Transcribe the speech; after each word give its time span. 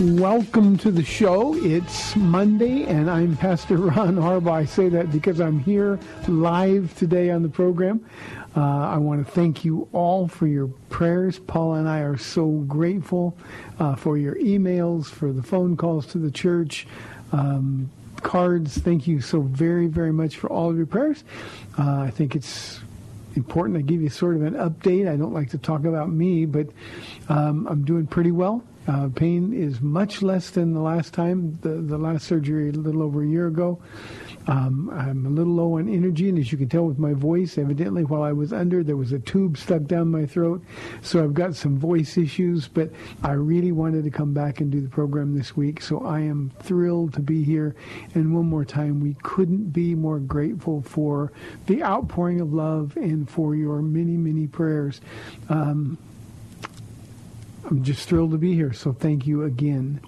Welcome 0.00 0.78
to 0.78 0.90
the 0.90 1.04
show. 1.04 1.54
It's 1.62 2.16
Monday, 2.16 2.84
and 2.84 3.10
I'm 3.10 3.36
Pastor 3.36 3.76
Ron 3.76 4.16
Arbaugh. 4.16 4.50
I 4.50 4.64
say 4.64 4.88
that 4.88 5.12
because 5.12 5.42
I'm 5.42 5.58
here 5.58 5.98
live 6.26 6.96
today 6.96 7.28
on 7.28 7.42
the 7.42 7.50
program. 7.50 8.02
Uh, 8.56 8.62
I 8.62 8.96
want 8.96 9.26
to 9.26 9.30
thank 9.30 9.62
you 9.62 9.90
all 9.92 10.26
for 10.26 10.46
your 10.46 10.68
prayers. 10.88 11.38
Paul 11.38 11.74
and 11.74 11.86
I 11.86 11.98
are 11.98 12.16
so 12.16 12.48
grateful 12.66 13.36
uh, 13.78 13.94
for 13.94 14.16
your 14.16 14.36
emails, 14.36 15.04
for 15.04 15.34
the 15.34 15.42
phone 15.42 15.76
calls 15.76 16.06
to 16.12 16.18
the 16.18 16.30
church, 16.30 16.86
um, 17.32 17.90
cards. 18.22 18.78
Thank 18.78 19.06
you 19.06 19.20
so 19.20 19.42
very, 19.42 19.86
very 19.86 20.14
much 20.14 20.38
for 20.38 20.48
all 20.48 20.70
of 20.70 20.78
your 20.78 20.86
prayers. 20.86 21.24
Uh, 21.78 22.00
I 22.00 22.10
think 22.10 22.34
it's 22.34 22.80
important 23.36 23.76
I 23.76 23.82
give 23.82 24.00
you 24.00 24.08
sort 24.08 24.36
of 24.36 24.44
an 24.44 24.54
update. 24.54 25.12
I 25.12 25.16
don't 25.16 25.34
like 25.34 25.50
to 25.50 25.58
talk 25.58 25.84
about 25.84 26.08
me, 26.08 26.46
but 26.46 26.68
um, 27.28 27.66
I'm 27.66 27.84
doing 27.84 28.06
pretty 28.06 28.30
well. 28.30 28.64
Uh, 28.90 29.08
pain 29.08 29.52
is 29.52 29.80
much 29.80 30.20
less 30.20 30.50
than 30.50 30.74
the 30.74 30.80
last 30.80 31.14
time, 31.14 31.56
the, 31.62 31.68
the 31.68 31.96
last 31.96 32.26
surgery 32.26 32.70
a 32.70 32.72
little 32.72 33.04
over 33.04 33.22
a 33.22 33.26
year 33.26 33.46
ago. 33.46 33.80
Um, 34.48 34.90
I'm 34.92 35.26
a 35.26 35.28
little 35.28 35.52
low 35.52 35.78
on 35.78 35.88
energy, 35.88 36.28
and 36.28 36.36
as 36.36 36.50
you 36.50 36.58
can 36.58 36.68
tell 36.68 36.86
with 36.86 36.98
my 36.98 37.12
voice, 37.12 37.56
evidently 37.56 38.02
while 38.02 38.24
I 38.24 38.32
was 38.32 38.52
under, 38.52 38.82
there 38.82 38.96
was 38.96 39.12
a 39.12 39.20
tube 39.20 39.58
stuck 39.58 39.84
down 39.84 40.10
my 40.10 40.26
throat. 40.26 40.64
So 41.02 41.22
I've 41.22 41.34
got 41.34 41.54
some 41.54 41.78
voice 41.78 42.18
issues, 42.18 42.66
but 42.66 42.90
I 43.22 43.32
really 43.32 43.70
wanted 43.70 44.02
to 44.04 44.10
come 44.10 44.34
back 44.34 44.60
and 44.60 44.72
do 44.72 44.80
the 44.80 44.88
program 44.88 45.36
this 45.36 45.56
week. 45.56 45.82
So 45.82 46.04
I 46.04 46.20
am 46.20 46.50
thrilled 46.58 47.14
to 47.14 47.20
be 47.20 47.44
here. 47.44 47.76
And 48.14 48.34
one 48.34 48.46
more 48.46 48.64
time, 48.64 48.98
we 48.98 49.14
couldn't 49.22 49.72
be 49.72 49.94
more 49.94 50.18
grateful 50.18 50.82
for 50.82 51.30
the 51.66 51.84
outpouring 51.84 52.40
of 52.40 52.52
love 52.52 52.96
and 52.96 53.30
for 53.30 53.54
your 53.54 53.82
many, 53.82 54.16
many 54.16 54.48
prayers. 54.48 55.00
Um, 55.48 55.96
I'm 57.70 57.82
just 57.84 58.08
thrilled 58.08 58.32
to 58.32 58.38
be 58.38 58.54
here, 58.54 58.72
so 58.72 58.92
thank 58.92 59.28
you 59.28 59.44
again. 59.44 60.00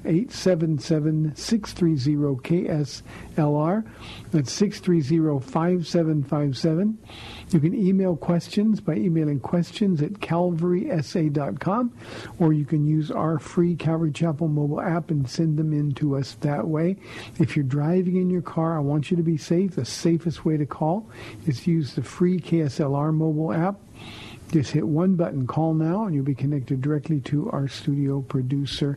877-630-KSLR. 3.36 3.84
That's 4.30 4.60
630-5757. 4.60 6.96
You 7.50 7.60
can 7.60 7.74
email 7.74 8.16
questions 8.16 8.80
by 8.80 8.94
emailing 8.94 9.40
questions 9.40 10.00
at 10.02 10.14
calvarysa.com, 10.14 11.92
or 12.38 12.52
you 12.52 12.64
can 12.64 12.86
use 12.86 13.10
our 13.10 13.38
free 13.38 13.76
Calvary 13.76 14.12
Chapel 14.12 14.48
mobile 14.48 14.80
app 14.80 15.10
and 15.10 15.28
send 15.28 15.58
them 15.58 15.72
in 15.72 15.92
to 15.94 16.16
us 16.16 16.34
that 16.40 16.66
way. 16.66 16.96
If 17.38 17.56
you're 17.56 17.64
driving 17.64 18.16
in 18.16 18.30
your 18.30 18.42
car, 18.42 18.76
I 18.76 18.80
want 18.80 19.10
you 19.10 19.16
to 19.16 19.22
be 19.22 19.36
safe. 19.36 19.76
The 19.76 19.84
safest 19.84 20.44
way 20.44 20.56
to 20.56 20.66
call 20.66 21.08
is 21.46 21.60
to 21.62 21.70
use 21.70 21.94
the 21.94 22.02
free 22.02 22.40
KSLR 22.40 23.14
mobile 23.14 23.52
app. 23.52 23.78
Just 24.56 24.72
hit 24.72 24.88
one 24.88 25.16
button, 25.16 25.46
call 25.46 25.74
now, 25.74 26.06
and 26.06 26.14
you'll 26.14 26.24
be 26.24 26.34
connected 26.34 26.80
directly 26.80 27.20
to 27.20 27.50
our 27.50 27.68
studio 27.68 28.22
producer. 28.22 28.96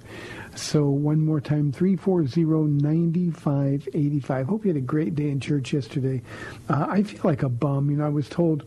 So 0.55 0.85
one 0.85 1.19
more 1.19 1.41
time, 1.41 1.73
340-9585. 1.73 4.45
Hope 4.45 4.63
you 4.63 4.69
had 4.69 4.77
a 4.77 4.81
great 4.81 5.15
day 5.15 5.29
in 5.29 5.41
church 5.41 5.73
yesterday. 5.73 6.21
Uh, 6.69 6.87
I 6.89 7.03
feel 7.03 7.19
like 7.25 7.43
a 7.43 7.49
bum. 7.49 7.91
You 7.91 7.97
know, 7.97 8.05
I 8.05 8.09
was 8.09 8.29
told 8.29 8.63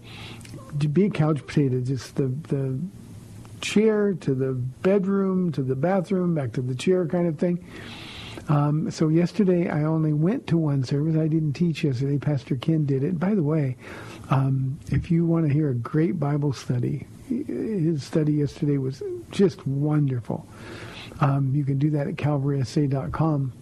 to 0.80 0.88
be 0.88 1.06
a 1.06 1.10
couch 1.10 1.46
potato, 1.46 1.80
just 1.80 2.16
the, 2.16 2.26
the 2.48 2.78
chair 3.62 4.12
to 4.12 4.34
the 4.34 4.52
bedroom 4.52 5.50
to 5.52 5.62
the 5.62 5.76
bathroom, 5.76 6.34
back 6.34 6.52
to 6.52 6.60
the 6.60 6.74
chair 6.74 7.06
kind 7.06 7.26
of 7.26 7.38
thing. 7.38 7.64
Um, 8.48 8.90
so 8.90 9.08
yesterday 9.08 9.70
I 9.70 9.84
only 9.84 10.12
went 10.12 10.46
to 10.48 10.58
one 10.58 10.84
service. 10.84 11.16
I 11.16 11.28
didn't 11.28 11.54
teach 11.54 11.84
yesterday. 11.84 12.18
Pastor 12.18 12.56
Ken 12.56 12.84
did 12.84 13.02
it. 13.02 13.18
By 13.18 13.34
the 13.34 13.42
way, 13.42 13.78
um, 14.30 14.78
if 14.90 15.10
you 15.10 15.26
want 15.26 15.46
to 15.46 15.52
hear 15.52 15.70
a 15.70 15.74
great 15.74 16.18
Bible 16.18 16.52
study, 16.52 17.06
his 17.28 18.02
study 18.02 18.34
yesterday 18.34 18.78
was 18.78 19.02
just 19.30 19.66
wonderful. 19.66 20.46
Um, 21.20 21.54
you 21.54 21.64
can 21.64 21.78
do 21.78 21.90
that 21.90 22.06
at 22.06 22.16
calvarysa.com. 22.16 23.52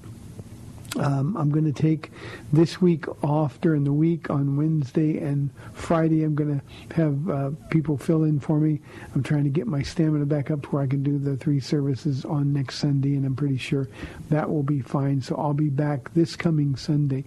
Um, 0.98 1.36
I'm 1.36 1.50
going 1.50 1.72
to 1.72 1.72
take 1.72 2.10
this 2.52 2.80
week 2.80 3.06
off 3.22 3.60
during 3.60 3.84
the 3.84 3.92
week 3.92 4.28
on 4.28 4.56
Wednesday 4.56 5.18
and 5.18 5.50
Friday. 5.72 6.24
I'm 6.24 6.34
going 6.34 6.60
to 6.60 6.94
have 6.94 7.30
uh, 7.30 7.50
people 7.70 7.96
fill 7.96 8.24
in 8.24 8.40
for 8.40 8.58
me. 8.58 8.80
I'm 9.14 9.22
trying 9.22 9.44
to 9.44 9.50
get 9.50 9.66
my 9.66 9.82
stamina 9.82 10.26
back 10.26 10.50
up 10.50 10.62
to 10.62 10.68
where 10.70 10.82
I 10.82 10.86
can 10.88 11.02
do 11.02 11.18
the 11.18 11.36
three 11.36 11.60
services 11.60 12.24
on 12.24 12.52
next 12.52 12.76
Sunday, 12.76 13.14
and 13.14 13.24
I'm 13.24 13.36
pretty 13.36 13.58
sure 13.58 13.88
that 14.30 14.50
will 14.50 14.64
be 14.64 14.80
fine. 14.80 15.20
So 15.20 15.36
I'll 15.36 15.54
be 15.54 15.68
back 15.68 16.12
this 16.14 16.34
coming 16.34 16.74
Sunday. 16.74 17.24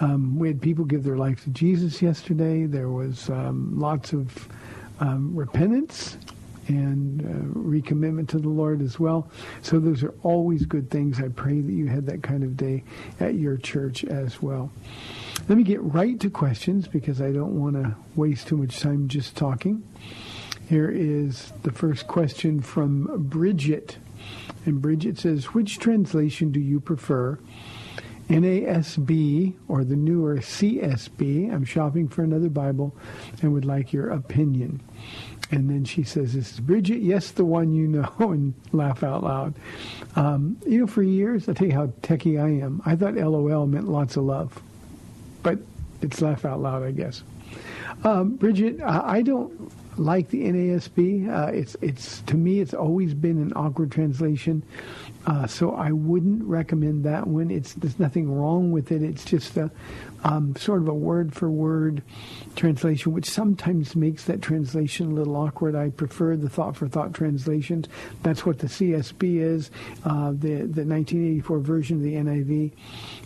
Um, 0.00 0.38
we 0.38 0.48
had 0.48 0.60
people 0.60 0.84
give 0.84 1.04
their 1.04 1.16
life 1.16 1.44
to 1.44 1.50
Jesus 1.50 2.02
yesterday. 2.02 2.66
There 2.66 2.90
was 2.90 3.30
um, 3.30 3.78
lots 3.78 4.12
of 4.12 4.48
um, 5.00 5.34
repentance 5.34 6.18
and 6.70 7.22
uh, 7.22 7.58
recommitment 7.58 8.28
to 8.28 8.38
the 8.38 8.48
Lord 8.48 8.80
as 8.80 9.00
well. 9.00 9.28
So 9.62 9.80
those 9.80 10.02
are 10.02 10.14
always 10.22 10.64
good 10.66 10.90
things. 10.90 11.20
I 11.20 11.28
pray 11.28 11.60
that 11.60 11.72
you 11.72 11.86
had 11.86 12.06
that 12.06 12.22
kind 12.22 12.44
of 12.44 12.56
day 12.56 12.84
at 13.18 13.34
your 13.34 13.56
church 13.56 14.04
as 14.04 14.40
well. 14.40 14.70
Let 15.48 15.58
me 15.58 15.64
get 15.64 15.82
right 15.82 16.18
to 16.20 16.30
questions 16.30 16.86
because 16.86 17.20
I 17.20 17.32
don't 17.32 17.58
want 17.58 17.74
to 17.74 17.96
waste 18.14 18.48
too 18.48 18.56
much 18.56 18.78
time 18.78 19.08
just 19.08 19.36
talking. 19.36 19.82
Here 20.68 20.88
is 20.88 21.52
the 21.62 21.72
first 21.72 22.06
question 22.06 22.60
from 22.60 23.24
Bridget. 23.28 23.98
And 24.64 24.80
Bridget 24.80 25.18
says, 25.18 25.46
which 25.46 25.78
translation 25.78 26.52
do 26.52 26.60
you 26.60 26.78
prefer? 26.78 27.38
NASB 28.28 29.54
or 29.66 29.82
the 29.82 29.96
newer 29.96 30.36
CSB? 30.36 31.52
I'm 31.52 31.64
shopping 31.64 32.06
for 32.06 32.22
another 32.22 32.48
Bible 32.48 32.94
and 33.42 33.52
would 33.52 33.64
like 33.64 33.92
your 33.92 34.10
opinion. 34.10 34.80
And 35.50 35.68
then 35.68 35.84
she 35.84 36.04
says, 36.04 36.34
this 36.34 36.52
is 36.52 36.60
Bridget, 36.60 37.00
yes, 37.00 37.32
the 37.32 37.44
one 37.44 37.72
you 37.72 37.88
know, 37.88 38.12
and 38.18 38.54
laugh 38.72 39.02
out 39.02 39.24
loud. 39.24 39.54
Um, 40.16 40.56
you 40.66 40.80
know, 40.80 40.86
for 40.86 41.02
years, 41.02 41.48
I'll 41.48 41.54
tell 41.54 41.66
you 41.66 41.74
how 41.74 41.86
techie 42.02 42.40
I 42.40 42.64
am. 42.64 42.80
I 42.86 42.94
thought 42.96 43.14
LOL 43.14 43.66
meant 43.66 43.88
lots 43.88 44.16
of 44.16 44.24
love. 44.24 44.62
But 45.42 45.58
it's 46.02 46.20
laugh 46.20 46.44
out 46.44 46.60
loud, 46.60 46.82
I 46.82 46.92
guess. 46.92 47.22
Um, 48.04 48.36
Bridget, 48.36 48.80
I 48.82 49.22
don't 49.22 49.72
like 49.98 50.30
the 50.30 50.44
NASB. 50.44 51.28
Uh, 51.28 51.52
it's 51.52 51.76
it's 51.80 52.22
to 52.22 52.36
me, 52.36 52.60
it's 52.60 52.74
always 52.74 53.14
been 53.14 53.40
an 53.42 53.52
awkward 53.54 53.92
translation. 53.92 54.62
Uh, 55.26 55.46
so 55.46 55.74
I 55.74 55.92
wouldn't 55.92 56.42
recommend 56.44 57.04
that 57.04 57.26
one. 57.26 57.50
It's 57.50 57.74
there's 57.74 57.98
nothing 57.98 58.32
wrong 58.32 58.72
with 58.72 58.90
it. 58.90 59.02
It's 59.02 59.24
just 59.24 59.56
a 59.56 59.70
um, 60.24 60.54
sort 60.56 60.82
of 60.82 60.88
a 60.88 60.94
word 60.94 61.34
for 61.34 61.50
word 61.50 62.02
translation, 62.56 63.12
which 63.12 63.28
sometimes 63.28 63.96
makes 63.96 64.24
that 64.24 64.42
translation 64.42 65.12
a 65.12 65.14
little 65.14 65.36
awkward. 65.36 65.74
I 65.74 65.90
prefer 65.90 66.36
the 66.36 66.48
thought 66.48 66.76
for 66.76 66.88
thought 66.88 67.14
translations. 67.14 67.86
That's 68.22 68.44
what 68.44 68.58
the 68.58 68.66
CSB 68.66 69.40
is, 69.40 69.70
uh, 70.04 70.30
the 70.30 70.66
the 70.66 70.84
1984 70.84 71.58
version 71.60 71.96
of 71.98 72.02
the 72.02 72.14
NIV, 72.14 72.72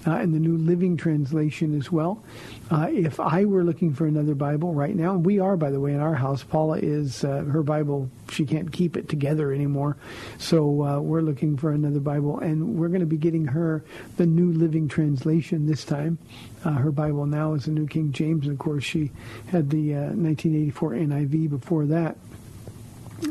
uh, 0.07 0.17
and 0.17 0.35
the 0.35 0.41
New 0.41 0.57
Living 0.57 0.97
Translation 0.97 1.79
as 1.79 1.93
well. 1.93 2.25
Uh, 2.71 2.89
if 2.91 3.21
I 3.21 3.45
were 3.45 3.63
looking 3.63 3.93
for 3.93 4.07
another 4.07 4.35
Bible 4.35 4.75
right 4.75 4.95
now, 4.97 5.13
and 5.15 5.25
we 5.25 5.39
are, 5.39 5.57
by 5.57 5.71
the 5.71 5.81
way, 5.81 5.93
in 5.93 6.01
our 6.01 6.15
house, 6.15 6.43
Paula 6.43 6.79
is 6.79 7.25
uh, 7.25 7.45
her 7.45 7.63
Bible. 7.63 8.11
She 8.31 8.47
can't 8.47 8.73
keep 8.73 8.97
it 8.97 9.09
together 9.09 9.53
anymore, 9.53 9.97
so 10.39 10.83
uh, 10.83 11.01
we're 11.01 11.21
looking 11.21 11.57
for 11.57 11.73
another 11.73 12.01
Bible, 12.01 12.39
and 12.39 12.77
we're 12.77 12.89
going 12.89 13.01
to 13.01 13.07
be 13.07 13.17
getting 13.17 13.47
her 13.47 13.85
the 14.17 14.27
New 14.27 14.53
Living 14.53 14.89
Translation 14.89 15.67
this 15.67 15.85
time. 15.85 16.19
Uh, 16.65 16.73
her 16.73 16.91
Bible 16.91 17.27
now 17.27 17.55
is 17.55 17.67
the 17.67 17.71
New 17.71 17.87
King 17.87 18.13
James, 18.13 18.47
and 18.47 18.53
of 18.53 18.59
course, 18.59 18.85
she 18.85 19.11
had 19.49 19.71
the 19.71 19.93
1984 19.93 20.91
NIV 20.93 21.51
before 21.51 21.87
that. 21.87 22.17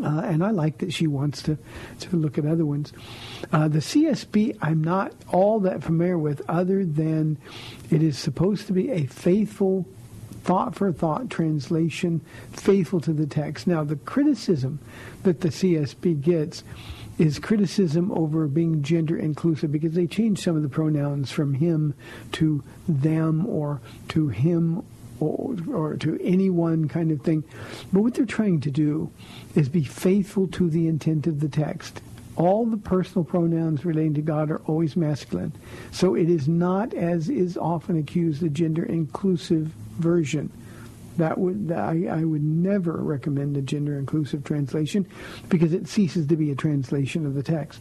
Uh, 0.02 0.22
and 0.26 0.44
I 0.44 0.52
like 0.52 0.80
that 0.80 0.94
she 0.94 1.08
wants 1.08 1.44
to, 1.44 1.58
to 2.00 2.16
look 2.18 2.38
at 2.38 2.46
other 2.46 2.66
ones. 2.66 2.94
Uh, 3.52 3.68
the 3.68 3.80
CSB, 3.80 4.58
I'm 4.62 4.84
not 4.84 5.14
all 5.30 5.60
that 5.62 5.84
familiar 5.84 6.18
with, 6.18 6.42
other 6.50 6.86
than 6.86 7.38
it 7.92 8.02
is 8.02 8.18
supposed 8.18 8.68
to 8.68 8.74
be 8.74 8.90
a 8.90 9.06
faithful, 9.06 9.86
thought 10.44 10.76
for 10.76 10.92
thought 10.92 11.30
translation, 11.30 12.22
faithful 12.52 13.00
to 13.02 13.14
the 13.14 13.26
text. 13.26 13.66
Now, 13.66 13.84
the 13.84 13.96
criticism 13.96 14.80
that 15.24 15.42
the 15.42 15.50
CSB 15.50 16.22
gets 16.22 16.64
is 17.18 17.40
criticism 17.40 18.12
over 18.12 18.48
being 18.48 18.82
gender 18.82 19.18
inclusive 19.18 19.72
because 19.72 19.94
they 19.94 20.08
change 20.08 20.44
some 20.44 20.56
of 20.56 20.64
the 20.64 20.70
pronouns 20.70 21.32
from 21.32 21.54
him 21.54 21.94
to 22.34 22.64
them 22.88 23.46
or 23.46 23.80
to 24.10 24.30
him 24.30 24.84
or, 25.20 25.56
or 25.72 25.96
to 25.96 26.20
anyone 26.22 26.88
kind 26.88 27.12
of 27.12 27.22
thing. 27.22 27.44
But 27.92 28.02
what 28.02 28.16
they're 28.16 28.26
trying 28.26 28.62
to 28.62 28.72
do 28.72 29.12
is 29.56 29.70
be 29.70 29.84
faithful 29.84 30.48
to 30.48 30.70
the 30.70 30.88
intent 30.88 31.28
of 31.28 31.40
the 31.40 31.50
text. 31.50 32.02
All 32.36 32.66
the 32.66 32.78
personal 32.78 33.24
pronouns 33.24 33.86
relating 33.86 34.16
to 34.16 34.22
God 34.22 34.50
are 34.50 34.62
always 34.66 34.96
masculine. 34.96 35.54
So 35.92 36.16
it 36.16 36.30
is 36.30 36.48
not, 36.48 36.94
as 36.94 37.30
is 37.30 37.58
often 37.58 37.98
accused, 37.98 38.42
a 38.44 38.50
gender 38.50 38.84
inclusive 38.84 39.68
version. 40.00 40.52
That 41.18 41.38
would 41.38 41.72
I, 41.72 42.08
I 42.10 42.24
would 42.24 42.44
never 42.44 42.94
recommend 42.94 43.56
a 43.56 43.62
gender 43.62 44.00
inclusive 44.00 44.44
translation 44.44 45.08
because 45.48 45.74
it 45.74 45.88
ceases 45.88 46.26
to 46.28 46.36
be 46.36 46.50
a 46.52 46.56
translation 46.56 47.26
of 47.28 47.36
the 47.36 47.44
text. 47.44 47.80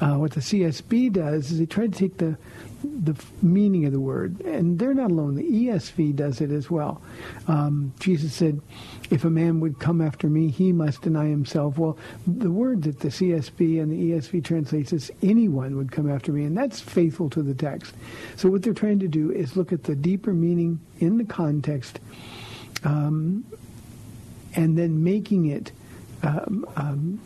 Uh, 0.00 0.14
what 0.14 0.32
the 0.32 0.40
CSB 0.40 1.12
does 1.12 1.50
is 1.50 1.58
they 1.58 1.66
try 1.66 1.86
to 1.86 1.92
take 1.92 2.18
the 2.18 2.36
the 2.82 3.14
meaning 3.42 3.84
of 3.84 3.92
the 3.92 4.00
word, 4.00 4.40
and 4.42 4.78
they're 4.78 4.94
not 4.94 5.10
alone. 5.10 5.34
The 5.34 5.44
ESV 5.44 6.14
does 6.14 6.40
it 6.40 6.50
as 6.50 6.70
well. 6.70 7.00
Um, 7.46 7.92
Jesus 7.98 8.32
said, 8.32 8.60
"If 9.10 9.24
a 9.24 9.30
man 9.30 9.60
would 9.60 9.78
come 9.78 10.00
after 10.00 10.28
me, 10.28 10.48
he 10.48 10.72
must 10.72 11.02
deny 11.02 11.26
himself." 11.26 11.78
Well, 11.78 11.98
the 12.26 12.50
word 12.50 12.82
that 12.82 13.00
the 13.00 13.10
CSB 13.10 13.80
and 13.80 13.90
the 13.90 14.12
ESV 14.12 14.42
translates 14.42 14.92
is 14.92 15.10
"anyone 15.22 15.76
would 15.76 15.90
come 15.90 16.08
after 16.08 16.32
me," 16.32 16.44
and 16.44 16.56
that's 16.56 16.80
faithful 16.80 17.28
to 17.30 17.42
the 17.42 17.54
text. 17.54 17.94
So 18.36 18.48
what 18.48 18.62
they're 18.62 18.74
trying 18.74 19.00
to 19.00 19.08
do 19.08 19.30
is 19.30 19.56
look 19.56 19.72
at 19.72 19.84
the 19.84 19.96
deeper 19.96 20.32
meaning 20.32 20.80
in 21.00 21.18
the 21.18 21.24
context, 21.24 22.00
um, 22.84 23.44
and 24.54 24.78
then 24.78 25.02
making 25.02 25.46
it. 25.46 25.72
Um, 26.22 26.66
um 26.76 27.20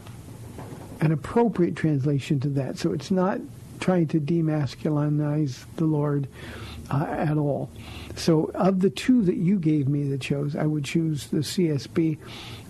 an 1.02 1.10
appropriate 1.10 1.74
translation 1.74 2.38
to 2.38 2.48
that. 2.48 2.78
So 2.78 2.92
it's 2.92 3.10
not 3.10 3.40
trying 3.82 4.06
to 4.06 4.20
demasculinize 4.20 5.64
the 5.76 5.84
Lord 5.84 6.28
uh, 6.90 7.04
at 7.08 7.36
all. 7.36 7.68
So 8.16 8.50
of 8.54 8.80
the 8.80 8.90
two 8.90 9.22
that 9.22 9.36
you 9.36 9.58
gave 9.58 9.88
me 9.88 10.04
that 10.08 10.20
chose, 10.20 10.54
I 10.54 10.66
would 10.66 10.84
choose 10.84 11.26
the 11.26 11.38
CSB. 11.38 12.18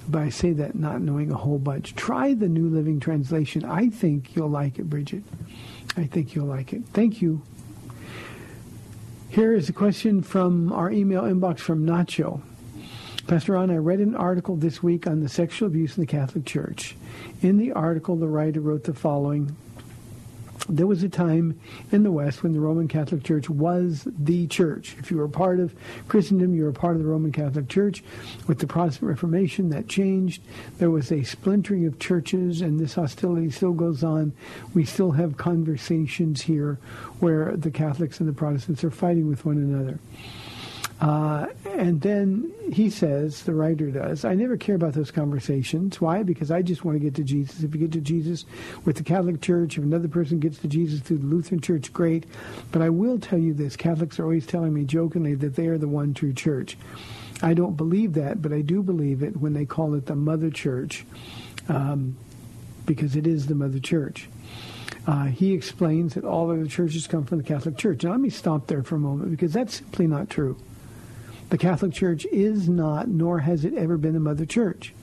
But 0.09 0.23
I 0.23 0.31
say 0.31 0.53
that 0.55 0.75
not 0.75 1.01
knowing 1.01 1.31
a 1.31 1.37
whole 1.37 1.59
bunch. 1.59 1.95
Try 1.95 2.35
the 2.35 2.49
New 2.49 2.69
Living 2.69 2.99
Translation. 2.99 3.65
I 3.65 3.89
think 3.89 4.35
you'll 4.35 4.49
like 4.49 4.81
it, 4.81 4.91
Bridget. 4.91 5.23
I 5.97 6.07
think 6.07 6.35
you'll 6.35 6.47
like 6.47 6.73
it. 6.73 6.83
Thank 6.93 7.23
you. 7.23 7.43
Here 9.29 9.55
is 9.55 9.69
a 9.69 9.73
question 9.73 10.23
from 10.23 10.73
our 10.73 10.91
email 10.91 11.23
inbox 11.23 11.61
from 11.61 11.87
Nacho. 11.87 12.41
Pastor 13.29 13.53
Ron, 13.53 13.71
I 13.71 13.77
read 13.77 14.01
an 14.01 14.17
article 14.17 14.57
this 14.57 14.83
week 14.83 15.07
on 15.07 15.21
the 15.21 15.29
sexual 15.29 15.69
abuse 15.69 15.97
in 15.97 16.01
the 16.01 16.07
Catholic 16.07 16.45
Church. 16.45 16.97
In 17.41 17.59
the 17.59 17.73
article, 17.73 18.17
the 18.17 18.27
writer 18.27 18.61
wrote 18.61 18.85
the 18.85 18.95
following 18.95 19.57
there 20.69 20.87
was 20.87 21.03
a 21.03 21.09
time 21.09 21.59
in 21.91 22.03
the 22.03 22.13
West 22.13 22.43
when 22.43 22.53
the 22.53 22.61
Roman 22.61 22.89
Catholic 22.89 23.25
Church 23.25 23.51
was 23.51 24.07
the 24.07 24.47
church. 24.47 24.97
If 24.99 25.11
you 25.11 25.17
were 25.17 25.29
part 25.29 25.61
of 25.61 25.75
Christendom, 26.09 26.55
you 26.55 26.65
were 26.65 26.73
part 26.73 26.97
of 26.97 27.03
the 27.03 27.09
Roman 27.09 27.33
Catholic 27.33 27.69
Church. 27.69 28.03
With 28.47 28.59
the 28.59 28.67
Protestant 28.67 29.09
Reformation, 29.09 29.71
that 29.71 29.89
changed. 29.89 30.43
There 30.79 30.91
was 30.91 31.11
a 31.11 31.25
splintering 31.25 31.87
of 31.87 31.99
churches, 31.99 32.61
and 32.61 32.79
this 32.79 32.95
hostility 32.95 33.51
still 33.51 33.73
goes 33.73 34.05
on. 34.05 34.33
We 34.75 34.85
still 34.85 35.13
have 35.13 35.37
conversations 35.37 36.43
here 36.43 36.79
where 37.21 37.57
the 37.57 37.71
Catholics 37.71 38.21
and 38.21 38.29
the 38.29 38.33
Protestants 38.33 38.85
are 38.85 38.91
fighting 38.91 39.29
with 39.29 39.45
one 39.45 39.57
another. 39.57 39.99
Uh, 41.03 41.49
and 41.65 42.01
then 42.01 42.49
he 42.73 42.89
says, 42.89 43.43
the 43.43 43.53
writer 43.53 43.91
does, 43.91 44.25
I 44.25 44.35
never 44.35 44.57
care 44.57 44.77
about 44.77 44.93
those 44.93 45.11
conversations. 45.11 46.01
Why? 46.01 46.23
Because 46.23 46.53
I 46.53 46.63
just 46.63 46.85
want 46.85 46.95
to 46.95 47.01
get 47.01 47.17
to 47.17 47.25
Jesus. 47.25 47.65
If 47.65 47.75
you 47.75 47.81
get 47.81 47.93
to 47.93 48.01
Jesus 48.01 48.45
with 48.85 48.99
the 48.99 49.03
Catholic 49.03 49.41
Church, 49.41 49.77
if 49.77 49.83
another 49.83 50.07
person 50.07 50.39
gets 50.39 50.59
to 50.59 50.69
Jesus 50.69 51.01
through 51.01 51.19
the 51.19 51.27
Lutheran 51.27 51.61
Church, 51.61 51.93
great. 51.93 52.25
But 52.71 52.83
I 52.83 52.91
will 52.91 53.19
tell 53.19 53.41
you 53.41 53.53
this 53.53 53.75
Catholics 53.75 54.21
are 54.21 54.23
always 54.23 54.47
telling 54.47 54.73
me 54.73 54.85
jokingly 54.85 55.35
that 55.35 55.57
they 55.57 55.67
are 55.67 55.77
the 55.77 55.89
one 55.89 56.15
true 56.15 56.33
church. 56.33 56.79
I 57.43 57.55
don't 57.55 57.77
believe 57.77 58.13
that, 58.13 58.41
but 58.41 58.53
I 58.53 58.61
do 58.61 58.81
believe 58.81 59.25
it 59.25 59.37
when 59.37 59.55
they 59.55 59.67
call 59.67 59.95
it 59.95 60.07
the 60.07 60.15
Mother 60.15 60.51
Church, 60.51 61.05
um, 61.69 62.17
because 62.87 63.17
it 63.17 63.27
is 63.27 63.49
the 63.49 63.57
Mother 63.57 63.81
Church. 63.81 64.29
Uh, 65.09 65.25
he 65.25 65.53
explains 65.53 66.15
that 66.15 66.25
all 66.25 66.53
other 66.53 66.67
churches 66.67 67.09
come 67.09 67.25
from 67.25 67.39
the 67.39 67.45
Catholic 67.45 67.77
Church. 67.77 68.05
Now, 68.05 68.13
let 68.13 68.21
me 68.21 68.31
stop 68.31 68.69
there 68.69 68.85
for 68.85 68.95
a 68.95 69.01
moment 69.01 69.33
because 69.33 69.53
that's 69.53 69.79
simply 69.79 70.07
not 70.07 70.31
true. 70.31 70.57
The 71.53 71.59
Catholic 71.59 71.93
Church 71.93 72.25
is 72.33 72.67
not, 72.67 73.09
nor 73.09 73.41
has 73.41 73.67
it 73.67 73.75
ever 73.75 73.99
been 73.99 74.17
a 74.17 74.21
mother 74.21 74.47
church. 74.47 74.95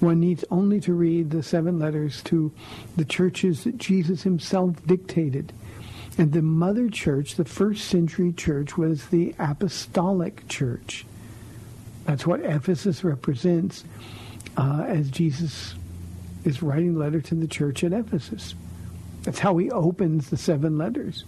One 0.00 0.18
needs 0.18 0.42
only 0.50 0.80
to 0.80 0.94
read 0.94 1.28
the 1.28 1.42
seven 1.42 1.78
letters 1.78 2.22
to 2.22 2.50
the 2.96 3.04
churches 3.04 3.64
that 3.64 3.76
Jesus 3.76 4.22
himself 4.22 4.76
dictated. 4.86 5.52
And 6.16 6.32
the 6.32 6.40
mother 6.40 6.88
church, 6.88 7.34
the 7.34 7.44
first 7.44 7.84
century 7.84 8.32
church, 8.32 8.78
was 8.78 9.08
the 9.08 9.34
apostolic 9.38 10.48
church. 10.48 11.04
That's 12.06 12.26
what 12.26 12.40
Ephesus 12.40 13.04
represents 13.04 13.84
uh, 14.56 14.86
as 14.88 15.10
Jesus 15.10 15.74
is 16.46 16.62
writing 16.62 16.94
the 16.94 17.00
letter 17.00 17.20
to 17.20 17.34
the 17.34 17.46
church 17.46 17.84
at 17.84 17.92
Ephesus. 17.92 18.54
That's 19.24 19.40
how 19.40 19.58
he 19.58 19.70
opens 19.70 20.30
the 20.30 20.38
seven 20.38 20.78
letters. 20.78 21.24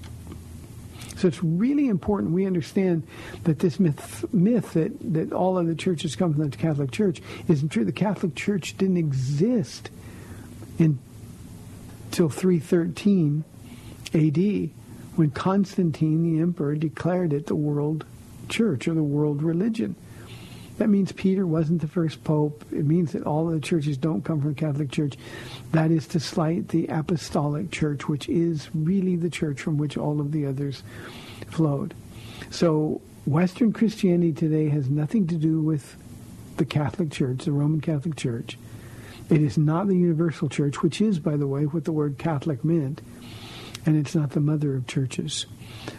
So 1.20 1.28
it's 1.28 1.44
really 1.44 1.88
important 1.88 2.32
we 2.32 2.46
understand 2.46 3.06
that 3.44 3.58
this 3.58 3.78
myth, 3.78 4.24
myth 4.32 4.72
that, 4.72 4.92
that 5.12 5.34
all 5.34 5.58
of 5.58 5.66
the 5.66 5.74
churches 5.74 6.16
come 6.16 6.32
from 6.32 6.48
the 6.48 6.56
Catholic 6.56 6.92
Church 6.92 7.20
isn't 7.46 7.68
true. 7.68 7.84
The 7.84 7.92
Catholic 7.92 8.34
Church 8.34 8.74
didn't 8.78 8.96
exist 8.96 9.90
until 10.78 12.30
313 12.30 13.44
AD 14.14 14.70
when 15.16 15.30
Constantine, 15.32 16.22
the 16.22 16.40
emperor, 16.40 16.74
declared 16.74 17.34
it 17.34 17.48
the 17.48 17.54
world 17.54 18.06
church 18.48 18.88
or 18.88 18.94
the 18.94 19.02
world 19.02 19.42
religion. 19.42 19.96
That 20.80 20.88
means 20.88 21.12
Peter 21.12 21.46
wasn't 21.46 21.82
the 21.82 21.88
first 21.88 22.24
pope. 22.24 22.64
It 22.72 22.86
means 22.86 23.12
that 23.12 23.24
all 23.24 23.46
of 23.46 23.52
the 23.52 23.60
churches 23.60 23.98
don't 23.98 24.24
come 24.24 24.40
from 24.40 24.54
the 24.54 24.58
Catholic 24.58 24.90
Church. 24.90 25.18
That 25.72 25.90
is 25.90 26.06
to 26.06 26.20
slight 26.20 26.68
the 26.68 26.86
apostolic 26.86 27.70
church, 27.70 28.08
which 28.08 28.30
is 28.30 28.70
really 28.72 29.14
the 29.14 29.28
church 29.28 29.60
from 29.60 29.76
which 29.76 29.98
all 29.98 30.22
of 30.22 30.32
the 30.32 30.46
others 30.46 30.82
flowed. 31.48 31.92
So 32.48 33.02
Western 33.26 33.74
Christianity 33.74 34.32
today 34.32 34.70
has 34.70 34.88
nothing 34.88 35.26
to 35.26 35.34
do 35.34 35.60
with 35.60 35.98
the 36.56 36.64
Catholic 36.64 37.10
Church, 37.10 37.44
the 37.44 37.52
Roman 37.52 37.82
Catholic 37.82 38.16
Church. 38.16 38.56
It 39.28 39.42
is 39.42 39.58
not 39.58 39.86
the 39.86 39.96
universal 39.96 40.48
church, 40.48 40.82
which 40.82 41.02
is, 41.02 41.18
by 41.18 41.36
the 41.36 41.46
way, 41.46 41.64
what 41.64 41.84
the 41.84 41.92
word 41.92 42.16
Catholic 42.16 42.64
meant. 42.64 43.02
And 43.86 43.96
it's 43.96 44.14
not 44.14 44.30
the 44.30 44.40
mother 44.40 44.74
of 44.76 44.86
churches. 44.86 45.46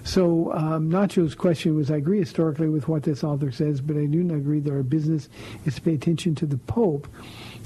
So 0.03 0.53
um, 0.53 0.89
Nacho's 0.89 1.35
question 1.35 1.75
was, 1.75 1.89
I 1.89 1.97
agree 1.97 2.19
historically 2.19 2.69
with 2.69 2.87
what 2.87 3.03
this 3.03 3.23
author 3.23 3.51
says, 3.51 3.81
but 3.81 3.97
I 3.97 4.05
do 4.05 4.23
not 4.23 4.37
agree 4.37 4.59
that 4.59 4.71
our 4.71 4.83
business 4.83 5.29
is 5.65 5.75
to 5.75 5.81
pay 5.81 5.95
attention 5.95 6.35
to 6.35 6.45
the 6.45 6.57
Pope 6.57 7.07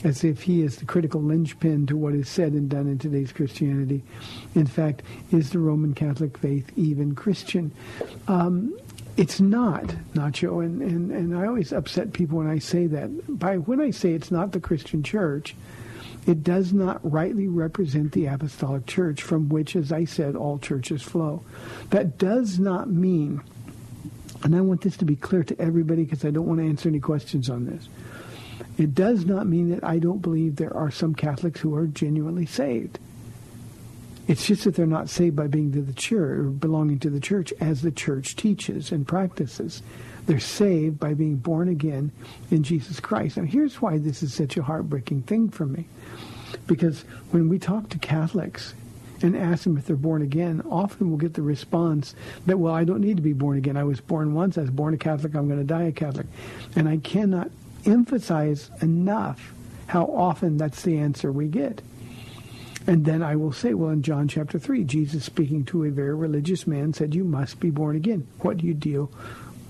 as 0.04 0.24
if 0.24 0.44
he 0.44 0.62
is 0.62 0.78
the 0.78 0.86
critical 0.86 1.22
linchpin 1.22 1.86
to 1.88 1.98
what 1.98 2.14
is 2.14 2.30
said 2.30 2.54
and 2.54 2.70
done 2.70 2.88
in 2.88 2.98
today's 2.98 3.32
Christianity. 3.32 4.04
In 4.54 4.68
fact, 4.68 5.02
is 5.32 5.50
the 5.50 5.60
Roman 5.60 5.94
Catholic 5.94 6.38
faith 6.38 6.72
even 6.78 7.16
Christian? 7.16 7.72
Um, 8.28 8.78
It's 9.18 9.40
not, 9.40 9.86
Nacho, 10.14 10.64
and, 10.64 10.82
and, 10.82 11.10
and 11.10 11.38
I 11.38 11.48
always 11.48 11.72
upset 11.72 12.12
people 12.12 12.38
when 12.38 12.50
I 12.50 12.60
say 12.60 12.86
that. 12.88 13.40
By 13.40 13.58
when 13.58 13.80
I 13.80 13.92
say 13.92 14.12
it's 14.12 14.30
not 14.30 14.52
the 14.52 14.60
Christian 14.60 15.04
church, 15.04 15.56
it 16.26 16.44
does 16.44 16.74
not 16.74 17.00
rightly 17.10 17.48
represent 17.48 18.12
the 18.12 18.26
apostolic 18.26 18.86
church 18.88 19.22
from 19.22 19.50
which, 19.50 19.76
as 19.76 19.92
I 19.92 20.06
said, 20.06 20.36
all 20.36 20.58
churches 20.58 21.04
flow. 21.04 21.44
That 21.92 22.18
does 22.18 22.60
not 22.60 22.90
mean, 22.90 23.42
and 24.44 24.56
I 24.56 24.62
want 24.62 24.82
this 24.82 24.98
to 24.98 25.06
be 25.06 25.16
clear 25.16 25.44
to 25.44 25.60
everybody 25.62 26.04
because 26.04 26.26
I 26.26 26.32
don't 26.32 26.48
want 26.48 26.60
to 26.62 26.68
answer 26.68 26.90
any 26.90 27.00
questions 27.00 27.50
on 27.50 27.66
this. 27.66 27.88
It 28.78 28.96
does 28.96 29.26
not 29.26 29.48
mean 29.48 29.70
that 29.70 29.84
I 29.84 30.00
don't 30.00 30.22
believe 30.22 30.56
there 30.56 30.76
are 30.76 30.92
some 30.92 31.14
Catholics 31.14 31.60
who 31.60 31.76
are 31.76 31.88
genuinely 31.88 32.46
saved. 32.46 33.00
It's 34.28 34.48
just 34.48 34.64
that 34.64 34.76
they're 34.76 34.88
not 34.88 35.10
saved 35.10 35.36
by 35.36 35.48
being 35.48 35.72
to 35.74 35.82
the 35.82 35.94
church 35.94 36.40
or 36.40 36.44
belonging 36.46 37.00
to 37.00 37.12
the 37.12 37.20
church 37.20 37.54
as 37.60 37.82
the 37.82 37.92
church 37.92 38.36
teaches 38.36 38.92
and 38.92 39.08
practices. 39.08 39.84
They're 40.26 40.40
saved 40.40 41.00
by 41.00 41.14
being 41.14 41.36
born 41.36 41.70
again 41.70 42.12
in 42.50 42.64
Jesus 42.64 43.00
Christ. 43.00 43.38
And 43.38 43.48
here's 43.48 43.82
why 43.82 44.00
this 44.00 44.24
is 44.24 44.34
such 44.34 44.58
a 44.58 44.64
heartbreaking 44.64 45.24
thing 45.24 45.50
for 45.50 45.68
me. 45.68 45.86
Because 46.68 47.02
when 47.32 47.50
we 47.50 47.60
talk 47.60 47.90
to 47.90 48.00
Catholics 48.00 48.74
and 49.22 49.36
ask 49.36 49.64
them 49.64 49.78
if 49.78 49.86
they're 49.86 49.96
born 49.96 50.22
again, 50.22 50.62
often 50.70 51.10
we'll 51.10 51.18
get 51.18 51.34
the 51.34 51.42
response 51.42 52.16
that, 52.46 52.58
well, 52.58 52.74
I 52.74 52.84
don't 52.84 53.02
need 53.02 53.18
to 53.18 53.24
be 53.24 53.34
born 53.34 53.58
again. 53.58 53.78
I 53.78 53.84
was 53.84 54.02
born 54.02 54.34
once. 54.34 54.58
I 54.58 54.62
was 54.62 54.70
born 54.70 54.94
a 54.94 54.98
Catholic. 54.98 55.36
I'm 55.36 55.48
going 55.48 55.60
to 55.60 55.66
die 55.66 55.84
a 55.84 55.92
Catholic. 55.92 56.28
And 56.76 56.88
I 56.88 56.98
cannot 56.98 57.50
emphasize 57.86 58.70
enough 58.82 59.54
how 59.88 60.06
often 60.06 60.58
that's 60.58 60.82
the 60.82 60.98
answer 60.98 61.32
we 61.32 61.48
get. 61.48 61.82
And 62.88 63.06
then 63.06 63.24
I 63.24 63.36
will 63.36 63.52
say, 63.52 63.74
well, 63.74 63.90
in 63.90 64.04
John 64.04 64.28
chapter 64.28 64.60
3, 64.60 64.84
Jesus 64.84 65.24
speaking 65.24 65.66
to 65.66 65.86
a 65.86 65.90
very 65.90 66.14
religious 66.14 66.68
man 66.68 66.94
said, 66.94 67.16
you 67.16 67.24
must 67.24 67.60
be 67.60 67.72
born 67.72 67.96
again. 67.96 68.28
What 68.40 68.58
do 68.58 68.68
you 68.68 68.74
deal, 68.74 69.12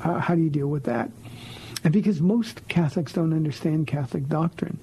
uh, 0.02 0.20
how 0.20 0.36
do 0.36 0.42
you 0.42 0.50
deal 0.50 0.68
with 0.68 0.84
that? 0.84 1.12
And 1.84 1.94
because 1.94 2.20
most 2.20 2.68
Catholics 2.68 3.14
don't 3.14 3.34
understand 3.34 3.88
Catholic 3.88 4.28
doctrine, 4.28 4.80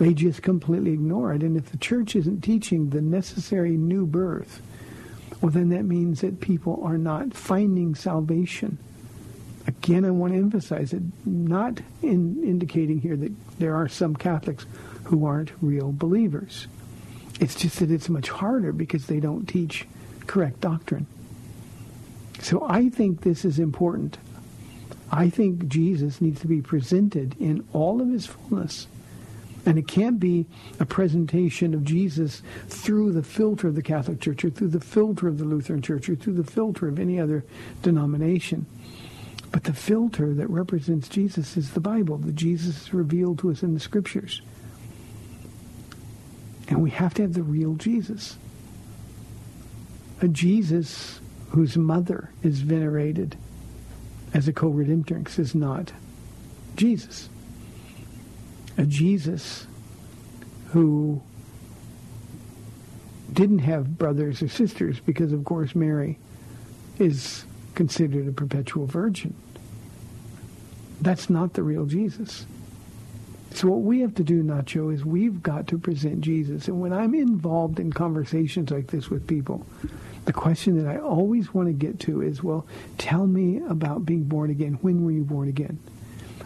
they 0.00 0.14
just 0.14 0.42
completely 0.42 0.92
ignore 0.92 1.34
it. 1.34 1.42
And 1.42 1.58
if 1.58 1.70
the 1.70 1.76
church 1.76 2.16
isn't 2.16 2.40
teaching 2.40 2.88
the 2.88 3.02
necessary 3.02 3.76
new 3.76 4.06
birth, 4.06 4.62
well, 5.42 5.52
then 5.52 5.68
that 5.68 5.84
means 5.84 6.22
that 6.22 6.40
people 6.40 6.80
are 6.82 6.96
not 6.96 7.34
finding 7.34 7.94
salvation. 7.94 8.78
Again, 9.66 10.06
I 10.06 10.10
want 10.10 10.32
to 10.32 10.38
emphasize 10.38 10.94
it, 10.94 11.02
not 11.26 11.80
in 12.00 12.42
indicating 12.42 13.02
here 13.02 13.14
that 13.14 13.32
there 13.58 13.76
are 13.76 13.88
some 13.88 14.16
Catholics 14.16 14.64
who 15.04 15.26
aren't 15.26 15.52
real 15.60 15.92
believers. 15.92 16.66
It's 17.38 17.54
just 17.54 17.80
that 17.80 17.90
it's 17.90 18.08
much 18.08 18.30
harder 18.30 18.72
because 18.72 19.04
they 19.04 19.20
don't 19.20 19.46
teach 19.46 19.86
correct 20.26 20.62
doctrine. 20.62 21.06
So 22.38 22.66
I 22.66 22.88
think 22.88 23.20
this 23.20 23.44
is 23.44 23.58
important. 23.58 24.16
I 25.12 25.28
think 25.28 25.68
Jesus 25.68 26.22
needs 26.22 26.40
to 26.40 26.46
be 26.46 26.62
presented 26.62 27.36
in 27.38 27.68
all 27.74 28.00
of 28.00 28.08
his 28.08 28.24
fullness. 28.24 28.86
And 29.66 29.78
it 29.78 29.86
can't 29.86 30.18
be 30.18 30.46
a 30.78 30.86
presentation 30.86 31.74
of 31.74 31.84
Jesus 31.84 32.42
through 32.68 33.12
the 33.12 33.22
filter 33.22 33.68
of 33.68 33.74
the 33.74 33.82
Catholic 33.82 34.20
Church 34.20 34.44
or 34.44 34.50
through 34.50 34.68
the 34.68 34.80
filter 34.80 35.28
of 35.28 35.38
the 35.38 35.44
Lutheran 35.44 35.82
Church 35.82 36.08
or 36.08 36.16
through 36.16 36.34
the 36.34 36.50
filter 36.50 36.88
of 36.88 36.98
any 36.98 37.20
other 37.20 37.44
denomination. 37.82 38.64
But 39.52 39.64
the 39.64 39.74
filter 39.74 40.32
that 40.34 40.48
represents 40.48 41.08
Jesus 41.08 41.56
is 41.56 41.72
the 41.72 41.80
Bible, 41.80 42.16
that 42.18 42.36
Jesus 42.36 42.82
is 42.82 42.94
revealed 42.94 43.40
to 43.40 43.50
us 43.50 43.62
in 43.62 43.74
the 43.74 43.80
Scriptures. 43.80 44.40
And 46.68 46.82
we 46.82 46.90
have 46.90 47.14
to 47.14 47.22
have 47.22 47.34
the 47.34 47.42
real 47.42 47.74
Jesus. 47.74 48.38
A 50.22 50.28
Jesus 50.28 51.20
whose 51.50 51.76
mother 51.76 52.30
is 52.42 52.60
venerated 52.60 53.36
as 54.32 54.46
a 54.46 54.52
co-redemptrix 54.52 55.38
is 55.38 55.54
not 55.54 55.92
Jesus. 56.76 57.28
A 58.80 58.86
Jesus 58.86 59.66
who 60.68 61.20
didn't 63.30 63.58
have 63.58 63.98
brothers 63.98 64.40
or 64.40 64.48
sisters 64.48 64.98
because, 65.00 65.34
of 65.34 65.44
course, 65.44 65.74
Mary 65.74 66.18
is 66.98 67.44
considered 67.74 68.26
a 68.26 68.32
perpetual 68.32 68.86
virgin. 68.86 69.34
That's 71.02 71.28
not 71.28 71.52
the 71.52 71.62
real 71.62 71.84
Jesus. 71.84 72.46
So 73.52 73.68
what 73.68 73.82
we 73.82 74.00
have 74.00 74.14
to 74.14 74.24
do, 74.24 74.42
Nacho, 74.42 74.94
is 74.94 75.04
we've 75.04 75.42
got 75.42 75.66
to 75.68 75.78
present 75.78 76.22
Jesus. 76.22 76.66
And 76.66 76.80
when 76.80 76.94
I'm 76.94 77.14
involved 77.14 77.80
in 77.80 77.92
conversations 77.92 78.70
like 78.70 78.86
this 78.86 79.10
with 79.10 79.26
people, 79.26 79.66
the 80.24 80.32
question 80.32 80.82
that 80.82 80.90
I 80.90 80.98
always 80.98 81.52
want 81.52 81.68
to 81.68 81.74
get 81.74 82.00
to 82.00 82.22
is, 82.22 82.42
well, 82.42 82.66
tell 82.96 83.26
me 83.26 83.60
about 83.68 84.06
being 84.06 84.24
born 84.24 84.48
again. 84.48 84.78
When 84.80 85.04
were 85.04 85.12
you 85.12 85.24
born 85.24 85.48
again? 85.48 85.78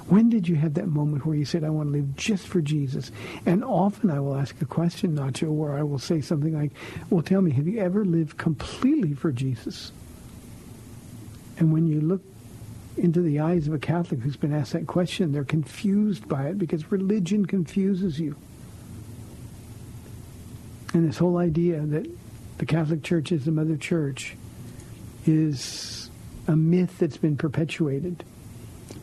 When 0.09 0.29
did 0.29 0.47
you 0.47 0.57
have 0.57 0.75
that 0.75 0.87
moment 0.87 1.25
where 1.25 1.35
you 1.35 1.47
said, 1.47 1.65
I 1.65 1.71
want 1.71 1.89
to 1.89 1.93
live 1.93 2.15
just 2.15 2.47
for 2.47 2.61
Jesus? 2.61 3.11
And 3.47 3.65
often 3.65 4.11
I 4.11 4.21
will 4.21 4.37
ask 4.37 4.61
a 4.61 4.67
question, 4.67 5.17
Nacho, 5.17 5.49
where 5.49 5.79
I 5.79 5.83
will 5.83 5.99
say 5.99 6.21
something 6.21 6.53
like, 6.53 6.73
well, 7.09 7.23
tell 7.23 7.41
me, 7.41 7.53
have 7.53 7.67
you 7.67 7.81
ever 7.81 8.05
lived 8.05 8.37
completely 8.37 9.15
for 9.15 9.33
Jesus? 9.33 9.93
And 11.57 11.73
when 11.73 11.87
you 11.87 12.01
look 12.03 12.21
into 12.99 13.23
the 13.23 13.41
eyes 13.41 13.67
of 13.67 13.73
a 13.73 13.79
Catholic 13.79 14.21
who's 14.21 14.37
been 14.37 14.55
asked 14.55 14.75
that 14.75 14.87
question, 14.87 15.33
they're 15.33 15.43
confused 15.43 16.29
by 16.29 16.49
it 16.49 16.59
because 16.59 16.91
religion 16.93 17.47
confuses 17.47 18.21
you. 18.21 18.37
And 20.93 21.09
this 21.09 21.19
whole 21.19 21.39
idea 21.39 21.81
that 21.81 22.07
the 22.59 22.67
Catholic 22.67 23.03
Church 23.03 23.33
is 23.33 23.47
the 23.47 23.51
mother 23.51 23.77
church 23.77 24.37
is 25.27 26.11
a 26.47 26.55
myth 26.55 26.99
that's 26.99 27.17
been 27.17 27.37
perpetuated 27.37 28.23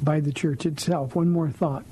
by 0.02 0.20
the 0.20 0.32
church 0.32 0.66
itself. 0.66 1.16
One 1.16 1.30
more 1.30 1.50
thought. 1.50 1.86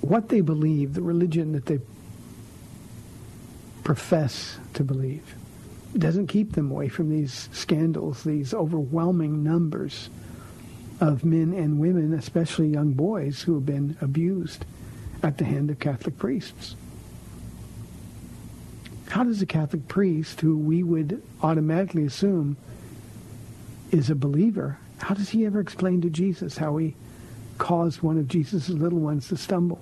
What 0.00 0.28
they 0.28 0.40
believe, 0.40 0.94
the 0.94 1.02
religion 1.02 1.52
that 1.52 1.66
they 1.66 1.78
profess 3.84 4.58
to 4.74 4.84
believe, 4.84 5.34
doesn't 5.96 6.26
keep 6.28 6.52
them 6.52 6.70
away 6.70 6.88
from 6.88 7.10
these 7.10 7.48
scandals, 7.52 8.24
these 8.24 8.54
overwhelming 8.54 9.42
numbers 9.42 10.10
of 11.00 11.24
men 11.24 11.52
and 11.52 11.78
women, 11.78 12.12
especially 12.14 12.68
young 12.68 12.92
boys, 12.92 13.42
who 13.42 13.54
have 13.54 13.66
been 13.66 13.96
abused 14.00 14.64
at 15.22 15.38
the 15.38 15.44
hand 15.44 15.70
of 15.70 15.78
Catholic 15.78 16.16
priests. 16.18 16.76
How 19.08 19.24
does 19.24 19.42
a 19.42 19.46
Catholic 19.46 19.88
priest, 19.88 20.40
who 20.40 20.56
we 20.56 20.82
would 20.82 21.22
automatically 21.42 22.06
assume 22.06 22.56
is 23.92 24.10
a 24.10 24.14
believer, 24.14 24.78
how 24.98 25.14
does 25.14 25.28
he 25.28 25.46
ever 25.46 25.60
explain 25.60 26.00
to 26.00 26.10
Jesus 26.10 26.58
how 26.58 26.76
he 26.78 26.96
caused 27.58 28.02
one 28.02 28.18
of 28.18 28.26
Jesus' 28.26 28.68
little 28.68 28.98
ones 28.98 29.28
to 29.28 29.36
stumble? 29.36 29.80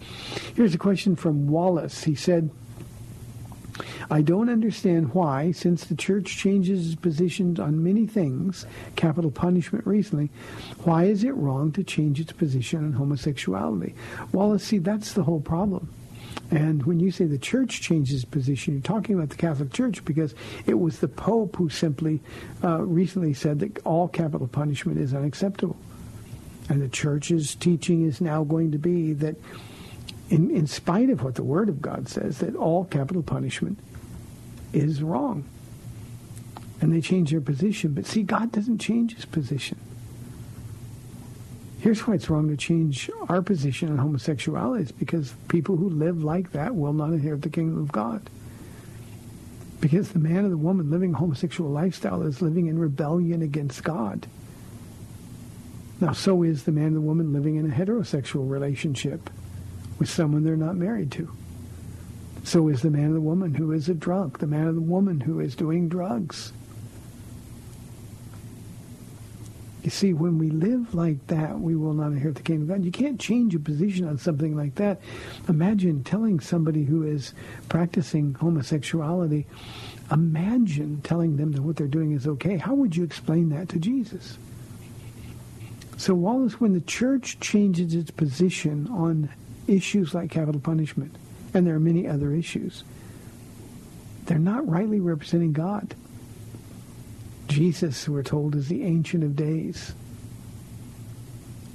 Here's 0.55 0.75
a 0.75 0.77
question 0.77 1.15
from 1.15 1.47
Wallace. 1.47 2.03
He 2.03 2.15
said, 2.15 2.49
I 4.09 4.21
don't 4.21 4.49
understand 4.49 5.13
why, 5.13 5.51
since 5.51 5.85
the 5.85 5.95
church 5.95 6.37
changes 6.37 6.87
its 6.87 6.95
positions 6.99 7.59
on 7.59 7.83
many 7.83 8.05
things, 8.05 8.65
capital 8.95 9.31
punishment 9.31 9.85
recently, 9.85 10.29
why 10.83 11.05
is 11.05 11.23
it 11.23 11.35
wrong 11.35 11.71
to 11.73 11.83
change 11.83 12.19
its 12.19 12.31
position 12.31 12.85
on 12.85 12.93
homosexuality? 12.93 13.95
Well, 14.31 14.57
see, 14.59 14.77
that's 14.79 15.13
the 15.13 15.23
whole 15.23 15.41
problem. 15.41 15.93
And 16.49 16.85
when 16.85 16.99
you 16.99 17.11
say 17.11 17.25
the 17.25 17.37
church 17.37 17.81
changes 17.81 18.25
position, 18.25 18.73
you're 18.73 18.81
talking 18.81 19.15
about 19.15 19.29
the 19.29 19.37
Catholic 19.37 19.71
Church 19.71 20.03
because 20.03 20.35
it 20.65 20.73
was 20.73 20.99
the 20.99 21.07
Pope 21.07 21.55
who 21.55 21.69
simply 21.69 22.19
uh, 22.63 22.81
recently 22.81 23.33
said 23.33 23.59
that 23.59 23.85
all 23.85 24.07
capital 24.09 24.47
punishment 24.47 24.99
is 24.99 25.13
unacceptable. 25.13 25.77
And 26.69 26.81
the 26.81 26.89
church's 26.89 27.55
teaching 27.55 28.05
is 28.05 28.21
now 28.21 28.43
going 28.43 28.71
to 28.71 28.77
be 28.77 29.13
that, 29.13 29.35
in, 30.31 30.49
in 30.49 30.65
spite 30.65 31.09
of 31.09 31.23
what 31.23 31.35
the 31.35 31.43
Word 31.43 31.67
of 31.67 31.81
God 31.81 32.07
says, 32.07 32.37
that 32.37 32.55
all 32.55 32.85
capital 32.85 33.21
punishment 33.21 33.77
is 34.71 35.03
wrong. 35.03 35.43
And 36.79 36.91
they 36.91 37.01
change 37.01 37.31
their 37.31 37.41
position. 37.41 37.93
But 37.93 38.05
see, 38.05 38.23
God 38.23 38.51
doesn't 38.51 38.79
change 38.79 39.15
his 39.15 39.25
position. 39.25 39.77
Here's 41.79 42.07
why 42.07 42.13
it's 42.13 42.29
wrong 42.29 42.47
to 42.47 42.55
change 42.55 43.11
our 43.27 43.41
position 43.41 43.91
on 43.91 43.97
homosexuality. 43.97 44.85
is 44.85 44.91
because 44.91 45.33
people 45.49 45.75
who 45.75 45.89
live 45.89 46.23
like 46.23 46.53
that 46.53 46.75
will 46.75 46.93
not 46.93 47.09
inherit 47.09 47.41
the 47.41 47.49
kingdom 47.49 47.79
of 47.79 47.91
God. 47.91 48.21
Because 49.81 50.11
the 50.11 50.19
man 50.19 50.45
or 50.45 50.49
the 50.49 50.57
woman 50.57 50.89
living 50.89 51.13
a 51.13 51.17
homosexual 51.17 51.69
lifestyle 51.69 52.21
is 52.21 52.41
living 52.41 52.67
in 52.67 52.79
rebellion 52.79 53.41
against 53.41 53.83
God. 53.83 54.27
Now, 55.99 56.13
so 56.13 56.41
is 56.43 56.63
the 56.63 56.71
man 56.71 56.91
or 56.91 56.93
the 56.95 57.01
woman 57.01 57.33
living 57.33 57.57
in 57.57 57.69
a 57.69 57.75
heterosexual 57.75 58.49
relationship 58.49 59.29
with 60.01 60.09
someone 60.09 60.43
they're 60.43 60.57
not 60.57 60.75
married 60.75 61.11
to. 61.11 61.31
So 62.43 62.69
is 62.69 62.81
the 62.81 62.89
man 62.89 63.11
or 63.11 63.13
the 63.13 63.21
woman 63.21 63.53
who 63.53 63.71
is 63.71 63.87
a 63.87 63.93
drunk, 63.93 64.39
the 64.39 64.47
man 64.47 64.65
or 64.65 64.71
the 64.71 64.81
woman 64.81 65.19
who 65.19 65.39
is 65.39 65.55
doing 65.55 65.89
drugs. 65.89 66.51
You 69.83 69.91
see, 69.91 70.13
when 70.13 70.39
we 70.39 70.49
live 70.49 70.95
like 70.95 71.27
that, 71.27 71.59
we 71.59 71.75
will 71.75 71.93
not 71.93 72.13
inherit 72.13 72.33
the 72.33 72.41
kingdom 72.41 72.63
of 72.63 72.77
God. 72.77 72.83
You 72.83 72.91
can't 72.91 73.19
change 73.19 73.53
your 73.53 73.61
position 73.61 74.07
on 74.07 74.17
something 74.17 74.55
like 74.55 74.73
that. 74.75 75.01
Imagine 75.47 76.03
telling 76.03 76.39
somebody 76.39 76.83
who 76.83 77.03
is 77.03 77.35
practicing 77.69 78.33
homosexuality, 78.33 79.45
imagine 80.11 81.01
telling 81.03 81.37
them 81.37 81.51
that 81.51 81.61
what 81.61 81.75
they're 81.75 81.85
doing 81.85 82.13
is 82.13 82.25
okay. 82.25 82.57
How 82.57 82.73
would 82.73 82.95
you 82.95 83.03
explain 83.03 83.49
that 83.49 83.69
to 83.69 83.77
Jesus? 83.77 84.39
So, 85.97 86.15
Wallace, 86.15 86.59
when 86.59 86.73
the 86.73 86.81
church 86.81 87.39
changes 87.39 87.93
its 87.93 88.09
position 88.09 88.87
on 88.87 89.29
issues 89.71 90.13
like 90.13 90.31
capital 90.31 90.61
punishment, 90.61 91.15
and 91.53 91.65
there 91.65 91.75
are 91.75 91.79
many 91.79 92.07
other 92.07 92.33
issues, 92.33 92.83
they're 94.25 94.39
not 94.39 94.67
rightly 94.67 94.99
representing 94.99 95.53
God. 95.53 95.95
Jesus, 97.47 98.07
we're 98.07 98.23
told, 98.23 98.55
is 98.55 98.67
the 98.67 98.83
Ancient 98.83 99.23
of 99.23 99.35
Days. 99.35 99.93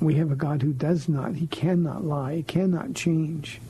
We 0.01 0.15
have 0.15 0.31
a 0.31 0.37
God 0.37 0.63
who 0.63 0.73
does 0.73 1.09
not, 1.09 1.35
he 1.35 1.47
cannot 1.47 2.05
lie, 2.05 2.37
he 2.37 2.43
cannot 2.43 2.95
change. 2.95 3.61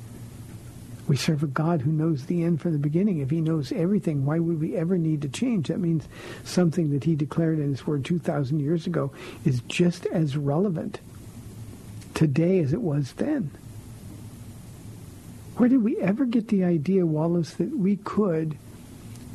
We 1.08 1.16
serve 1.16 1.42
a 1.44 1.48
God 1.48 1.82
who 1.82 1.92
knows 1.92 2.26
the 2.26 2.42
end 2.42 2.60
from 2.60 2.72
the 2.72 2.78
beginning. 2.78 3.18
If 3.20 3.30
he 3.30 3.40
knows 3.40 3.70
everything, 3.70 4.24
why 4.24 4.40
would 4.40 4.60
we 4.60 4.76
ever 4.76 4.98
need 4.98 5.22
to 5.22 5.28
change? 5.28 5.68
That 5.68 5.78
means 5.78 6.08
something 6.44 6.90
that 6.90 7.04
he 7.04 7.14
declared 7.14 7.60
in 7.60 7.70
his 7.70 7.86
word 7.86 8.04
2,000 8.04 8.58
years 8.58 8.86
ago 8.88 9.12
is 9.44 9.60
just 9.68 10.06
as 10.06 10.36
relevant 10.36 10.98
today 12.14 12.58
as 12.58 12.72
it 12.72 12.82
was 12.82 13.12
then. 13.12 13.50
Where 15.56 15.68
did 15.68 15.82
we 15.82 15.98
ever 15.98 16.24
get 16.24 16.48
the 16.48 16.64
idea, 16.64 17.04
Wallace, 17.06 17.54
that 17.54 17.76
we 17.76 17.96
could 17.96 18.58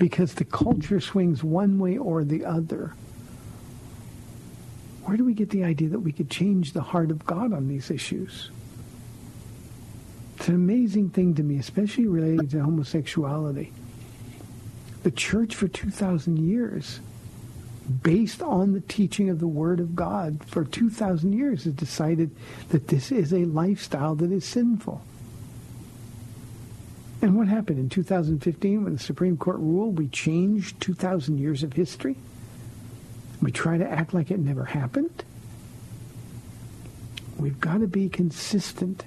because 0.01 0.33
the 0.33 0.45
culture 0.45 0.99
swings 0.99 1.43
one 1.43 1.77
way 1.77 1.95
or 1.95 2.23
the 2.23 2.43
other. 2.43 2.95
Where 5.03 5.15
do 5.15 5.23
we 5.23 5.35
get 5.35 5.51
the 5.51 5.63
idea 5.63 5.89
that 5.89 5.99
we 5.99 6.11
could 6.11 6.27
change 6.27 6.73
the 6.73 6.81
heart 6.81 7.11
of 7.11 7.23
God 7.23 7.53
on 7.53 7.67
these 7.67 7.91
issues? 7.91 8.49
It's 10.37 10.47
an 10.47 10.55
amazing 10.55 11.11
thing 11.11 11.35
to 11.35 11.43
me, 11.43 11.59
especially 11.59 12.07
related 12.07 12.49
to 12.49 12.63
homosexuality. 12.63 13.71
The 15.03 15.11
church 15.11 15.53
for 15.55 15.67
2,000 15.67 16.37
years, 16.37 16.99
based 18.01 18.41
on 18.41 18.73
the 18.73 18.81
teaching 18.81 19.29
of 19.29 19.39
the 19.39 19.47
Word 19.47 19.79
of 19.79 19.95
God 19.95 20.43
for 20.47 20.63
2,000 20.63 21.31
years, 21.31 21.65
has 21.65 21.73
decided 21.73 22.35
that 22.69 22.87
this 22.87 23.11
is 23.11 23.31
a 23.31 23.45
lifestyle 23.45 24.15
that 24.15 24.31
is 24.31 24.45
sinful. 24.45 25.03
And 27.21 27.37
what 27.37 27.47
happened 27.47 27.77
in 27.77 27.89
2015 27.89 28.83
when 28.83 28.93
the 28.93 28.99
Supreme 28.99 29.37
Court 29.37 29.57
ruled? 29.57 29.97
We 29.99 30.07
changed 30.07 30.81
2,000 30.81 31.37
years 31.37 31.61
of 31.61 31.73
history. 31.73 32.15
We 33.41 33.51
try 33.51 33.77
to 33.77 33.87
act 33.87 34.13
like 34.13 34.31
it 34.31 34.39
never 34.39 34.65
happened. 34.65 35.23
We've 37.37 37.59
got 37.59 37.79
to 37.79 37.87
be 37.87 38.09
consistent. 38.09 39.05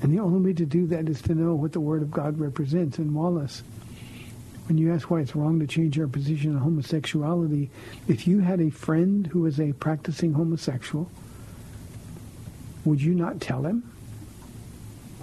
And 0.00 0.12
the 0.12 0.20
only 0.20 0.40
way 0.40 0.52
to 0.54 0.64
do 0.64 0.86
that 0.88 1.08
is 1.08 1.20
to 1.22 1.34
know 1.34 1.54
what 1.54 1.72
the 1.72 1.80
Word 1.80 2.02
of 2.02 2.10
God 2.10 2.38
represents. 2.38 2.98
And 2.98 3.14
Wallace, 3.14 3.64
when 4.66 4.78
you 4.78 4.92
ask 4.92 5.10
why 5.10 5.20
it's 5.20 5.34
wrong 5.34 5.58
to 5.58 5.66
change 5.66 5.98
our 5.98 6.06
position 6.06 6.54
on 6.54 6.62
homosexuality, 6.62 7.70
if 8.06 8.28
you 8.28 8.40
had 8.40 8.60
a 8.60 8.70
friend 8.70 9.26
who 9.26 9.40
was 9.40 9.58
a 9.58 9.72
practicing 9.72 10.34
homosexual, 10.34 11.10
would 12.84 13.02
you 13.02 13.14
not 13.14 13.40
tell 13.40 13.64
him? 13.64 13.90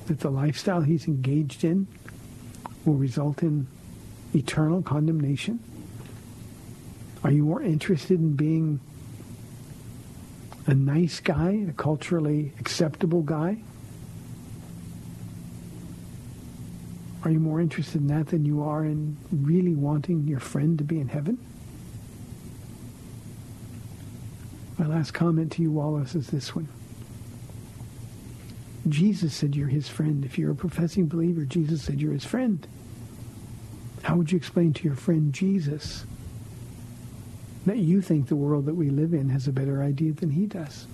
That 0.08 0.20
the 0.20 0.30
lifestyle 0.30 0.82
he's 0.82 1.08
engaged 1.08 1.64
in 1.64 1.88
will 2.86 2.96
result 2.96 3.42
in 3.42 3.68
eternal 4.34 4.82
condemnation? 4.82 5.60
Are 7.24 7.32
you 7.32 7.44
more 7.44 7.62
interested 7.62 8.20
in 8.20 8.36
being 8.36 8.80
a 10.68 10.74
nice 10.74 11.20
guy, 11.20 11.66
a 11.70 11.74
culturally 11.74 12.54
acceptable 12.60 13.22
guy? 13.22 13.58
Are 17.24 17.32
you 17.32 17.40
more 17.40 17.60
interested 17.60 18.02
in 18.02 18.08
that 18.08 18.28
than 18.28 18.46
you 18.46 18.62
are 18.62 18.86
in 18.86 19.18
really 19.32 19.74
wanting 19.74 20.28
your 20.28 20.40
friend 20.40 20.78
to 20.78 20.84
be 20.84 21.00
in 21.00 21.08
heaven? 21.08 21.40
My 24.78 24.86
last 24.86 25.12
comment 25.12 25.54
to 25.54 25.64
you, 25.64 25.72
Wallace, 25.72 26.14
is 26.14 26.28
this 26.28 26.56
one. 26.56 26.68
Jesus 28.88 29.34
said 29.34 29.56
you're 29.56 29.68
his 29.68 29.90
friend. 29.90 30.24
If 30.24 30.38
you're 30.38 30.52
a 30.52 30.56
professing 30.56 31.08
believer, 31.08 31.44
Jesus 31.46 31.82
said 31.82 32.00
you're 32.00 32.14
his 32.14 32.26
friend. 32.26 32.66
How 34.04 34.16
would 34.16 34.32
you 34.32 34.38
explain 34.38 34.74
to 34.74 34.84
your 34.84 34.96
friend 34.96 35.34
Jesus 35.34 36.06
that 37.66 37.78
you 37.78 38.02
think 38.02 38.28
the 38.28 38.36
world 38.36 38.66
that 38.66 38.76
we 38.76 38.92
live 38.92 39.14
in 39.14 39.30
has 39.30 39.48
a 39.48 39.52
better 39.52 39.82
idea 39.82 40.14
than 40.14 40.30
he 40.30 40.46
does? 40.46 40.86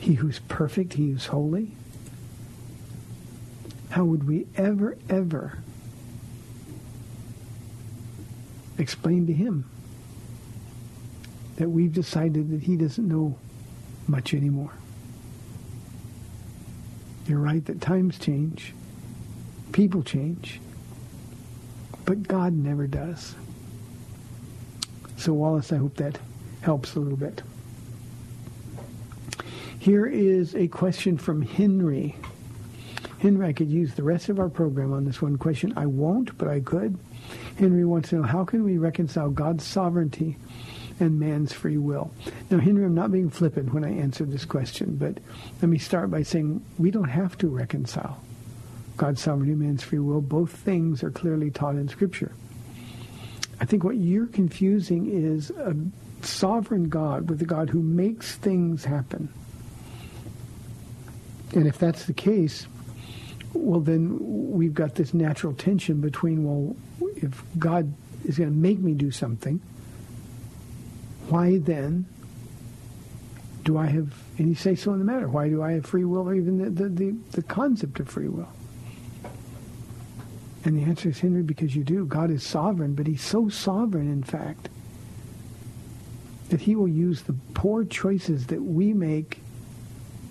He 0.00 0.14
who's 0.14 0.38
perfect, 0.38 0.94
he 0.94 1.10
who's 1.10 1.26
holy. 1.26 1.72
How 3.90 4.04
would 4.04 4.26
we 4.26 4.46
ever, 4.56 4.96
ever 5.10 5.58
explain 8.78 9.26
to 9.26 9.32
him 9.34 9.68
that 11.56 11.68
we've 11.68 11.92
decided 11.92 12.50
that 12.50 12.62
he 12.62 12.76
doesn't 12.76 13.06
know 13.06 13.36
much 14.08 14.32
anymore? 14.32 14.72
You're 17.30 17.38
right 17.38 17.64
that 17.66 17.80
times 17.80 18.18
change, 18.18 18.74
people 19.70 20.02
change, 20.02 20.60
but 22.04 22.26
God 22.26 22.52
never 22.52 22.88
does. 22.88 23.36
So, 25.16 25.32
Wallace, 25.32 25.72
I 25.72 25.76
hope 25.76 25.94
that 25.98 26.18
helps 26.60 26.96
a 26.96 26.98
little 26.98 27.16
bit. 27.16 27.40
Here 29.78 30.06
is 30.06 30.56
a 30.56 30.66
question 30.66 31.18
from 31.18 31.42
Henry. 31.42 32.16
Henry, 33.20 33.46
I 33.46 33.52
could 33.52 33.70
use 33.70 33.94
the 33.94 34.02
rest 34.02 34.28
of 34.28 34.40
our 34.40 34.48
program 34.48 34.92
on 34.92 35.04
this 35.04 35.22
one 35.22 35.36
question. 35.36 35.72
I 35.76 35.86
won't, 35.86 36.36
but 36.36 36.48
I 36.48 36.58
could. 36.58 36.98
Henry 37.56 37.84
wants 37.84 38.08
to 38.08 38.16
know, 38.16 38.22
how 38.24 38.44
can 38.44 38.64
we 38.64 38.76
reconcile 38.76 39.30
God's 39.30 39.62
sovereignty 39.62 40.36
and 41.00 41.18
man's 41.18 41.52
free 41.52 41.78
will. 41.78 42.12
Now, 42.50 42.58
Henry, 42.58 42.84
I'm 42.84 42.94
not 42.94 43.10
being 43.10 43.30
flippant 43.30 43.72
when 43.72 43.84
I 43.84 43.92
answer 43.92 44.24
this 44.24 44.44
question, 44.44 44.96
but 44.96 45.18
let 45.60 45.68
me 45.68 45.78
start 45.78 46.10
by 46.10 46.22
saying 46.22 46.62
we 46.78 46.90
don't 46.90 47.08
have 47.08 47.36
to 47.38 47.48
reconcile 47.48 48.20
God's 48.96 49.22
sovereignty 49.22 49.52
and 49.52 49.60
man's 49.60 49.82
free 49.82 49.98
will. 49.98 50.20
Both 50.20 50.52
things 50.52 51.02
are 51.02 51.10
clearly 51.10 51.50
taught 51.50 51.76
in 51.76 51.88
Scripture. 51.88 52.32
I 53.60 53.64
think 53.64 53.82
what 53.82 53.96
you're 53.96 54.26
confusing 54.26 55.10
is 55.10 55.50
a 55.50 55.74
sovereign 56.22 56.88
God 56.88 57.30
with 57.30 57.40
a 57.42 57.46
God 57.46 57.70
who 57.70 57.82
makes 57.82 58.36
things 58.36 58.84
happen. 58.84 59.32
And 61.54 61.66
if 61.66 61.78
that's 61.78 62.04
the 62.04 62.12
case, 62.12 62.66
well, 63.52 63.80
then 63.80 64.18
we've 64.20 64.74
got 64.74 64.94
this 64.94 65.12
natural 65.12 65.52
tension 65.54 66.00
between, 66.00 66.44
well, 66.44 66.76
if 67.16 67.42
God 67.58 67.92
is 68.24 68.38
going 68.38 68.50
to 68.50 68.56
make 68.56 68.78
me 68.78 68.92
do 68.92 69.10
something, 69.10 69.60
why 71.30 71.58
then 71.58 72.06
do 73.62 73.78
I 73.78 73.86
have 73.86 74.12
any 74.38 74.54
say 74.54 74.74
so 74.74 74.92
in 74.92 74.98
the 74.98 75.04
matter? 75.04 75.28
Why 75.28 75.48
do 75.48 75.62
I 75.62 75.72
have 75.72 75.86
free 75.86 76.04
will 76.04 76.28
or 76.28 76.34
even 76.34 76.58
the, 76.58 76.70
the, 76.70 76.88
the, 76.88 77.16
the 77.32 77.42
concept 77.42 78.00
of 78.00 78.08
free 78.08 78.28
will? 78.28 78.48
And 80.64 80.76
the 80.76 80.82
answer 80.82 81.08
is, 81.08 81.20
Henry, 81.20 81.42
because 81.42 81.74
you 81.74 81.84
do. 81.84 82.04
God 82.04 82.30
is 82.30 82.42
sovereign, 82.42 82.94
but 82.94 83.06
he's 83.06 83.22
so 83.22 83.48
sovereign, 83.48 84.10
in 84.10 84.22
fact, 84.22 84.68
that 86.48 86.60
he 86.62 86.74
will 86.74 86.88
use 86.88 87.22
the 87.22 87.34
poor 87.54 87.84
choices 87.84 88.48
that 88.48 88.60
we 88.60 88.92
make 88.92 89.40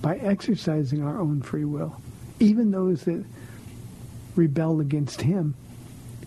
by 0.02 0.18
exercising 0.18 1.02
our 1.02 1.20
own 1.20 1.42
free 1.42 1.66
will, 1.66 2.02
even 2.40 2.72
those 2.72 3.04
that 3.04 3.26
rebel 4.36 4.82
against 4.82 5.22
him. 5.22 5.56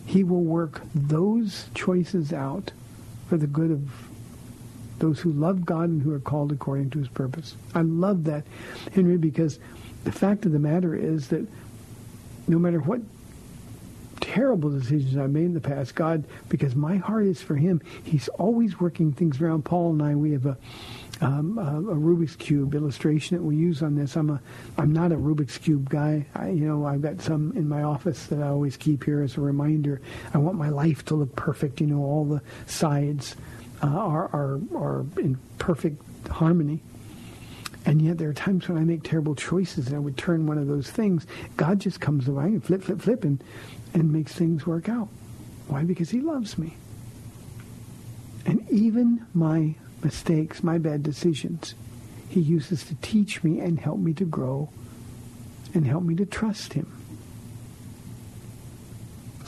He 0.04 0.24
will 0.24 0.42
work 0.42 0.80
those 0.94 1.66
choices 1.74 2.32
out 2.32 2.72
for 3.28 3.36
the 3.36 3.46
good 3.46 3.70
of 3.70 3.90
those 5.02 5.18
who 5.18 5.32
love 5.32 5.66
God 5.66 5.88
and 5.88 6.00
who 6.00 6.14
are 6.14 6.20
called 6.20 6.52
according 6.52 6.90
to 6.90 6.98
his 7.00 7.08
purpose. 7.08 7.56
I 7.74 7.82
love 7.82 8.24
that, 8.24 8.44
Henry, 8.94 9.16
because 9.16 9.58
the 10.04 10.12
fact 10.12 10.46
of 10.46 10.52
the 10.52 10.60
matter 10.60 10.94
is 10.94 11.28
that 11.28 11.44
no 12.46 12.58
matter 12.58 12.78
what 12.78 13.00
terrible 14.20 14.70
decisions 14.70 15.16
I 15.16 15.26
made 15.26 15.46
in 15.46 15.54
the 15.54 15.60
past, 15.60 15.96
God, 15.96 16.22
because 16.48 16.76
my 16.76 16.96
heart 16.98 17.26
is 17.26 17.42
for 17.42 17.56
him, 17.56 17.82
he's 18.04 18.28
always 18.28 18.78
working 18.78 19.12
things 19.12 19.40
around. 19.40 19.64
Paul 19.64 19.90
and 19.90 20.02
I, 20.02 20.14
we 20.14 20.30
have 20.32 20.46
a, 20.46 20.56
um, 21.20 21.58
a, 21.58 21.78
a 21.78 21.96
Rubik's 21.96 22.36
Cube 22.36 22.72
illustration 22.72 23.36
that 23.36 23.42
we 23.42 23.56
use 23.56 23.82
on 23.82 23.96
this. 23.96 24.14
I'm 24.14 24.30
a, 24.30 24.40
I'm 24.78 24.92
not 24.92 25.10
a 25.10 25.16
Rubik's 25.16 25.58
Cube 25.58 25.90
guy. 25.90 26.26
I, 26.36 26.50
you 26.50 26.64
know, 26.64 26.86
I've 26.86 27.02
got 27.02 27.20
some 27.20 27.52
in 27.56 27.68
my 27.68 27.82
office 27.82 28.26
that 28.26 28.40
I 28.40 28.46
always 28.46 28.76
keep 28.76 29.02
here 29.02 29.20
as 29.20 29.36
a 29.36 29.40
reminder. 29.40 30.00
I 30.32 30.38
want 30.38 30.56
my 30.56 30.68
life 30.68 31.04
to 31.06 31.16
look 31.16 31.34
perfect. 31.34 31.80
You 31.80 31.88
know, 31.88 32.02
all 32.04 32.24
the 32.24 32.40
sides 32.66 33.34
uh, 33.82 33.86
are, 33.86 34.30
are, 34.32 34.60
are 34.74 35.06
in 35.18 35.38
perfect 35.58 36.28
harmony. 36.28 36.80
And 37.84 38.00
yet 38.00 38.18
there 38.18 38.28
are 38.28 38.34
times 38.34 38.68
when 38.68 38.78
I 38.78 38.84
make 38.84 39.02
terrible 39.02 39.34
choices 39.34 39.88
and 39.88 39.96
I 39.96 39.98
would 39.98 40.16
turn 40.16 40.46
one 40.46 40.58
of 40.58 40.68
those 40.68 40.90
things. 40.90 41.26
God 41.56 41.80
just 41.80 42.00
comes 42.00 42.28
along 42.28 42.46
and 42.46 42.64
flip, 42.64 42.82
flip, 42.82 43.00
flip 43.00 43.24
and, 43.24 43.42
and 43.92 44.12
makes 44.12 44.32
things 44.32 44.66
work 44.66 44.88
out. 44.88 45.08
Why? 45.66 45.82
Because 45.82 46.10
he 46.10 46.20
loves 46.20 46.56
me. 46.58 46.76
And 48.46 48.68
even 48.70 49.26
my 49.34 49.74
mistakes, 50.02 50.62
my 50.62 50.78
bad 50.78 51.02
decisions, 51.02 51.74
he 52.28 52.40
uses 52.40 52.84
to 52.84 52.94
teach 52.96 53.42
me 53.42 53.60
and 53.60 53.78
help 53.78 53.98
me 53.98 54.12
to 54.14 54.24
grow 54.24 54.70
and 55.74 55.86
help 55.86 56.04
me 56.04 56.14
to 56.16 56.26
trust 56.26 56.74
him. 56.74 57.01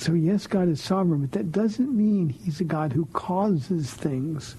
So 0.04 0.12
yes, 0.12 0.46
God 0.46 0.68
is 0.68 0.82
sovereign, 0.82 1.22
but 1.22 1.32
that 1.32 1.50
doesn't 1.50 1.90
mean 1.90 2.28
he's 2.28 2.60
a 2.60 2.64
God 2.64 2.92
who 2.92 3.06
causes 3.14 3.90
things. 3.90 4.54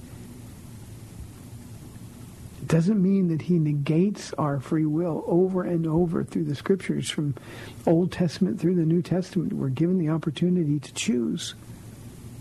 It 2.63 2.67
doesn't 2.67 2.99
mean 2.99 3.27
that 3.27 3.43
he 3.43 3.60
negates 3.60 4.34
our 4.39 4.60
free 4.60 4.88
will 4.88 5.23
over 5.27 5.62
and 5.62 5.86
over 5.86 6.23
through 6.23 6.45
the 6.45 6.55
scriptures 6.55 7.12
from 7.12 7.36
Old 7.86 8.12
Testament 8.12 8.60
through 8.60 8.73
the 8.73 8.86
New 8.86 9.03
Testament. 9.03 9.53
We're 9.53 9.69
given 9.69 9.99
the 9.99 10.10
opportunity 10.10 10.79
to 10.79 10.93
choose. 10.95 11.53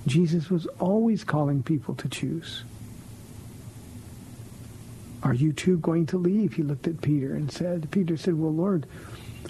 Jesus 0.06 0.48
was 0.48 0.64
always 0.80 1.24
calling 1.24 1.62
people 1.62 1.94
to 1.96 2.08
choose. 2.08 2.64
Are 5.22 5.34
you 5.34 5.52
too 5.52 5.76
going 5.76 6.06
to 6.06 6.16
leave? 6.16 6.54
He 6.54 6.62
looked 6.62 6.86
at 6.86 7.02
Peter 7.02 7.34
and 7.34 7.52
said, 7.52 7.90
Peter 7.90 8.16
said, 8.16 8.38
well, 8.38 8.54
Lord, 8.54 8.86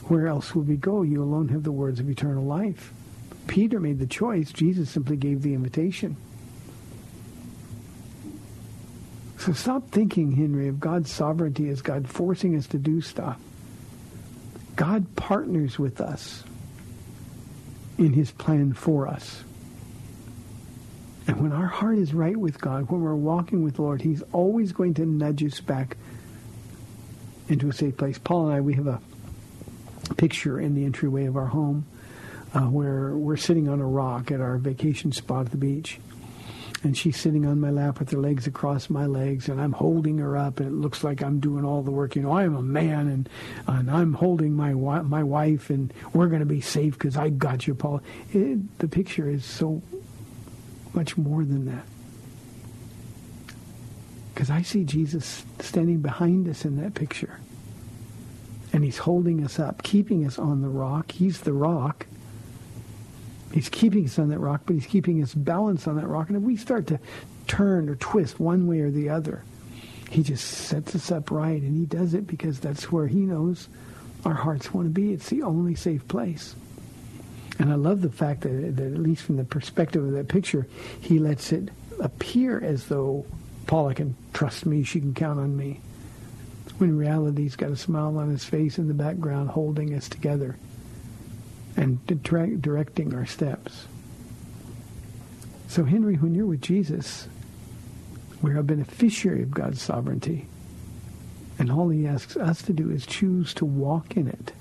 where 0.09 0.27
else 0.27 0.57
will 0.57 0.63
we 0.63 0.77
go? 0.77 1.03
You 1.03 1.23
alone 1.23 1.51
have 1.51 1.63
the 1.63 1.71
words 1.71 2.01
of 2.01 2.11
eternal 2.11 2.43
life. 2.45 2.93
Peter 3.47 3.81
made 3.81 3.99
the 3.99 4.07
choice. 4.07 4.53
Jesus 4.53 4.91
simply 4.91 5.17
gave 5.17 5.43
the 5.43 5.55
invitation. 5.55 6.17
So 9.39 9.53
stop 9.53 9.91
thinking, 9.91 10.33
Henry, 10.33 10.69
of 10.69 10.81
God's 10.81 11.13
sovereignty 11.13 11.69
as 11.69 11.83
God 11.83 12.09
forcing 12.09 12.57
us 12.57 12.67
to 12.69 12.79
do 12.79 13.01
stuff. 13.01 13.39
God 14.75 15.15
partners 15.17 15.79
with 15.79 16.01
us 16.01 16.43
in 17.99 18.13
his 18.13 18.31
plan 18.31 18.73
for 18.73 19.07
us. 19.07 19.45
And 21.27 21.41
when 21.41 21.53
our 21.53 21.67
heart 21.67 21.99
is 21.99 22.13
right 22.13 22.37
with 22.37 22.61
God, 22.61 22.91
when 22.91 23.03
we're 23.03 23.15
walking 23.15 23.63
with 23.63 23.77
the 23.77 23.83
Lord, 23.83 24.03
he's 24.03 24.23
always 24.33 24.73
going 24.73 24.95
to 24.95 25.07
nudge 25.07 25.45
us 25.45 25.61
back 25.61 25.97
into 27.49 27.69
a 27.69 27.73
safe 27.73 27.97
place. 27.97 28.19
Paul 28.19 28.47
and 28.47 28.57
I, 28.57 28.61
we 28.61 28.75
have 28.75 28.87
a 28.87 29.01
picture 30.17 30.61
in 30.61 30.75
the 30.75 30.85
entryway 30.85 31.27
of 31.27 31.37
our 31.37 31.47
home 31.47 31.87
uh, 32.55 32.61
where 32.63 33.17
we're 33.17 33.37
sitting 33.37 33.69
on 33.69 33.81
a 33.81 33.87
rock 33.87 34.31
at 34.31 34.41
our 34.41 34.57
vacation 34.57 35.13
spot 35.13 35.47
at 35.47 35.51
the 35.51 35.59
beach. 35.59 35.99
And 36.83 36.97
she's 36.97 37.17
sitting 37.17 37.47
on 37.47 37.61
my 37.61 37.71
lap 37.71 37.99
with 37.99 38.11
her 38.11 38.19
legs 38.19 38.47
across 38.47 38.91
my 38.91 39.07
legs, 39.07 39.49
and 39.49 39.59
I'm 39.59 39.73
holding 39.73 40.19
her 40.19 40.37
up, 40.37 40.61
and 40.61 40.69
it 40.69 40.75
looks 40.75 41.03
like 41.03 41.23
I'm 41.23 41.41
doing 41.41 41.65
all 41.65 41.83
the 41.83 41.91
work. 41.91 42.15
You 42.15 42.21
know, 42.21 42.33
I'm 42.33 42.55
a 42.55 42.63
man, 42.63 43.09
and 43.09 43.29
and 43.67 43.91
I'm 43.91 44.13
holding 44.13 44.55
my 44.55 44.75
my 44.75 45.23
wife, 45.23 45.71
and 45.71 45.95
we're 46.13 46.27
going 46.27 46.41
to 46.41 46.47
be 46.47 46.61
safe 46.61 46.93
because 46.93 47.17
I 47.17 47.31
got 47.31 47.67
you, 47.67 47.75
Paul. 47.75 48.03
It, 48.35 48.79
the 48.81 48.89
picture 48.89 49.31
is 49.31 49.47
so 49.47 49.83
much 50.93 51.17
more 51.17 51.43
than 51.43 51.65
that. 51.67 51.87
Because 54.35 54.51
I 54.51 54.61
see 54.61 54.85
Jesus 54.85 55.45
standing 55.61 56.01
behind 56.01 56.49
us 56.49 56.67
in 56.67 56.77
that 56.83 56.95
picture. 56.95 57.39
And 58.75 58.85
he's 58.85 58.99
holding 58.99 59.45
us 59.45 59.59
up, 59.59 59.83
keeping 59.85 60.27
us 60.27 60.39
on 60.39 60.61
the 60.61 60.69
rock. 60.69 61.13
He's 61.13 61.41
the 61.41 61.53
rock. 61.53 62.07
He's 63.55 63.69
keeping 63.69 64.05
us 64.05 64.19
on 64.19 64.31
that 64.31 64.41
rock, 64.41 64.63
but 64.67 64.75
he's 64.75 64.87
keeping 64.87 65.23
us 65.23 65.33
balanced 65.33 65.87
on 65.87 65.95
that 65.95 66.09
rock. 66.09 66.27
And 66.27 66.37
if 66.37 66.43
we 66.43 66.57
start 66.57 66.89
to 66.89 66.99
turn 67.47 67.89
or 67.89 67.95
twist 67.95 68.41
one 68.41 68.67
way 68.67 68.81
or 68.81 68.91
the 68.91 69.11
other, 69.11 69.45
he 70.11 70.25
just 70.25 70.45
sets 70.45 70.97
us 70.97 71.13
up 71.13 71.31
right. 71.31 71.63
And 71.63 71.77
he 71.77 71.87
does 71.87 72.15
it 72.15 72.27
because 72.27 72.59
that's 72.59 72.91
where 72.91 73.07
he 73.07 73.21
knows 73.21 73.69
our 74.25 74.35
hearts 74.35 74.75
want 74.75 74.87
to 74.87 74.91
be. 74.91 75.13
It's 75.13 75.29
the 75.29 75.43
only 75.43 75.77
safe 75.77 76.07
place. 76.09 76.57
And 77.61 77.71
I 77.71 77.77
love 77.77 78.01
the 78.01 78.11
fact 78.11 78.41
that, 78.41 78.75
that, 78.75 78.93
at 78.93 78.99
least 78.99 79.23
from 79.23 79.37
the 79.37 79.45
perspective 79.45 80.05
of 80.05 80.11
that 80.15 80.27
picture, 80.27 80.67
he 81.01 81.21
lets 81.21 81.53
it 81.53 81.69
appear 82.01 82.61
as 82.61 82.87
though 82.87 83.25
Paula 83.69 83.95
can 83.95 84.17
trust 84.33 84.67
me, 84.67 84.83
she 84.83 84.99
can 84.99 85.15
count 85.15 85.39
on 85.39 85.57
me. 85.57 85.81
When 86.79 86.91
in 86.91 86.99
reality, 86.99 87.43
he's 87.43 87.55
got 87.55 87.71
a 87.71 87.77
smile 87.77 88.19
on 88.19 88.31
his 88.31 88.45
face 88.45 88.79
in 88.79 88.89
the 88.89 88.95
background 88.95 89.51
holding 89.51 89.95
us 89.95 90.09
together 90.09 90.57
and 91.77 92.05
directing 92.23 93.15
our 93.15 93.27
steps. 93.27 93.87
So, 95.69 95.85
Henry, 95.85 96.15
when 96.17 96.35
you're 96.35 96.47
with 96.47 96.61
Jesus, 96.61 97.29
we're 98.41 98.59
a 98.59 98.63
beneficiary 98.63 99.43
of 99.43 99.51
God's 99.51 99.83
sovereignty. 99.83 100.47
And 101.59 101.71
all 101.71 101.89
he 101.89 102.07
asks 102.07 102.37
us 102.37 102.63
to 102.63 102.73
do 102.73 102.91
is 102.91 103.07
choose 103.07 103.55
to 103.55 103.65
walk 103.65 104.17
in 104.17 104.29
it 104.29 104.53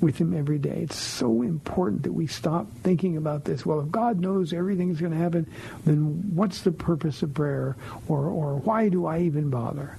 with 0.00 0.18
him 0.18 0.34
every 0.34 0.58
day. 0.58 0.80
It's 0.82 0.96
so 0.96 1.42
important 1.42 2.02
that 2.02 2.12
we 2.12 2.26
stop 2.26 2.70
thinking 2.82 3.16
about 3.16 3.44
this. 3.44 3.64
Well, 3.64 3.80
if 3.80 3.90
God 3.90 4.20
knows 4.20 4.52
everything's 4.52 5.00
going 5.00 5.12
to 5.12 5.18
happen, 5.18 5.50
then 5.84 6.34
what's 6.34 6.60
the 6.60 6.72
purpose 6.72 7.22
of 7.22 7.34
prayer? 7.34 7.76
Or, 8.06 8.26
or 8.26 8.56
why 8.56 8.88
do 8.88 9.06
I 9.06 9.20
even 9.20 9.50
bother? 9.50 9.96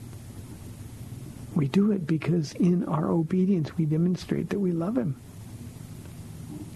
We 1.56 1.68
do 1.68 1.92
it 1.92 2.06
because 2.06 2.54
in 2.54 2.84
our 2.86 3.10
obedience 3.10 3.78
we 3.78 3.86
demonstrate 3.86 4.50
that 4.50 4.60
we 4.60 4.72
love 4.72 4.98
him. 4.98 5.20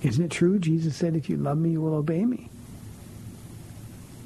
Isn't 0.03 0.25
it 0.25 0.31
true? 0.31 0.59
Jesus 0.59 0.95
said, 0.95 1.15
if 1.15 1.29
you 1.29 1.37
love 1.37 1.57
me, 1.57 1.71
you 1.71 1.81
will 1.81 1.95
obey 1.95 2.23
me. 2.23 2.49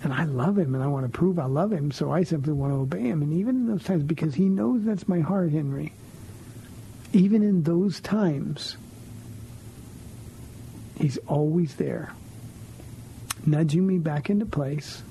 And 0.03 0.13
I 0.13 0.25
love 0.25 0.57
him 0.57 0.75
and 0.75 0.83
I 0.83 0.87
want 0.87 1.05
to 1.05 1.17
prove 1.17 1.39
I 1.39 1.45
love 1.45 1.71
him, 1.71 1.91
so 1.91 2.11
I 2.11 2.23
simply 2.23 2.53
want 2.53 2.73
to 2.73 2.77
obey 2.77 3.03
him. 3.03 3.21
And 3.21 3.33
even 3.33 3.55
in 3.55 3.67
those 3.67 3.83
times, 3.83 4.03
because 4.03 4.35
he 4.35 4.49
knows 4.49 4.83
that's 4.83 5.07
my 5.07 5.21
heart, 5.21 5.51
Henry, 5.51 5.93
even 7.13 7.41
in 7.41 7.63
those 7.63 8.01
times, 8.01 8.75
he's 10.99 11.17
always 11.27 11.75
there, 11.75 12.13
nudging 13.45 13.87
me 13.87 13.97
back 13.97 14.29
into 14.29 14.45
place 14.45 15.03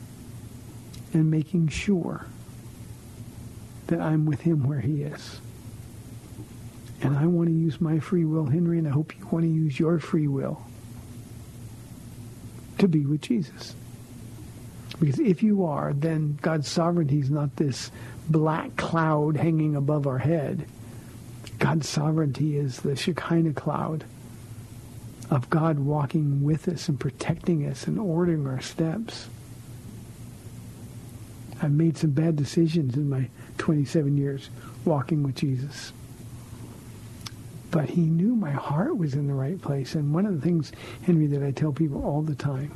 and 1.15 1.31
making 1.31 1.69
sure 1.69 2.27
that 3.87 4.01
I'm 4.01 4.27
with 4.27 4.43
him 4.43 4.67
where 4.67 4.81
he 4.81 5.03
is. 5.03 5.41
And 7.03 7.19
I 7.19 7.27
want 7.27 7.49
to 7.49 7.55
use 7.55 7.81
my 7.81 7.99
free 7.99 8.25
will, 8.25 8.47
Henry, 8.47 8.79
and 8.79 8.87
I 8.87 8.93
hope 8.93 9.19
you 9.19 9.27
want 9.27 9.45
to 9.45 9.51
use 9.51 9.79
your 9.79 9.99
free 9.99 10.29
will 10.29 10.63
to 12.79 12.87
be 12.87 13.05
with 13.05 13.21
Jesus. 13.23 13.75
Because 15.01 15.19
if 15.19 15.43
you 15.43 15.65
are, 15.65 15.93
then 15.93 16.39
God's 16.43 16.69
sovereignty 16.69 17.19
is 17.19 17.29
not 17.29 17.57
this 17.57 17.91
black 18.29 18.77
cloud 18.77 19.37
hanging 19.37 19.75
above 19.75 20.07
our 20.07 20.19
head. 20.19 20.67
God's 21.59 21.89
sovereignty 21.89 22.57
is 22.57 22.79
the 22.79 22.95
Shekinah 22.95 23.55
cloud 23.55 24.05
of 25.29 25.51
God 25.51 25.81
walking 25.81 26.45
with 26.45 26.69
us 26.69 26.89
and 26.89 27.01
protecting 27.01 27.67
us 27.67 27.89
and 27.89 27.99
ordering 27.99 28.47
our 28.47 28.61
steps. 28.61 29.29
I've 31.61 31.73
made 31.73 31.97
some 31.97 32.11
bad 32.11 32.37
decisions 32.37 32.97
in 32.97 33.09
my 33.09 33.29
27 33.59 34.17
years 34.17 34.51
walking 34.85 35.25
with 35.25 35.35
Jesus 35.35 35.93
but 37.73 37.89
he 37.89 38.03
knew 38.03 38.37
my 38.37 38.51
heart 38.51 38.99
was 38.99 39.15
in 39.15 39.27
the 39.27 39.35
right 39.35 39.61
place. 39.61 39.95
And 39.95 40.15
one 40.15 40.27
of 40.27 40.35
the 40.35 40.43
things, 40.43 40.73
Henry, 41.05 41.27
that 41.29 41.43
I 41.43 41.51
tell 41.51 41.73
people 41.73 42.05
all 42.05 42.21
the 42.21 42.35
time 42.35 42.71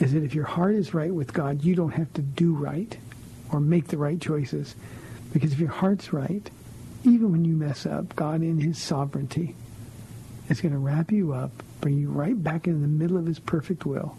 is 0.00 0.14
that 0.14 0.24
if 0.24 0.34
your 0.34 0.46
heart 0.46 0.74
is 0.74 0.94
right 0.94 1.14
with 1.14 1.34
God, 1.34 1.62
you 1.62 1.74
don't 1.74 1.92
have 1.92 2.10
to 2.14 2.22
do 2.22 2.54
right 2.54 2.96
or 3.52 3.60
make 3.60 3.88
the 3.88 3.98
right 3.98 4.18
choices. 4.18 4.74
Because 5.34 5.52
if 5.52 5.60
your 5.60 5.68
heart's 5.68 6.10
right, 6.10 6.50
even 7.04 7.32
when 7.32 7.44
you 7.44 7.54
mess 7.54 7.84
up, 7.84 8.16
God 8.16 8.40
in 8.40 8.58
his 8.58 8.78
sovereignty 8.78 9.54
is 10.48 10.62
going 10.62 10.72
to 10.72 10.78
wrap 10.78 11.12
you 11.12 11.34
up, 11.34 11.50
bring 11.82 11.98
you 11.98 12.10
right 12.10 12.42
back 12.42 12.66
in 12.66 12.80
the 12.80 12.88
middle 12.88 13.18
of 13.18 13.26
his 13.26 13.38
perfect 13.38 13.84
will. 13.84 14.16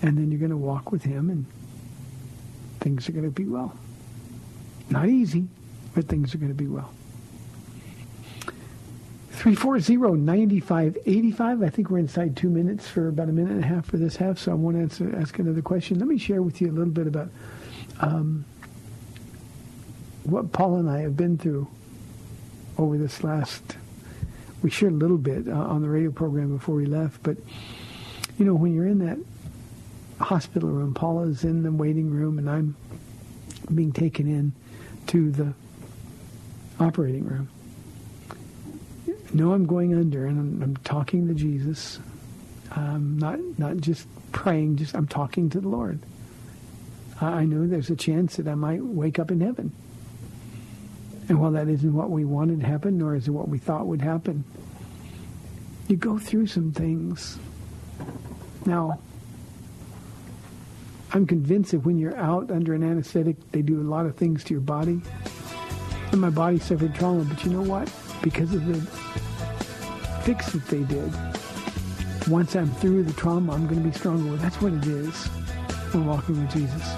And 0.00 0.16
then 0.16 0.30
you're 0.30 0.38
going 0.38 0.52
to 0.52 0.56
walk 0.56 0.92
with 0.92 1.02
him 1.02 1.28
and 1.28 1.44
things 2.78 3.08
are 3.08 3.12
going 3.12 3.24
to 3.24 3.32
be 3.32 3.46
well. 3.46 3.76
Not 4.90 5.08
easy, 5.08 5.48
but 5.92 6.06
things 6.06 6.36
are 6.36 6.38
going 6.38 6.52
to 6.52 6.54
be 6.54 6.68
well. 6.68 6.92
340-9585. 9.32 11.64
I 11.64 11.70
think 11.70 11.90
we're 11.90 11.98
inside 11.98 12.36
two 12.36 12.50
minutes 12.50 12.86
for 12.86 13.08
about 13.08 13.28
a 13.28 13.32
minute 13.32 13.52
and 13.52 13.64
a 13.64 13.66
half 13.66 13.86
for 13.86 13.96
this 13.96 14.16
half, 14.16 14.38
so 14.38 14.52
I 14.52 14.54
want 14.54 14.76
to 14.76 14.82
answer, 14.82 15.16
ask 15.16 15.38
another 15.38 15.62
question. 15.62 15.98
Let 15.98 16.08
me 16.08 16.18
share 16.18 16.42
with 16.42 16.60
you 16.60 16.70
a 16.70 16.74
little 16.74 16.92
bit 16.92 17.06
about 17.06 17.30
um, 18.00 18.44
what 20.24 20.52
Paul 20.52 20.76
and 20.76 20.88
I 20.88 21.00
have 21.00 21.16
been 21.16 21.38
through 21.38 21.68
over 22.78 22.98
this 22.98 23.24
last. 23.24 23.76
We 24.62 24.70
shared 24.70 24.92
a 24.92 24.96
little 24.96 25.18
bit 25.18 25.48
uh, 25.48 25.52
on 25.52 25.82
the 25.82 25.88
radio 25.88 26.10
program 26.10 26.56
before 26.56 26.76
we 26.76 26.86
left, 26.86 27.22
but 27.22 27.36
you 28.38 28.44
know 28.44 28.54
when 28.54 28.74
you're 28.74 28.86
in 28.86 28.98
that 29.00 29.18
hospital 30.22 30.68
room, 30.68 30.94
Paula's 30.94 31.42
in 31.42 31.62
the 31.62 31.72
waiting 31.72 32.10
room, 32.10 32.38
and 32.38 32.48
I'm 32.48 32.76
being 33.74 33.92
taken 33.92 34.28
in 34.28 34.52
to 35.08 35.30
the 35.30 35.52
operating 36.78 37.24
room. 37.24 37.48
Know 39.32 39.52
I'm 39.52 39.66
going 39.66 39.94
under, 39.94 40.26
and 40.26 40.38
I'm, 40.38 40.62
I'm 40.62 40.76
talking 40.78 41.28
to 41.28 41.34
Jesus. 41.34 41.98
Um, 42.70 43.18
not 43.18 43.38
not 43.58 43.76
just 43.78 44.06
praying, 44.32 44.76
just 44.76 44.94
I'm 44.94 45.06
talking 45.06 45.50
to 45.50 45.60
the 45.60 45.68
Lord. 45.68 46.00
I, 47.20 47.26
I 47.26 47.44
know 47.44 47.66
there's 47.66 47.90
a 47.90 47.96
chance 47.96 48.36
that 48.36 48.48
I 48.48 48.54
might 48.54 48.82
wake 48.82 49.18
up 49.18 49.30
in 49.30 49.40
heaven. 49.40 49.72
And 51.28 51.40
while 51.40 51.52
that 51.52 51.68
isn't 51.68 51.94
what 51.94 52.10
we 52.10 52.24
wanted 52.24 52.60
to 52.60 52.66
happen, 52.66 52.98
nor 52.98 53.14
is 53.14 53.28
it 53.28 53.30
what 53.30 53.48
we 53.48 53.58
thought 53.58 53.86
would 53.86 54.02
happen, 54.02 54.44
you 55.88 55.96
go 55.96 56.18
through 56.18 56.46
some 56.46 56.72
things. 56.72 57.38
Now, 58.66 58.98
I'm 61.12 61.26
convinced 61.26 61.72
that 61.72 61.80
when 61.80 61.98
you're 61.98 62.16
out 62.16 62.50
under 62.50 62.74
an 62.74 62.82
anesthetic, 62.82 63.36
they 63.52 63.62
do 63.62 63.80
a 63.80 63.84
lot 63.84 64.06
of 64.06 64.16
things 64.16 64.42
to 64.44 64.54
your 64.54 64.60
body. 64.60 65.00
And 66.10 66.20
my 66.20 66.30
body 66.30 66.58
suffered 66.58 66.94
trauma, 66.94 67.24
but 67.24 67.44
you 67.44 67.50
know 67.50 67.62
what? 67.62 67.90
Because 68.22 68.52
of 68.54 68.66
the 68.66 69.21
fix 70.22 70.52
that 70.52 70.64
they 70.66 70.84
did, 70.84 71.12
once 72.28 72.54
I'm 72.54 72.70
through 72.74 73.02
the 73.04 73.12
trauma, 73.14 73.52
I'm 73.52 73.66
going 73.66 73.82
to 73.82 73.88
be 73.88 73.94
stronger. 73.94 74.36
That's 74.36 74.62
what 74.62 74.72
it 74.72 74.86
is 74.86 75.26
when 75.92 76.06
walking 76.06 76.40
with 76.40 76.52
Jesus. 76.52 76.94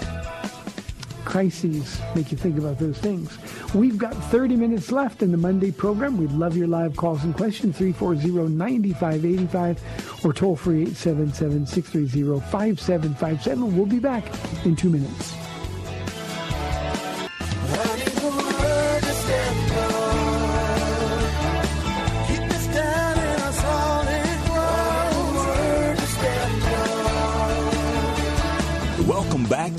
Crises 1.24 1.98
make 2.14 2.30
you 2.30 2.36
think 2.36 2.58
about 2.58 2.78
those 2.78 2.98
things. 2.98 3.38
We've 3.74 3.96
got 3.96 4.14
30 4.14 4.56
minutes 4.56 4.92
left 4.92 5.22
in 5.22 5.30
the 5.32 5.38
Monday 5.38 5.72
program. 5.72 6.18
We'd 6.18 6.32
love 6.32 6.54
your 6.56 6.68
live 6.68 6.96
calls 6.96 7.24
and 7.24 7.34
questions, 7.34 7.78
340-9585 7.78 10.24
or 10.24 10.32
toll 10.32 10.56
free 10.56 10.86
877-630-5757. 10.86 13.72
We'll 13.72 13.86
be 13.86 13.98
back 13.98 14.24
in 14.64 14.76
two 14.76 14.90
minutes. 14.90 15.43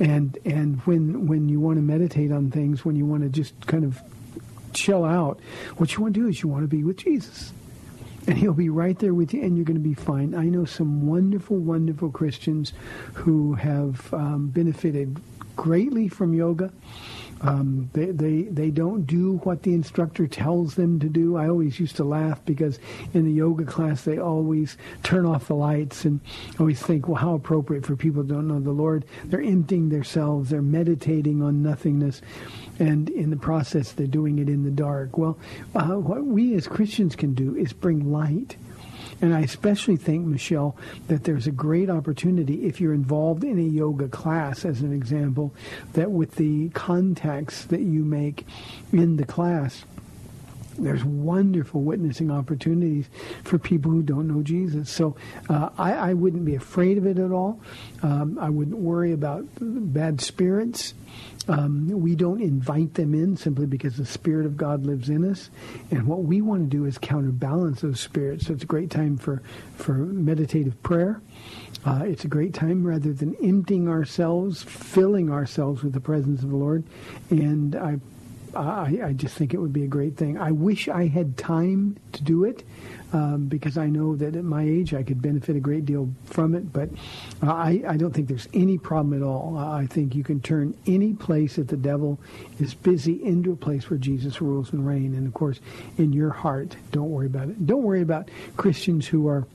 and 0.00 0.38
and 0.44 0.80
when 0.86 1.26
when 1.26 1.48
you 1.48 1.60
want 1.60 1.76
to 1.76 1.82
meditate 1.82 2.32
on 2.32 2.50
things, 2.50 2.84
when 2.84 2.96
you 2.96 3.04
want 3.04 3.22
to 3.22 3.28
just 3.28 3.66
kind 3.66 3.84
of 3.84 4.00
chill 4.72 5.04
out, 5.04 5.40
what 5.76 5.94
you 5.94 6.02
want 6.02 6.14
to 6.14 6.20
do 6.20 6.28
is 6.28 6.42
you 6.42 6.48
want 6.48 6.62
to 6.62 6.68
be 6.68 6.84
with 6.84 6.98
Jesus. 6.98 7.52
And 8.28 8.36
he'll 8.36 8.54
be 8.54 8.70
right 8.70 8.98
there 8.98 9.14
with 9.14 9.32
you, 9.32 9.40
and 9.42 9.56
you're 9.56 9.64
going 9.64 9.76
to 9.76 9.88
be 9.88 9.94
fine. 9.94 10.34
I 10.34 10.46
know 10.46 10.64
some 10.64 11.06
wonderful, 11.06 11.58
wonderful 11.58 12.10
Christians 12.10 12.72
who 13.14 13.54
have 13.54 14.12
um, 14.12 14.48
benefited 14.48 15.20
greatly 15.54 16.08
from 16.08 16.34
yoga. 16.34 16.72
Um, 17.42 17.90
they, 17.92 18.06
they 18.06 18.42
they 18.42 18.70
don't 18.70 19.06
do 19.06 19.38
what 19.44 19.62
the 19.62 19.74
instructor 19.74 20.26
tells 20.26 20.74
them 20.74 20.98
to 21.00 21.08
do. 21.08 21.36
I 21.36 21.48
always 21.48 21.78
used 21.78 21.96
to 21.96 22.04
laugh 22.04 22.42
because 22.44 22.78
in 23.12 23.24
the 23.24 23.32
yoga 23.32 23.64
class 23.64 24.02
they 24.02 24.18
always 24.18 24.78
turn 25.02 25.26
off 25.26 25.48
the 25.48 25.54
lights 25.54 26.04
and 26.04 26.20
always 26.58 26.80
think, 26.80 27.08
well, 27.08 27.16
how 27.16 27.34
appropriate 27.34 27.84
for 27.84 27.94
people 27.94 28.22
who 28.22 28.28
don't 28.28 28.48
know 28.48 28.60
the 28.60 28.70
Lord. 28.70 29.04
They're 29.24 29.42
emptying 29.42 29.90
themselves. 29.90 30.50
They're 30.50 30.62
meditating 30.62 31.42
on 31.42 31.62
nothingness, 31.62 32.22
and 32.78 33.10
in 33.10 33.30
the 33.30 33.36
process 33.36 33.92
they're 33.92 34.06
doing 34.06 34.38
it 34.38 34.48
in 34.48 34.64
the 34.64 34.70
dark. 34.70 35.18
Well, 35.18 35.38
uh, 35.74 35.98
what 35.98 36.24
we 36.24 36.54
as 36.54 36.66
Christians 36.66 37.16
can 37.16 37.34
do 37.34 37.54
is 37.54 37.72
bring 37.72 38.10
light. 38.10 38.56
And 39.20 39.34
I 39.34 39.40
especially 39.40 39.96
think, 39.96 40.26
Michelle, 40.26 40.76
that 41.08 41.24
there's 41.24 41.46
a 41.46 41.52
great 41.52 41.88
opportunity 41.88 42.66
if 42.66 42.80
you're 42.80 42.92
involved 42.94 43.44
in 43.44 43.58
a 43.58 43.62
yoga 43.62 44.08
class, 44.08 44.64
as 44.64 44.82
an 44.82 44.92
example, 44.92 45.54
that 45.94 46.10
with 46.10 46.34
the 46.36 46.68
contacts 46.70 47.64
that 47.66 47.80
you 47.80 48.04
make 48.04 48.46
in 48.92 49.16
the 49.16 49.24
class, 49.24 49.84
there's 50.78 51.04
wonderful 51.04 51.82
witnessing 51.82 52.30
opportunities 52.30 53.08
for 53.44 53.58
people 53.58 53.90
who 53.90 54.02
don't 54.02 54.28
know 54.28 54.42
Jesus. 54.42 54.90
So 54.90 55.16
uh, 55.48 55.70
I, 55.78 55.92
I 55.94 56.12
wouldn't 56.12 56.44
be 56.44 56.54
afraid 56.54 56.98
of 56.98 57.06
it 57.06 57.18
at 57.18 57.32
all. 57.32 57.60
Um, 58.02 58.38
I 58.38 58.50
wouldn't 58.50 58.76
worry 58.76 59.12
about 59.12 59.46
bad 59.58 60.20
spirits. 60.20 60.92
Um, 61.48 61.88
we 61.88 62.16
don't 62.16 62.40
invite 62.40 62.94
them 62.94 63.14
in 63.14 63.36
simply 63.36 63.66
because 63.66 63.96
the 63.96 64.06
Spirit 64.06 64.46
of 64.46 64.56
God 64.56 64.84
lives 64.84 65.08
in 65.08 65.28
us. 65.30 65.50
And 65.90 66.06
what 66.06 66.24
we 66.24 66.40
want 66.40 66.70
to 66.70 66.76
do 66.76 66.84
is 66.86 66.98
counterbalance 66.98 67.82
those 67.82 68.00
spirits. 68.00 68.46
So 68.46 68.52
it's 68.52 68.64
a 68.64 68.66
great 68.66 68.90
time 68.90 69.16
for, 69.16 69.42
for 69.76 69.92
meditative 69.92 70.82
prayer. 70.82 71.20
Uh, 71.84 72.02
it's 72.04 72.24
a 72.24 72.28
great 72.28 72.52
time 72.52 72.84
rather 72.84 73.12
than 73.12 73.36
emptying 73.42 73.88
ourselves, 73.88 74.62
filling 74.64 75.30
ourselves 75.30 75.82
with 75.82 75.92
the 75.92 76.00
presence 76.00 76.42
of 76.42 76.50
the 76.50 76.56
Lord. 76.56 76.82
And 77.30 77.76
I 77.76 78.00
I, 78.54 79.00
I 79.04 79.12
just 79.12 79.36
think 79.36 79.52
it 79.52 79.58
would 79.58 79.72
be 79.72 79.84
a 79.84 79.88
great 79.88 80.16
thing. 80.16 80.38
I 80.38 80.50
wish 80.50 80.88
I 80.88 81.08
had 81.08 81.36
time 81.36 81.98
to 82.12 82.22
do 82.22 82.44
it 82.44 82.64
um, 83.16 83.46
because 83.46 83.78
I 83.78 83.86
know 83.86 84.14
that 84.16 84.36
at 84.36 84.44
my 84.44 84.62
age 84.62 84.92
I 84.92 85.02
could 85.02 85.22
benefit 85.22 85.56
a 85.56 85.60
great 85.60 85.86
deal 85.86 86.10
from 86.26 86.54
it. 86.54 86.70
But 86.70 86.90
uh, 87.42 87.50
I, 87.50 87.82
I 87.88 87.96
don't 87.96 88.12
think 88.12 88.28
there's 88.28 88.48
any 88.52 88.76
problem 88.76 89.14
at 89.14 89.26
all. 89.26 89.56
I 89.56 89.86
think 89.86 90.14
you 90.14 90.22
can 90.22 90.40
turn 90.40 90.76
any 90.86 91.14
place 91.14 91.56
that 91.56 91.68
the 91.68 91.78
devil 91.78 92.20
is 92.60 92.74
busy 92.74 93.24
into 93.24 93.52
a 93.52 93.56
place 93.56 93.88
where 93.88 93.98
Jesus 93.98 94.42
rules 94.42 94.72
and 94.72 94.86
reigns. 94.86 95.16
And 95.16 95.26
of 95.26 95.32
course, 95.32 95.60
in 95.96 96.12
your 96.12 96.30
heart, 96.30 96.76
don't 96.92 97.10
worry 97.10 97.26
about 97.26 97.48
it. 97.48 97.66
Don't 97.66 97.84
worry 97.84 98.02
about 98.02 98.30
Christians 98.58 99.06
who 99.06 99.28
are 99.28 99.46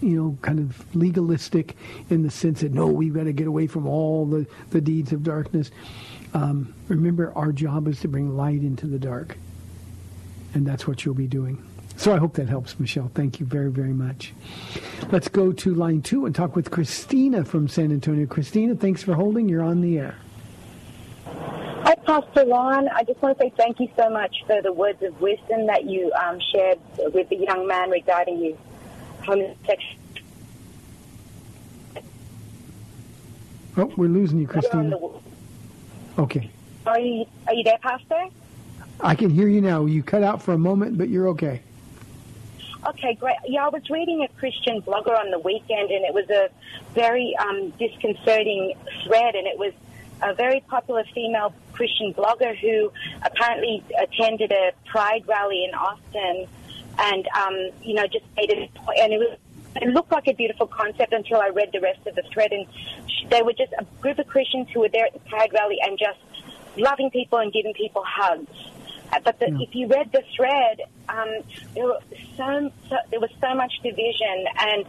you 0.00 0.16
know, 0.16 0.38
kind 0.40 0.60
of 0.60 0.96
legalistic 0.96 1.76
in 2.08 2.22
the 2.22 2.30
sense 2.30 2.60
that 2.60 2.72
no, 2.72 2.86
we've 2.86 3.12
got 3.12 3.24
to 3.24 3.32
get 3.32 3.48
away 3.48 3.66
from 3.66 3.86
all 3.86 4.26
the, 4.26 4.46
the 4.70 4.80
deeds 4.80 5.12
of 5.12 5.24
darkness. 5.24 5.70
Um, 6.32 6.72
remember, 6.88 7.32
our 7.36 7.52
job 7.52 7.88
is 7.88 8.00
to 8.00 8.08
bring 8.08 8.36
light 8.36 8.60
into 8.60 8.86
the 8.86 8.98
dark, 8.98 9.36
and 10.54 10.64
that's 10.64 10.86
what 10.86 11.04
you'll 11.04 11.14
be 11.14 11.26
doing. 11.26 11.62
So 12.00 12.14
I 12.14 12.16
hope 12.16 12.32
that 12.36 12.48
helps, 12.48 12.80
Michelle. 12.80 13.10
Thank 13.14 13.40
you 13.40 13.44
very, 13.44 13.70
very 13.70 13.92
much. 13.92 14.32
Let's 15.12 15.28
go 15.28 15.52
to 15.52 15.74
line 15.74 16.00
two 16.00 16.24
and 16.24 16.34
talk 16.34 16.56
with 16.56 16.70
Christina 16.70 17.44
from 17.44 17.68
San 17.68 17.92
Antonio. 17.92 18.24
Christina, 18.24 18.74
thanks 18.74 19.02
for 19.02 19.12
holding. 19.12 19.50
You're 19.50 19.62
on 19.62 19.82
the 19.82 19.98
air. 19.98 20.14
Hi, 21.26 21.94
Pastor 22.06 22.46
Ron. 22.46 22.88
I 22.88 23.04
just 23.04 23.20
want 23.20 23.36
to 23.36 23.44
say 23.44 23.52
thank 23.54 23.80
you 23.80 23.88
so 23.98 24.08
much 24.08 24.34
for 24.46 24.62
the 24.62 24.72
words 24.72 25.02
of 25.02 25.20
wisdom 25.20 25.66
that 25.66 25.84
you 25.84 26.10
um, 26.14 26.38
shared 26.50 26.78
with 27.12 27.28
the 27.28 27.36
young 27.36 27.66
man 27.66 27.90
regarding 27.90 28.44
his 28.44 28.54
homosexuality. 29.22 29.98
Oh, 33.76 33.92
we're 33.98 34.08
losing 34.08 34.38
you, 34.38 34.46
Christina. 34.46 34.96
Okay. 36.18 36.48
Are 36.86 36.98
you, 36.98 37.26
are 37.46 37.52
you 37.52 37.64
there, 37.64 37.78
Pastor? 37.82 38.24
I 39.00 39.14
can 39.14 39.28
hear 39.28 39.48
you 39.48 39.60
now. 39.60 39.84
You 39.84 40.02
cut 40.02 40.22
out 40.22 40.40
for 40.40 40.54
a 40.54 40.58
moment, 40.58 40.96
but 40.96 41.10
you're 41.10 41.28
okay. 41.28 41.60
Okay, 42.86 43.14
great. 43.14 43.36
Yeah, 43.46 43.66
I 43.66 43.68
was 43.68 43.82
reading 43.90 44.22
a 44.22 44.28
Christian 44.38 44.80
blogger 44.80 45.18
on 45.18 45.30
the 45.30 45.38
weekend, 45.38 45.90
and 45.90 46.04
it 46.04 46.14
was 46.14 46.28
a 46.30 46.48
very 46.94 47.36
um, 47.36 47.70
disconcerting 47.78 48.74
thread, 49.04 49.34
and 49.34 49.46
it 49.46 49.58
was 49.58 49.74
a 50.22 50.34
very 50.34 50.60
popular 50.60 51.04
female 51.14 51.52
Christian 51.72 52.14
blogger 52.14 52.56
who 52.58 52.90
apparently 53.22 53.84
attended 54.00 54.52
a 54.52 54.72
pride 54.86 55.28
rally 55.28 55.64
in 55.64 55.74
Austin, 55.74 56.46
and 56.98 57.28
um, 57.36 57.70
you 57.82 57.94
know 57.94 58.06
just 58.06 58.24
made 58.36 58.50
it, 58.50 58.70
and 58.98 59.12
it 59.12 59.18
was. 59.18 59.36
It 59.76 59.86
looked 59.86 60.10
like 60.10 60.26
a 60.26 60.32
beautiful 60.32 60.66
concept 60.66 61.12
until 61.12 61.40
I 61.40 61.50
read 61.50 61.70
the 61.72 61.80
rest 61.80 62.04
of 62.04 62.16
the 62.16 62.22
thread, 62.32 62.50
and 62.50 62.66
they 63.30 63.42
were 63.42 63.52
just 63.52 63.72
a 63.78 63.84
group 64.00 64.18
of 64.18 64.26
Christians 64.26 64.66
who 64.74 64.80
were 64.80 64.88
there 64.88 65.06
at 65.06 65.12
the 65.12 65.20
pride 65.20 65.52
rally 65.52 65.76
and 65.80 65.96
just 65.96 66.18
loving 66.76 67.08
people 67.10 67.38
and 67.38 67.52
giving 67.52 67.72
people 67.74 68.02
hugs. 68.04 68.50
Uh, 69.12 69.20
But 69.24 69.38
the, 69.38 69.46
if 69.60 69.74
you 69.74 69.86
read 69.88 70.12
the 70.12 70.22
thread, 70.36 70.82
um, 71.08 71.28
there, 71.74 71.86
were 71.86 72.00
so, 72.36 72.70
so, 72.88 72.96
there 73.10 73.20
was 73.20 73.30
so 73.40 73.54
much 73.54 73.72
division, 73.82 74.46
and 74.58 74.86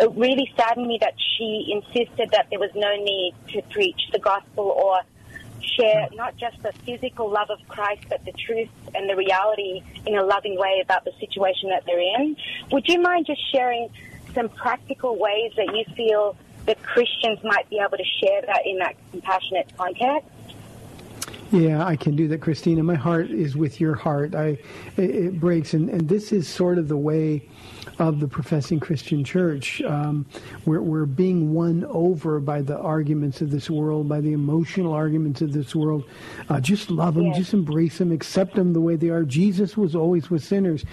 it 0.00 0.10
really 0.14 0.50
saddened 0.56 0.86
me 0.86 0.98
that 1.00 1.14
she 1.36 1.72
insisted 1.72 2.30
that 2.30 2.46
there 2.50 2.58
was 2.58 2.70
no 2.74 2.96
need 2.96 3.34
to 3.48 3.62
preach 3.70 4.00
the 4.12 4.18
gospel 4.18 4.64
or 4.64 5.00
share 5.76 6.08
not 6.14 6.36
just 6.36 6.60
the 6.62 6.72
physical 6.84 7.30
love 7.30 7.50
of 7.50 7.58
Christ, 7.68 8.04
but 8.08 8.24
the 8.24 8.32
truth 8.32 8.70
and 8.94 9.08
the 9.08 9.16
reality 9.16 9.82
in 10.06 10.16
a 10.16 10.24
loving 10.24 10.56
way 10.58 10.80
about 10.82 11.04
the 11.04 11.12
situation 11.20 11.68
that 11.70 11.84
they're 11.86 12.00
in. 12.00 12.36
Would 12.72 12.88
you 12.88 13.00
mind 13.00 13.26
just 13.26 13.40
sharing 13.52 13.88
some 14.34 14.48
practical 14.48 15.16
ways 15.16 15.52
that 15.56 15.66
you 15.74 15.84
feel 15.94 16.36
that 16.66 16.82
Christians 16.82 17.38
might 17.42 17.68
be 17.70 17.78
able 17.78 17.96
to 17.96 18.04
share 18.04 18.42
that 18.42 18.62
in 18.66 18.78
that 18.78 18.94
compassionate 19.10 19.72
context? 19.76 20.28
Yeah, 21.50 21.86
I 21.86 21.96
can 21.96 22.14
do 22.14 22.28
that, 22.28 22.42
Christina. 22.42 22.82
My 22.82 22.94
heart 22.94 23.30
is 23.30 23.56
with 23.56 23.80
your 23.80 23.94
heart. 23.94 24.34
I, 24.34 24.58
it, 24.98 25.40
breaks, 25.40 25.72
and, 25.72 25.88
and 25.88 26.08
this 26.08 26.30
is 26.30 26.46
sort 26.46 26.76
of 26.76 26.88
the 26.88 26.96
way 26.96 27.48
of 27.98 28.20
the 28.20 28.28
professing 28.28 28.80
Christian 28.80 29.24
church. 29.24 29.82
Um, 29.82 30.26
we're, 30.64 30.82
we're 30.82 31.06
being 31.06 31.52
won 31.52 31.84
over 31.88 32.40
by 32.40 32.62
the 32.62 32.78
arguments 32.78 33.40
of 33.40 33.50
this 33.50 33.68
world, 33.70 34.08
by 34.08 34.20
the 34.20 34.32
emotional 34.32 34.92
arguments 34.92 35.42
of 35.42 35.52
this 35.52 35.74
world. 35.74 36.04
Uh, 36.48 36.60
just 36.60 36.90
love 36.90 37.14
them, 37.14 37.32
just 37.34 37.52
embrace 37.54 37.98
them, 37.98 38.12
accept 38.12 38.54
them 38.54 38.72
the 38.72 38.80
way 38.80 38.96
they 38.96 39.08
are. 39.08 39.24
Jesus 39.24 39.76
was 39.76 39.94
always 39.94 40.30
with 40.30 40.44
sinners, 40.44 40.84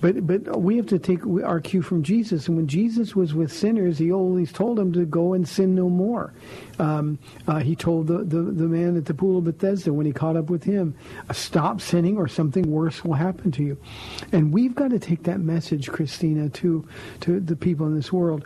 but 0.00 0.26
but 0.26 0.60
we 0.60 0.76
have 0.76 0.86
to 0.86 0.98
take 0.98 1.20
our 1.44 1.60
cue 1.60 1.82
from 1.82 2.02
Jesus. 2.02 2.48
And 2.48 2.56
when 2.56 2.66
Jesus 2.66 3.14
was 3.14 3.34
with 3.34 3.52
sinners, 3.52 3.98
he 3.98 4.12
always 4.12 4.52
told 4.52 4.78
them 4.78 4.92
to 4.92 5.04
go 5.04 5.34
and 5.34 5.48
sin 5.48 5.74
no 5.74 5.88
more. 5.88 6.32
Um, 6.78 7.18
uh, 7.46 7.60
he 7.60 7.74
told 7.74 8.06
the, 8.06 8.18
the, 8.18 8.42
the 8.42 8.68
man 8.68 8.96
at 8.96 9.06
the 9.06 9.14
pool 9.14 9.38
of 9.38 9.44
Bethesda 9.44 9.92
when 9.92 10.06
he 10.06 10.12
caught 10.12 10.36
up 10.36 10.50
with 10.50 10.64
him, 10.64 10.94
stop 11.32 11.80
sinning 11.80 12.16
or 12.18 12.28
something 12.28 12.70
worse 12.70 13.04
will 13.04 13.14
happen 13.14 13.50
to 13.52 13.62
you. 13.62 13.78
And 14.32 14.52
we've 14.52 14.74
got 14.74 14.90
to 14.90 14.98
take 14.98 15.22
that 15.24 15.40
message, 15.40 15.88
To, 16.34 16.86
to 17.20 17.40
the 17.40 17.54
people 17.54 17.86
in 17.86 17.94
this 17.94 18.12
world. 18.12 18.44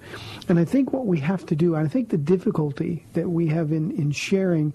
And 0.48 0.58
I 0.58 0.64
think 0.66 0.92
what 0.92 1.06
we 1.06 1.18
have 1.20 1.46
to 1.46 1.56
do, 1.56 1.74
I 1.74 1.88
think 1.88 2.10
the 2.10 2.18
difficulty 2.18 3.06
that 3.14 3.30
we 3.30 3.46
have 3.46 3.72
in, 3.72 3.90
in 3.92 4.10
sharing 4.10 4.74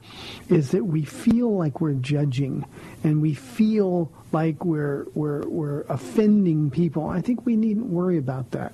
is 0.50 0.72
that 0.72 0.86
we 0.86 1.04
feel 1.04 1.56
like 1.56 1.82
we're 1.82 1.94
judging 1.94 2.66
and 3.04 3.22
we 3.22 3.36
feel 3.36 4.12
like 4.32 4.66
we're, 4.66 5.06
we're, 5.14 5.48
we're 5.48 5.82
offending 5.82 6.72
people. 6.72 7.08
I 7.08 7.22
think 7.22 7.46
we 7.46 7.56
needn't 7.56 7.88
worry 7.88 8.18
about 8.18 8.52
that. 8.52 8.74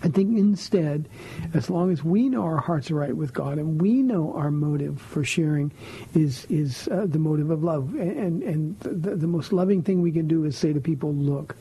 I 0.00 0.08
think 0.08 0.38
instead, 0.38 1.08
as 1.54 1.68
long 1.68 1.90
as 1.90 2.04
we 2.04 2.28
know 2.28 2.42
our 2.42 2.58
hearts 2.58 2.90
are 2.90 2.94
right 2.94 3.16
with 3.16 3.32
God 3.32 3.58
and 3.58 3.80
we 3.80 4.02
know 4.02 4.32
our 4.34 4.50
motive 4.50 5.00
for 5.00 5.24
sharing 5.24 5.72
is 6.14 6.44
is 6.48 6.86
uh, 6.88 7.06
the 7.08 7.18
motive 7.18 7.50
of 7.50 7.64
love, 7.64 7.94
and 7.94 8.44
and 8.44 8.78
the, 8.78 9.16
the 9.16 9.26
most 9.26 9.52
loving 9.52 9.82
thing 9.82 10.00
we 10.00 10.12
can 10.12 10.28
do 10.28 10.44
is 10.44 10.56
say 10.56 10.72
to 10.72 10.80
people, 10.80 11.12
"Look, 11.12 11.56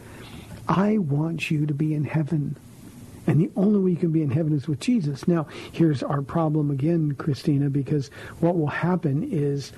I 0.67 0.97
want 0.97 1.49
you 1.49 1.65
to 1.65 1.73
be 1.73 1.93
in 1.93 2.03
heaven." 2.03 2.56
And 3.27 3.41
the 3.41 3.51
only 3.58 3.80
way 3.80 3.91
you 3.91 3.97
can 3.97 4.12
be 4.12 4.23
in 4.23 4.32
heaven 4.32 4.53
is 4.53 4.69
with 4.69 4.80
Jesus. 4.80 5.27
Now, 5.27 5.47
here's 5.73 6.01
our 6.01 6.21
problem 6.21 6.71
again, 6.71 7.12
Christina, 7.12 7.69
because 7.69 8.10
what 8.39 8.58
will 8.58 8.67
happen 8.67 9.27
is 9.30 9.73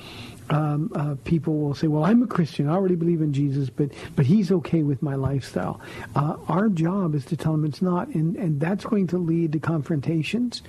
um, 0.52 0.92
uh, 0.96 1.16
people 1.26 1.58
will 1.60 1.74
say, 1.74 1.88
"Well, 1.88 2.04
I'm 2.04 2.22
a 2.24 2.28
Christian. 2.28 2.68
I 2.68 2.74
already 2.74 2.96
believe 2.96 3.22
in 3.22 3.34
Jesus, 3.34 3.70
but 3.70 3.90
but 4.16 4.26
He's 4.26 4.52
okay 4.52 4.84
with 4.84 5.02
my 5.02 5.16
lifestyle." 5.16 5.82
Uh, 6.16 6.38
our 6.48 6.70
job 6.70 7.16
is 7.16 7.26
to 7.26 7.38
tell 7.38 7.52
them 7.52 7.66
it's 7.66 7.82
not, 7.82 8.08
and 8.10 8.36
and 8.36 8.60
that's 8.60 8.86
going 8.86 9.08
to 9.08 9.18
lead 9.18 9.52
to 9.54 9.60
confrontations. 9.60 10.62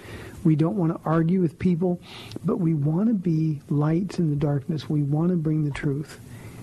We 0.44 0.56
don't 0.56 0.76
want 0.76 0.92
to 0.92 1.00
argue 1.08 1.40
with 1.40 1.58
people, 1.58 2.00
but 2.44 2.58
we 2.58 2.74
want 2.74 3.08
to 3.08 3.14
be 3.14 3.60
lights 3.68 4.18
in 4.18 4.30
the 4.30 4.36
darkness. 4.36 4.88
We 4.88 5.02
want 5.02 5.30
to 5.30 5.36
bring 5.36 5.64
the 5.64 5.70
truth, 5.70 6.18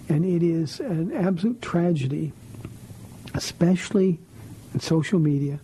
and 0.10 0.26
it 0.26 0.43
is 0.43 0.80
an 0.80 1.12
absolute 1.13 1.62
tragedy, 1.62 2.34
especially 3.38 4.19
in 4.73 4.80
social 4.82 5.19
media, 5.19 5.60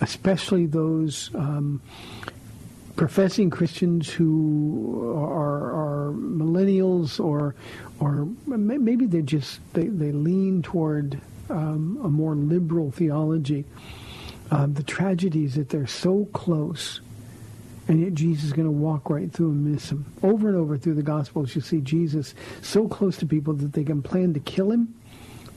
especially 0.00 0.66
those. 0.66 1.30
Um, 1.34 1.82
professing 2.96 3.50
Christians 3.50 4.08
who 4.08 5.12
are, 5.16 5.64
are 5.72 6.12
millennials 6.12 7.18
or 7.18 7.56
or 7.98 8.28
maybe 8.46 9.06
they 9.06 9.20
just 9.20 9.58
they, 9.72 9.88
they 9.88 10.12
lean 10.12 10.62
toward 10.62 11.20
um, 11.50 11.98
a 12.04 12.08
more 12.08 12.34
liberal 12.34 12.90
theology. 12.90 13.64
Uh, 14.50 14.66
the 14.66 14.82
tragedy 14.82 15.44
is 15.44 15.54
that 15.54 15.70
they're 15.70 15.86
so 15.86 16.26
close, 16.32 17.00
and 17.88 18.00
yet 18.00 18.14
Jesus 18.14 18.44
is 18.44 18.52
going 18.52 18.66
to 18.66 18.72
walk 18.72 19.10
right 19.10 19.32
through 19.32 19.50
and 19.50 19.72
miss 19.72 19.88
them. 19.88 20.04
Over 20.22 20.48
and 20.48 20.56
over 20.56 20.76
through 20.76 20.94
the 20.94 21.02
Gospels, 21.02 21.54
you 21.54 21.62
see 21.62 21.80
Jesus 21.80 22.34
so 22.62 22.86
close 22.86 23.16
to 23.18 23.26
people 23.26 23.54
that 23.54 23.72
they 23.72 23.84
can 23.84 24.02
plan 24.02 24.34
to 24.34 24.40
kill 24.40 24.70
him. 24.70 24.94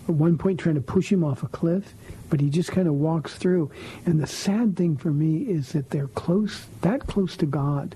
At 0.08 0.16
one 0.16 0.38
point, 0.38 0.60
trying 0.60 0.76
to 0.76 0.82
push 0.82 1.12
him 1.12 1.24
off 1.24 1.44
a 1.44 1.48
cliff 1.48 1.94
but 2.30 2.42
he 2.42 2.50
just 2.50 2.72
kind 2.72 2.88
of 2.88 2.96
walks 2.96 3.36
through. 3.36 3.72
And 4.06 4.22
the 4.22 4.28
sad 4.28 4.76
thing 4.76 4.98
for 4.98 5.12
me 5.12 5.44
is 5.44 5.72
that 5.72 5.90
they're 5.90 6.08
close, 6.10 6.66
that 6.82 7.08
close 7.08 7.38
to 7.38 7.46
God, 7.46 7.96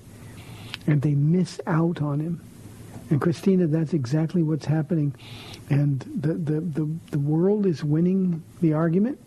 and 0.86 1.02
they 1.02 1.14
miss 1.14 1.60
out 1.66 2.00
on 2.02 2.20
him. 2.20 2.40
And 3.10 3.20
Christina, 3.20 3.66
that's 3.66 3.92
exactly 3.92 4.42
what's 4.42 4.64
happening. 4.64 5.14
And 5.68 6.00
the, 6.00 6.34
the, 6.34 6.60
the, 6.60 6.90
the 7.10 7.18
world 7.18 7.66
is 7.66 7.84
winning 7.84 8.42
the 8.60 8.72
argument. 8.72 9.18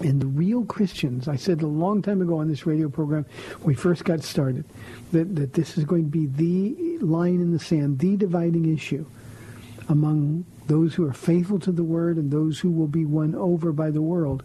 And 0.00 0.20
the 0.20 0.26
real 0.26 0.64
Christians, 0.64 1.28
I 1.28 1.36
said 1.36 1.62
a 1.62 1.66
long 1.66 2.02
time 2.02 2.20
ago 2.20 2.38
on 2.38 2.48
this 2.48 2.66
radio 2.66 2.88
program, 2.88 3.24
we 3.62 3.74
first 3.74 4.04
got 4.04 4.22
started, 4.22 4.64
that, 5.12 5.36
that 5.36 5.52
this 5.54 5.78
is 5.78 5.84
going 5.84 6.04
to 6.04 6.10
be 6.10 6.26
the 6.26 7.04
line 7.04 7.40
in 7.40 7.52
the 7.52 7.58
sand, 7.58 7.98
the 7.98 8.16
dividing 8.16 8.72
issue 8.72 9.06
among 9.92 10.44
those 10.68 10.94
who 10.94 11.06
are 11.06 11.12
faithful 11.12 11.58
to 11.60 11.70
the 11.70 11.84
word 11.84 12.16
and 12.16 12.30
those 12.30 12.58
who 12.58 12.70
will 12.70 12.86
be 12.88 13.04
won 13.04 13.34
over 13.34 13.72
by 13.72 13.90
the 13.90 14.00
world. 14.00 14.42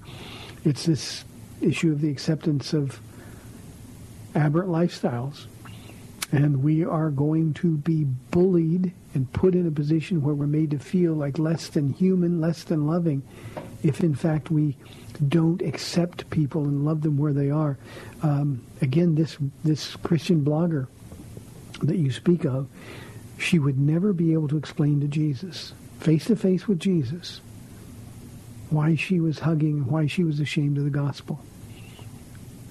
It's 0.66 0.86
this 0.86 1.24
issue 1.62 1.91
of 1.93 2.02
the 2.02 2.12
acceptance 2.12 2.74
of 2.74 3.00
aberrant 4.36 4.70
lifestyles. 4.70 5.45
And 6.34 6.62
we 6.62 6.84
are 6.84 7.10
going 7.10 7.54
to 7.56 7.78
be 7.78 8.04
bullied 8.04 8.91
and 9.14 9.32
put 9.32 9.56
in 9.56 9.66
a 9.66 9.72
position 9.72 10.22
where 10.22 10.36
we're 10.36 10.48
made 10.48 10.72
to 10.72 10.80
feel 10.80 11.14
like 11.14 11.39
less 11.39 11.70
than 11.70 11.93
human, 11.93 12.41
less 12.41 12.66
than 12.66 12.86
loving, 12.86 13.24
if 13.82 14.02
in 14.02 14.14
fact 14.14 14.52
we 14.52 14.76
don't 15.30 15.62
accept 15.62 16.30
people 16.30 16.66
and 16.66 16.84
love 16.84 17.02
them 17.02 17.18
where 17.18 17.32
they 17.32 17.50
are. 17.50 17.78
Um, 18.22 18.62
again, 18.82 19.16
this 19.16 19.38
this 19.64 19.95
Christian 19.95 20.43
blogger 20.43 20.88
that 21.84 21.98
you 21.98 22.12
speak 22.12 22.43
of 22.43 22.68
she 23.38 23.60
would 23.60 23.78
never 23.78 24.14
be 24.14 24.34
able 24.34 24.48
to 24.48 24.58
explain 24.58 25.02
to 25.02 25.08
Jesus, 25.08 25.74
face 26.00 26.26
to 26.26 26.36
face 26.36 26.68
with 26.68 26.80
Jesus, 26.80 27.42
why 28.70 28.96
she 28.96 29.20
was 29.20 29.40
hugging, 29.40 29.88
why 29.88 30.08
she 30.08 30.24
was 30.24 30.40
ashamed 30.40 30.78
of 30.78 30.84
the 30.84 30.90
gospel. 30.90 31.40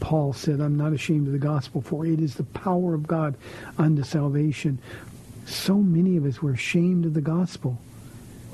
Paul 0.01 0.33
said, 0.33 0.61
I'm 0.61 0.77
not 0.77 0.93
ashamed 0.93 1.27
of 1.27 1.33
the 1.33 1.39
gospel, 1.39 1.81
for 1.81 2.05
it 2.05 2.21
is 2.21 2.35
the 2.35 2.45
power 2.45 2.95
of 2.95 3.07
God 3.07 3.37
unto 3.79 4.03
salvation. 4.03 4.79
So 5.47 5.77
many 5.77 6.17
of 6.17 6.27
us 6.27 6.43
were 6.43 6.53
ashamed 6.53 7.07
of 7.07 7.15
the 7.15 7.21
gospel. 7.21 7.79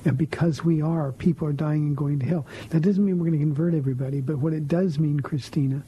And 0.04 0.16
because 0.16 0.64
we 0.64 0.82
are, 0.82 1.12
people 1.12 1.46
are 1.48 1.52
dying 1.52 1.86
and 1.86 1.96
going 1.96 2.18
to 2.20 2.26
hell. 2.26 2.46
That 2.70 2.80
doesn't 2.80 3.04
mean 3.04 3.18
we're 3.18 3.26
going 3.26 3.38
to 3.38 3.44
convert 3.44 3.74
everybody, 3.74 4.20
but 4.20 4.38
what 4.38 4.52
it 4.52 4.68
does 4.68 4.98
mean, 4.98 5.20
Christina, 5.20 5.82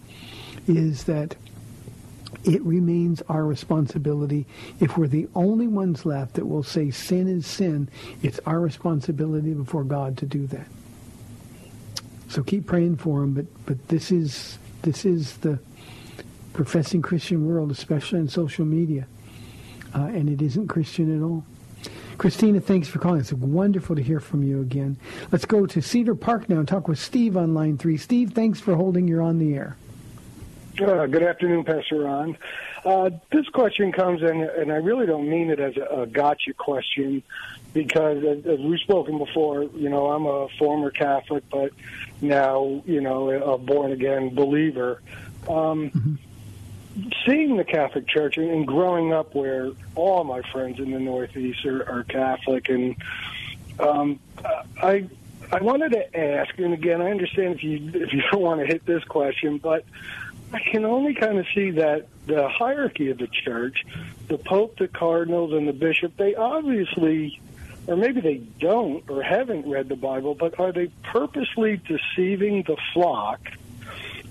is 0.66 1.04
that 1.04 1.36
it 2.44 2.62
remains 2.62 3.22
our 3.28 3.44
responsibility. 3.44 4.46
If 4.80 4.96
we're 4.96 5.08
the 5.08 5.28
only 5.34 5.68
ones 5.68 6.04
left 6.04 6.34
that 6.34 6.46
will 6.46 6.62
say 6.62 6.90
sin 6.90 7.28
is 7.28 7.46
sin, 7.46 7.88
it's 8.22 8.40
our 8.46 8.60
responsibility 8.60 9.52
before 9.52 9.84
God 9.84 10.16
to 10.18 10.26
do 10.26 10.46
that. 10.48 10.66
So 12.28 12.42
keep 12.42 12.66
praying 12.66 12.96
for 12.96 13.20
them, 13.20 13.34
but, 13.34 13.46
but 13.66 13.88
this 13.88 14.10
is 14.10 14.58
this 14.82 15.04
is 15.04 15.36
the 15.38 15.58
professing 16.52 17.02
Christian 17.02 17.46
world, 17.46 17.70
especially 17.70 18.18
in 18.18 18.28
social 18.28 18.64
media. 18.64 19.06
Uh, 19.94 20.06
and 20.06 20.28
it 20.28 20.42
isn't 20.42 20.68
Christian 20.68 21.16
at 21.16 21.22
all. 21.22 21.44
Christina, 22.18 22.60
thanks 22.60 22.88
for 22.88 22.98
calling. 22.98 23.20
It's 23.20 23.32
wonderful 23.32 23.96
to 23.96 24.02
hear 24.02 24.20
from 24.20 24.42
you 24.42 24.60
again. 24.60 24.96
Let's 25.32 25.44
go 25.44 25.66
to 25.66 25.80
Cedar 25.80 26.14
Park 26.14 26.48
now 26.48 26.58
and 26.58 26.68
talk 26.68 26.88
with 26.88 26.98
Steve 26.98 27.36
on 27.36 27.54
line 27.54 27.78
three. 27.78 27.96
Steve, 27.96 28.32
thanks 28.32 28.60
for 28.60 28.74
holding. 28.74 29.08
You're 29.08 29.22
on 29.22 29.38
the 29.38 29.54
air. 29.54 29.76
Uh, 30.80 31.06
good 31.06 31.22
afternoon, 31.22 31.62
Pastor 31.62 32.00
Ron. 32.00 32.36
Uh, 32.84 33.10
this 33.30 33.48
question 33.50 33.92
comes 33.92 34.22
in, 34.22 34.42
and 34.42 34.72
I 34.72 34.76
really 34.76 35.06
don't 35.06 35.28
mean 35.28 35.50
it 35.50 35.60
as 35.60 35.76
a, 35.76 36.02
a 36.02 36.06
gotcha 36.06 36.52
question, 36.52 37.22
because 37.72 38.24
as, 38.24 38.44
as 38.44 38.58
we've 38.58 38.80
spoken 38.80 39.18
before, 39.18 39.62
you 39.62 39.88
know, 39.88 40.10
I'm 40.10 40.26
a 40.26 40.48
former 40.58 40.90
Catholic, 40.90 41.44
but 41.48 41.70
now, 42.20 42.82
you 42.86 43.00
know, 43.00 43.30
a 43.30 43.56
born 43.56 43.92
again 43.92 44.34
believer. 44.34 45.00
Um, 45.48 45.90
mm-hmm. 45.90 46.14
Seeing 47.24 47.56
the 47.56 47.64
Catholic 47.64 48.08
Church 48.08 48.36
and, 48.36 48.66
growing 48.66 49.12
up 49.12 49.34
where 49.34 49.70
all 49.94 50.24
my 50.24 50.42
friends 50.50 50.80
in 50.80 50.90
the 50.90 51.00
Northeast 51.00 51.64
are, 51.66 51.88
are 51.88 52.04
Catholic, 52.04 52.68
and 52.68 52.96
um, 53.78 54.18
I 54.82 55.08
I 55.52 55.60
wanted 55.60 55.92
to 55.92 56.16
ask, 56.18 56.58
and 56.58 56.72
again, 56.72 57.02
I 57.02 57.10
understand 57.10 57.54
if 57.54 57.62
you 57.62 57.90
if 57.94 58.12
you 58.12 58.22
don't 58.32 58.40
want 58.40 58.60
to 58.60 58.66
hit 58.66 58.86
this 58.86 59.04
question, 59.04 59.58
but 59.58 59.84
I 60.54 60.60
can 60.60 60.84
only 60.84 61.14
kind 61.14 61.38
of 61.38 61.46
see 61.52 61.70
that 61.72 62.06
the 62.26 62.48
hierarchy 62.48 63.10
of 63.10 63.18
the 63.18 63.26
church, 63.26 63.84
the 64.28 64.38
Pope, 64.38 64.78
the 64.78 64.86
cardinals, 64.86 65.52
and 65.52 65.66
the 65.66 65.72
bishop, 65.72 66.16
they 66.16 66.36
obviously, 66.36 67.40
or 67.88 67.96
maybe 67.96 68.20
they 68.20 68.36
don't 68.60 69.02
or 69.10 69.20
haven't 69.20 69.68
read 69.68 69.88
the 69.88 69.96
Bible, 69.96 70.36
but 70.36 70.60
are 70.60 70.70
they 70.70 70.92
purposely 71.02 71.80
deceiving 71.88 72.62
the 72.62 72.76
flock? 72.92 73.40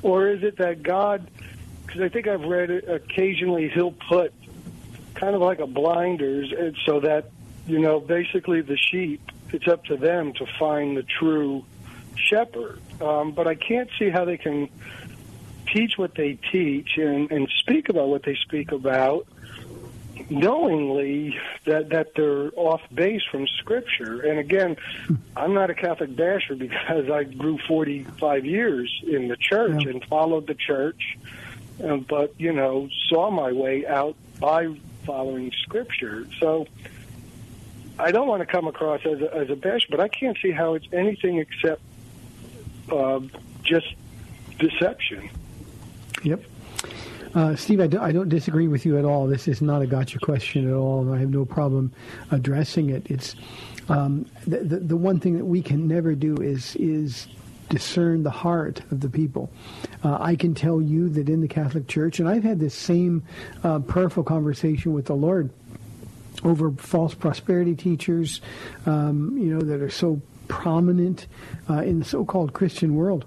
Or 0.01 0.29
is 0.29 0.43
it 0.43 0.57
that 0.59 0.81
God, 0.81 1.29
because 1.85 2.01
I 2.01 2.07
think 2.07 2.27
I've 2.27 2.45
read 2.45 2.69
it 2.69 2.87
occasionally, 2.87 3.67
he'll 3.67 3.91
put 3.91 4.33
kind 5.15 5.35
of 5.35 5.41
like 5.41 5.59
a 5.59 5.67
blinders 5.67 6.53
so 6.85 7.01
that, 7.01 7.31
you 7.67 7.79
know, 7.79 7.99
basically 7.99 8.61
the 8.61 8.77
sheep, 8.77 9.21
it's 9.51 9.67
up 9.67 9.83
to 9.85 9.97
them 9.97 10.31
to 10.33 10.45
find 10.57 10.95
the 10.95 11.03
true 11.03 11.65
shepherd. 12.15 12.79
Um, 13.01 13.33
but 13.33 13.45
I 13.45 13.55
can't 13.55 13.89
see 13.99 14.09
how 14.09 14.23
they 14.23 14.37
can 14.37 14.69
teach 15.73 15.97
what 15.97 16.15
they 16.15 16.37
teach 16.51 16.97
and, 16.97 17.31
and 17.31 17.49
speak 17.59 17.89
about 17.89 18.07
what 18.07 18.23
they 18.23 18.35
speak 18.35 18.71
about, 18.71 19.27
knowingly 20.29 21.37
that 21.65 21.89
that 21.89 22.13
they're 22.15 22.51
off 22.55 22.81
base 22.93 23.23
from 23.31 23.47
Scripture. 23.47 24.21
And 24.21 24.39
again, 24.39 24.77
I'm 25.35 25.53
not 25.53 25.69
a 25.69 25.73
Catholic 25.73 26.15
basher 26.15 26.55
because 26.55 27.09
I 27.09 27.23
grew 27.23 27.57
45 27.67 28.45
years 28.45 29.03
in 29.05 29.27
the 29.27 29.37
church 29.37 29.83
yeah. 29.83 29.91
and 29.91 30.05
followed 30.05 30.47
the 30.47 30.55
church, 30.55 31.17
um, 31.83 32.05
but 32.07 32.33
you 32.39 32.53
know 32.53 32.87
saw 33.09 33.31
my 33.31 33.51
way 33.51 33.85
out 33.87 34.15
by 34.39 34.67
following 35.05 35.51
Scripture. 35.63 36.27
So. 36.39 36.67
I 37.99 38.11
don't 38.11 38.27
want 38.27 38.39
to 38.39 38.47
come 38.47 38.65
across 38.65 39.05
as 39.05 39.21
a, 39.21 39.35
as 39.35 39.49
a 39.51 39.55
bash, 39.55 39.85
but 39.87 39.99
I 39.99 40.07
can't 40.07 40.35
see 40.41 40.49
how 40.49 40.73
it's 40.73 40.87
anything 40.91 41.37
except 41.37 41.79
uh, 42.91 43.19
just 43.63 43.85
deception. 44.57 45.29
Yep. 46.23 46.43
Uh, 47.35 47.55
Steve, 47.55 47.79
I, 47.79 47.87
do, 47.87 47.99
I 47.99 48.11
don't 48.11 48.29
disagree 48.29 48.67
with 48.67 48.85
you 48.85 48.97
at 48.97 49.05
all. 49.05 49.27
This 49.27 49.47
is 49.47 49.61
not 49.61 49.81
a 49.81 49.87
gotcha 49.87 50.19
question 50.19 50.67
at 50.67 50.73
all, 50.73 51.01
and 51.01 51.13
I 51.13 51.19
have 51.19 51.29
no 51.29 51.45
problem 51.45 51.91
addressing 52.31 52.89
it. 52.89 53.09
It's 53.09 53.35
um, 53.89 54.25
the, 54.45 54.59
the, 54.59 54.77
the 54.77 54.97
one 54.97 55.19
thing 55.19 55.37
that 55.37 55.45
we 55.45 55.61
can 55.61 55.87
never 55.87 56.15
do 56.15 56.35
is 56.35 56.75
is 56.77 57.27
discern 57.69 58.21
the 58.21 58.29
heart 58.29 58.81
of 58.91 58.99
the 58.99 59.09
people. 59.09 59.49
Uh, 60.03 60.17
I 60.19 60.35
can 60.35 60.53
tell 60.53 60.79
you 60.79 61.09
that 61.09 61.27
in 61.27 61.41
the 61.41 61.47
Catholic 61.47 61.87
Church, 61.87 62.19
and 62.19 62.29
I've 62.29 62.43
had 62.43 62.59
this 62.59 62.75
same 62.75 63.23
uh, 63.63 63.79
prayerful 63.79 64.23
conversation 64.23 64.93
with 64.93 65.05
the 65.05 65.15
Lord 65.15 65.49
over 66.43 66.71
false 66.71 67.15
prosperity 67.15 67.73
teachers, 67.73 68.41
um, 68.85 69.37
you 69.37 69.53
know, 69.53 69.61
that 69.61 69.81
are 69.81 69.89
so 69.89 70.21
prominent 70.47 71.25
uh, 71.69 71.81
in 71.81 71.99
the 71.99 72.05
so-called 72.05 72.53
Christian 72.53 72.95
world 72.95 73.25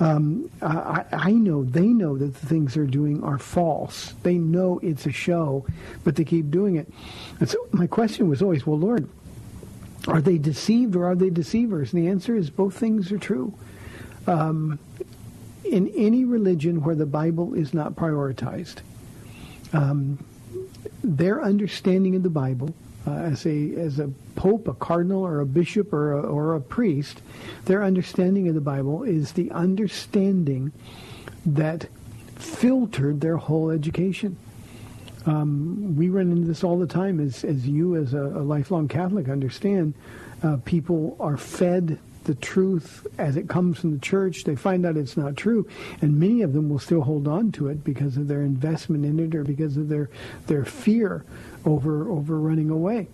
um, 0.00 0.50
I, 0.62 1.04
I 1.12 1.32
know 1.32 1.62
they 1.62 1.86
know 1.86 2.16
that 2.16 2.34
the 2.34 2.46
things 2.46 2.74
they're 2.74 2.86
doing 2.86 3.22
are 3.22 3.38
false. 3.38 4.14
They 4.22 4.34
know 4.34 4.80
it's 4.82 5.04
a 5.04 5.12
show, 5.12 5.66
but 6.04 6.16
they 6.16 6.24
keep 6.24 6.50
doing 6.50 6.76
it. 6.76 6.90
And 7.38 7.48
so 7.48 7.58
my 7.72 7.86
question 7.86 8.28
was 8.28 8.40
always, 8.40 8.66
well, 8.66 8.78
Lord, 8.78 9.08
are 10.08 10.22
they 10.22 10.38
deceived 10.38 10.96
or 10.96 11.04
are 11.04 11.14
they 11.14 11.28
deceivers? 11.28 11.92
And 11.92 12.02
the 12.02 12.08
answer 12.08 12.34
is 12.34 12.48
both 12.48 12.74
things 12.76 13.12
are 13.12 13.18
true. 13.18 13.52
Um, 14.26 14.78
in 15.64 15.88
any 15.94 16.24
religion 16.24 16.82
where 16.82 16.94
the 16.94 17.06
Bible 17.06 17.52
is 17.52 17.74
not 17.74 17.94
prioritized, 17.94 18.78
um, 19.74 20.24
their 21.04 21.42
understanding 21.42 22.16
of 22.16 22.22
the 22.22 22.30
Bible 22.30 22.74
uh, 23.10 23.22
as 23.22 23.46
a 23.46 23.74
as 23.74 23.98
a 23.98 24.08
pope, 24.36 24.68
a 24.68 24.74
cardinal, 24.74 25.24
or 25.26 25.40
a 25.40 25.46
bishop, 25.46 25.92
or 25.92 26.12
a, 26.12 26.20
or 26.20 26.54
a 26.54 26.60
priest, 26.60 27.22
their 27.64 27.82
understanding 27.82 28.48
of 28.48 28.54
the 28.54 28.60
Bible 28.60 29.02
is 29.02 29.32
the 29.32 29.50
understanding 29.50 30.72
that 31.44 31.88
filtered 32.36 33.20
their 33.20 33.36
whole 33.36 33.70
education. 33.70 34.36
Um, 35.26 35.96
we 35.96 36.08
run 36.08 36.30
into 36.30 36.46
this 36.46 36.64
all 36.64 36.78
the 36.78 36.86
time, 36.86 37.20
as 37.20 37.44
as 37.44 37.66
you, 37.66 37.96
as 37.96 38.14
a, 38.14 38.22
a 38.22 38.44
lifelong 38.44 38.88
Catholic, 38.88 39.28
understand. 39.28 39.94
Uh, 40.42 40.56
people 40.64 41.16
are 41.20 41.36
fed 41.36 41.98
the 42.24 42.34
truth 42.36 43.06
as 43.18 43.36
it 43.36 43.48
comes 43.48 43.78
from 43.78 43.92
the 43.92 43.98
church. 43.98 44.44
They 44.44 44.56
find 44.56 44.86
out 44.86 44.96
it's 44.96 45.16
not 45.16 45.36
true, 45.36 45.66
and 46.00 46.18
many 46.18 46.42
of 46.42 46.52
them 46.52 46.68
will 46.68 46.78
still 46.78 47.02
hold 47.02 47.26
on 47.26 47.52
to 47.52 47.68
it 47.68 47.82
because 47.82 48.16
of 48.16 48.28
their 48.28 48.42
investment 48.42 49.04
in 49.04 49.18
it 49.18 49.34
or 49.34 49.42
because 49.42 49.76
of 49.76 49.88
their 49.88 50.10
their 50.46 50.64
fear 50.64 51.24
over 51.64 52.10
over 52.10 52.38
running 52.38 52.70
away. 52.70 53.08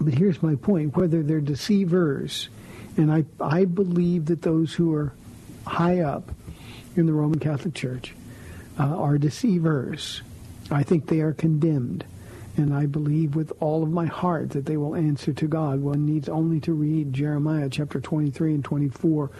But 0.00 0.14
here's 0.14 0.42
my 0.42 0.54
point: 0.54 0.96
whether 0.96 1.22
they're 1.22 1.40
deceivers, 1.40 2.48
and 2.96 3.12
I 3.12 3.24
I 3.40 3.64
believe 3.64 4.26
that 4.26 4.42
those 4.42 4.74
who 4.74 4.94
are 4.94 5.12
high 5.66 6.00
up 6.00 6.30
in 6.96 7.06
the 7.06 7.12
Roman 7.12 7.38
Catholic 7.38 7.74
Church 7.74 8.14
uh, 8.78 8.84
are 8.84 9.18
deceivers. 9.18 10.22
I 10.70 10.82
think 10.82 11.06
they 11.06 11.20
are 11.20 11.32
condemned. 11.32 12.04
And 12.58 12.74
I 12.74 12.86
believe 12.86 13.36
with 13.36 13.52
all 13.60 13.82
of 13.82 13.90
my 13.90 14.06
heart 14.06 14.50
that 14.50 14.66
they 14.66 14.76
will 14.76 14.96
answer 14.96 15.32
to 15.32 15.46
God. 15.46 15.80
One 15.80 16.04
needs 16.04 16.28
only 16.28 16.60
to 16.60 16.72
read 16.72 17.12
Jeremiah 17.12 17.68
chapter 17.70 18.00
23 18.00 18.54
and 18.54 18.64
24 18.64 19.30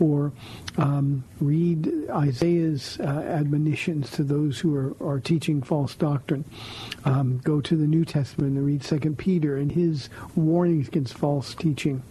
or 0.00 0.32
um, 0.78 1.22
read 1.40 1.92
Isaiah's 2.10 2.98
uh, 3.00 3.04
admonitions 3.04 4.10
to 4.12 4.24
those 4.24 4.58
who 4.58 4.74
are, 4.74 4.96
are 5.00 5.20
teaching 5.20 5.62
false 5.62 5.94
doctrine. 5.94 6.44
Um, 7.04 7.38
go 7.44 7.60
to 7.60 7.76
the 7.76 7.86
New 7.86 8.04
Testament 8.06 8.56
and 8.56 8.66
read 8.66 8.82
Second 8.82 9.18
Peter 9.18 9.58
and 9.58 9.70
his 9.70 10.08
warnings 10.34 10.88
against 10.88 11.14
false 11.14 11.54
teaching. 11.54 12.02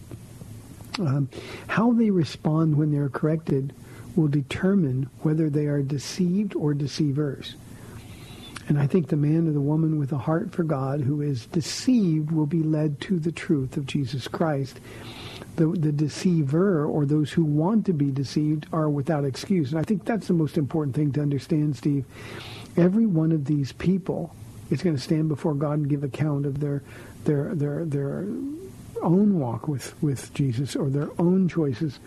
Um, 1.00 1.28
how 1.66 1.92
they 1.92 2.10
respond 2.10 2.76
when 2.76 2.92
they're 2.92 3.08
corrected 3.08 3.74
will 4.14 4.28
determine 4.28 5.08
whether 5.22 5.48
they 5.50 5.66
are 5.66 5.82
deceived 5.82 6.54
or 6.54 6.74
deceivers. 6.74 7.56
And 8.68 8.78
I 8.78 8.86
think 8.86 9.08
the 9.08 9.16
man 9.16 9.48
or 9.48 9.52
the 9.52 9.60
woman 9.60 9.98
with 9.98 10.12
a 10.12 10.18
heart 10.18 10.52
for 10.52 10.62
God 10.62 11.00
who 11.00 11.20
is 11.20 11.46
deceived 11.46 12.30
will 12.30 12.46
be 12.46 12.62
led 12.62 13.00
to 13.02 13.18
the 13.18 13.32
truth 13.32 13.76
of 13.76 13.86
Jesus 13.86 14.28
Christ. 14.28 14.80
The, 15.56 15.66
the 15.66 15.92
deceiver 15.92 16.86
or 16.86 17.04
those 17.04 17.32
who 17.32 17.44
want 17.44 17.84
to 17.86 17.92
be 17.92 18.10
deceived 18.10 18.66
are 18.72 18.88
without 18.88 19.24
excuse. 19.24 19.70
And 19.70 19.78
I 19.78 19.82
think 19.82 20.04
that's 20.04 20.28
the 20.28 20.32
most 20.32 20.56
important 20.56 20.96
thing 20.96 21.12
to 21.12 21.20
understand, 21.20 21.76
Steve. 21.76 22.06
Every 22.76 23.04
one 23.04 23.32
of 23.32 23.44
these 23.44 23.72
people 23.72 24.34
is 24.70 24.82
going 24.82 24.96
to 24.96 25.02
stand 25.02 25.28
before 25.28 25.54
God 25.54 25.72
and 25.72 25.88
give 25.88 26.04
account 26.04 26.46
of 26.46 26.60
their 26.60 26.82
their 27.24 27.54
their 27.54 27.84
their 27.84 28.26
own 29.02 29.38
walk 29.38 29.68
with, 29.68 30.00
with 30.02 30.32
Jesus 30.32 30.74
or 30.74 30.88
their 30.88 31.10
own 31.18 31.48
choices 31.48 31.98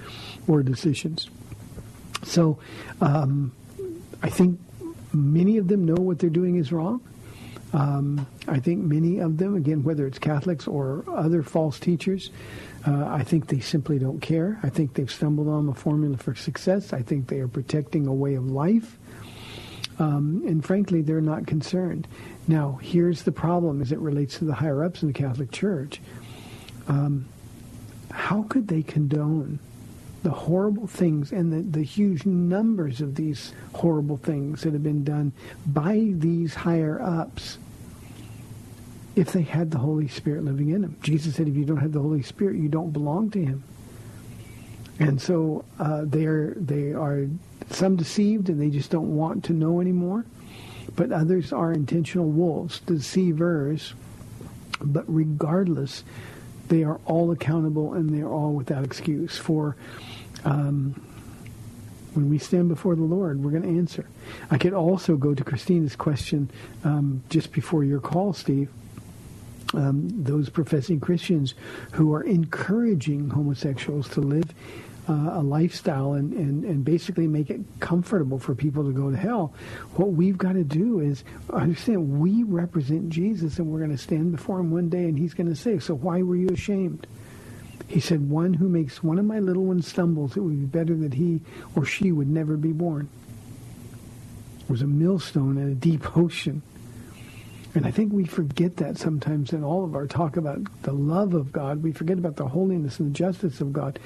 or 0.48 0.64
decisions. 0.64 1.30
So 2.24 2.58
um, 3.02 3.52
I 4.24 4.30
think 4.30 4.60
Many 5.16 5.58
of 5.58 5.68
them 5.68 5.86
know 5.86 5.96
what 5.96 6.20
they're 6.20 6.30
doing 6.30 6.58
is 6.58 6.72
wrong. 6.72 7.02
Um, 7.74 8.26
I 8.48 8.60
think 8.60 8.84
many 8.84 9.20
of 9.20 9.38
them, 9.38 9.56
again, 9.56 9.84
whether 9.84 10.06
it's 10.08 10.20
Catholics 10.20 10.68
or 10.68 11.04
other 11.10 11.44
false 11.44 11.80
teachers, 11.80 12.30
uh, 12.88 13.06
I 13.08 13.24
think 13.24 13.48
they 13.48 13.60
simply 13.60 14.00
don't 14.00 14.22
care. 14.22 14.60
I 14.64 14.70
think 14.70 14.94
they've 14.94 15.12
stumbled 15.12 15.48
on 15.48 15.66
the 15.66 15.74
formula 15.74 16.18
for 16.18 16.36
success. 16.36 16.94
I 16.94 17.02
think 17.02 17.28
they 17.28 17.40
are 17.40 17.48
protecting 17.48 18.08
a 18.08 18.14
way 18.14 18.36
of 18.36 18.50
life. 18.50 18.98
Um, 20.00 20.44
and 20.46 20.64
frankly, 20.64 21.02
they're 21.02 21.22
not 21.22 21.48
concerned. 21.48 22.08
Now, 22.48 22.80
here's 22.82 23.24
the 23.24 23.32
problem 23.32 23.82
as 23.82 23.92
it 23.92 24.00
relates 24.00 24.38
to 24.40 24.46
the 24.46 24.54
higher 24.54 24.84
ups 24.84 25.02
in 25.02 25.08
the 25.08 25.14
Catholic 25.14 25.52
Church. 25.52 26.02
Um, 26.88 27.26
how 28.12 28.44
could 28.44 28.68
they 28.68 28.84
condone 28.84 29.60
the 30.26 30.32
horrible 30.32 30.88
things 30.88 31.32
and 31.32 31.54
the, 31.54 31.62
the 31.78 31.86
huge 31.86 32.26
numbers 32.26 33.00
of 33.00 33.14
these 33.14 33.54
horrible 33.76 34.18
things 34.18 34.64
that 34.64 34.74
have 34.74 34.82
been 34.82 35.04
done 35.04 35.32
by 35.68 36.10
these 36.14 36.56
higher 36.56 37.00
ups 37.00 37.60
if 39.16 39.32
they 39.32 39.44
had 39.44 39.70
the 39.70 39.78
Holy 39.78 40.08
Spirit 40.08 40.44
living 40.44 40.70
in 40.70 40.82
them? 40.82 40.98
Jesus 41.04 41.36
said, 41.36 41.48
if 41.48 41.56
you 41.56 41.64
don't 41.64 41.78
have 41.78 41.92
the 41.92 42.02
Holy 42.02 42.24
Spirit, 42.24 42.56
you 42.56 42.68
don't 42.68 42.92
belong 42.92 43.30
to 43.30 43.40
him. 43.46 43.64
And 44.98 45.22
so 45.22 45.64
uh, 45.78 46.06
they 46.06 46.26
are 46.26 46.56
they 46.58 46.94
are 46.94 47.28
some 47.70 47.96
deceived 47.96 48.50
and 48.50 48.60
they 48.60 48.72
just 48.72 48.90
don't 48.90 49.16
want 49.16 49.44
to 49.44 49.54
know 49.54 49.80
anymore, 49.80 50.26
but 50.96 51.12
others 51.12 51.54
are 51.54 51.72
intentional 51.72 52.30
wolves, 52.30 52.80
deceivers. 52.80 53.94
But 54.82 55.04
regardless, 55.08 56.04
they 56.70 56.84
are 56.84 57.00
all 57.06 57.30
accountable 57.32 57.94
and 57.94 58.10
they 58.10 58.22
are 58.22 58.32
all 58.32 58.54
without 58.54 58.84
excuse 58.84 59.38
for. 59.38 59.76
Um, 60.46 61.02
when 62.14 62.30
we 62.30 62.38
stand 62.38 62.70
before 62.70 62.96
the 62.96 63.04
Lord, 63.04 63.44
we're 63.44 63.52
going 63.52 63.64
to 63.64 63.78
answer. 63.78 64.08
I 64.50 64.58
could 64.58 64.74
also 64.74 65.18
go 65.18 65.34
to 65.34 65.44
Christina's 65.44 65.96
question 65.96 66.50
um, 66.84 67.24
just 67.30 67.52
before 67.52 67.84
your 67.84 68.00
call, 68.00 68.32
Steve. 68.32 68.70
Um, 69.74 70.08
those 70.24 70.48
professing 70.50 71.02
Christians 71.02 71.56
who 71.92 72.14
are 72.14 72.24
encouraging 72.24 73.30
homosexuals 73.30 74.08
to 74.10 74.22
live 74.22 74.54
uh, 75.10 75.32
a 75.34 75.42
lifestyle 75.42 76.14
and, 76.14 76.34
and, 76.34 76.64
and 76.64 76.86
basically 76.86 77.28
make 77.28 77.50
it 77.50 77.62
comfortable 77.80 78.40
for 78.40 78.56
people 78.56 78.84
to 78.84 78.92
go 78.92 79.12
to 79.12 79.18
hell. 79.18 79.54
What 79.96 80.14
we've 80.14 80.38
got 80.38 80.54
to 80.54 80.64
do 80.64 81.00
is 81.00 81.24
understand 81.52 82.20
we 82.20 82.44
represent 82.44 83.10
Jesus 83.10 83.60
and 83.60 83.68
we're 83.68 83.80
going 83.80 83.92
to 83.92 83.98
stand 83.98 84.32
before 84.32 84.60
him 84.60 84.72
one 84.72 84.90
day 84.90 85.04
and 85.06 85.18
he's 85.18 85.34
going 85.34 85.50
to 85.50 85.56
say, 85.56 85.80
so 85.80 85.94
why 85.94 86.22
were 86.22 86.36
you 86.36 86.50
ashamed? 86.50 87.06
He 87.88 88.00
said, 88.00 88.30
one 88.30 88.54
who 88.54 88.68
makes 88.68 89.04
one 89.04 89.20
of 89.20 89.26
my 89.26 89.40
little 89.40 89.66
ones 89.66 89.88
stumbles, 89.88 90.36
it 90.36 90.40
would 90.40 90.60
be 90.60 90.66
better 90.66 90.96
that 90.96 91.14
he 91.14 91.42
or 91.76 91.86
she 91.86 92.12
would 92.12 92.28
never 92.28 92.58
be 92.58 92.72
born. 92.72 93.10
There 94.60 94.68
was 94.70 94.82
a 94.82 94.88
millstone 94.88 95.58
in 95.58 95.70
a 95.70 95.76
deep 95.76 96.18
ocean. 96.18 96.62
And 97.76 97.86
I 97.86 97.92
think 97.92 98.14
we 98.14 98.24
forget 98.26 98.78
that 98.78 98.98
sometimes 98.98 99.52
in 99.52 99.64
all 99.64 99.84
of 99.84 99.96
our 99.96 100.08
talk 100.08 100.38
about 100.38 100.62
the 100.84 100.94
love 100.94 101.34
of 101.34 101.52
God. 101.52 101.84
We 101.84 101.92
forget 101.92 102.18
about 102.18 102.38
the 102.38 102.48
holiness 102.48 103.00
and 103.00 103.14
the 103.14 103.18
justice 103.18 103.60
of 103.60 103.74
God. 103.74 104.00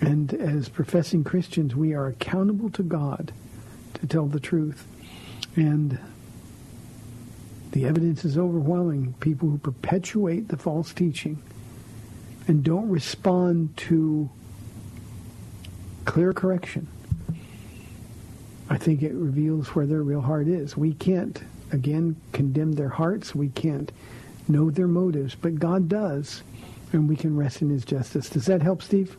And 0.00 0.34
as 0.34 0.68
professing 0.68 1.24
Christians, 1.24 1.76
we 1.76 1.94
are 1.94 2.08
accountable 2.08 2.70
to 2.70 2.82
God 2.82 3.32
to 3.94 4.06
tell 4.06 4.26
the 4.26 4.40
truth. 4.40 4.86
And 5.56 5.98
the 7.70 7.86
evidence 7.86 8.24
is 8.24 8.36
overwhelming. 8.36 9.14
People 9.20 9.48
who 9.48 9.58
perpetuate 9.58 10.48
the 10.48 10.56
false 10.56 10.92
teaching 10.92 11.40
and 12.48 12.64
don't 12.64 12.88
respond 12.88 13.76
to 13.76 14.28
clear 16.06 16.32
correction, 16.32 16.88
I 18.70 18.78
think 18.78 19.02
it 19.02 19.12
reveals 19.12 19.68
where 19.68 19.86
their 19.86 20.02
real 20.02 20.22
heart 20.22 20.48
is. 20.48 20.76
We 20.76 20.94
can't, 20.94 21.40
again, 21.70 22.16
condemn 22.32 22.72
their 22.72 22.88
hearts. 22.88 23.32
We 23.34 23.50
can't 23.50 23.92
know 24.48 24.70
their 24.70 24.88
motives, 24.88 25.34
but 25.34 25.58
God 25.58 25.88
does, 25.88 26.42
and 26.92 27.08
we 27.08 27.16
can 27.16 27.34
rest 27.36 27.62
in 27.62 27.70
his 27.70 27.84
justice. 27.84 28.30
Does 28.30 28.46
that 28.46 28.62
help, 28.62 28.82
Steve? 28.82 29.16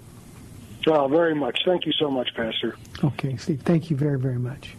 Oh, 0.88 1.08
very 1.08 1.36
much. 1.36 1.60
Thank 1.66 1.86
you 1.86 1.92
so 1.94 2.10
much, 2.10 2.34
Pastor. 2.36 2.76
Okay, 3.04 3.38
Steve. 3.38 3.62
Thank 3.62 3.92
you 3.92 3.98
very, 3.98 4.20
very 4.20 4.40
much. 4.40 4.76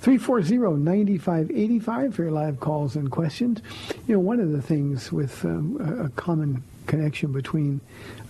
340-9585 0.00 2.14
for 2.14 2.22
your 2.22 2.32
live 2.32 2.60
calls 2.60 2.96
and 2.96 3.10
questions. 3.10 3.60
You 4.06 4.14
know, 4.14 4.20
one 4.20 4.40
of 4.40 4.52
the 4.52 4.62
things 4.62 5.12
with 5.12 5.44
um, 5.44 5.76
a, 5.80 6.04
a 6.04 6.08
common 6.10 6.62
connection 6.88 7.32
between 7.32 7.80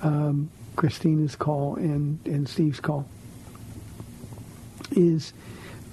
um, 0.03 0.51
Christina's 0.77 1.35
call 1.35 1.77
and, 1.77 2.19
and 2.27 2.47
Steve's 2.47 2.81
call 2.81 3.09
is 4.93 5.33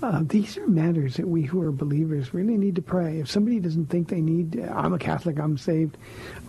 uh, 0.03 0.21
these 0.23 0.57
are 0.57 0.67
matters 0.67 1.15
that 1.15 1.27
we 1.27 1.43
who 1.43 1.61
are 1.61 1.71
believers 1.71 2.33
really 2.33 2.57
need 2.57 2.75
to 2.75 2.81
pray. 2.81 3.19
If 3.19 3.31
somebody 3.31 3.59
doesn't 3.59 3.87
think 3.87 4.09
they 4.09 4.21
need, 4.21 4.59
I'm 4.59 4.93
a 4.93 4.99
Catholic, 4.99 5.39
I'm 5.39 5.57
saved, 5.57 5.97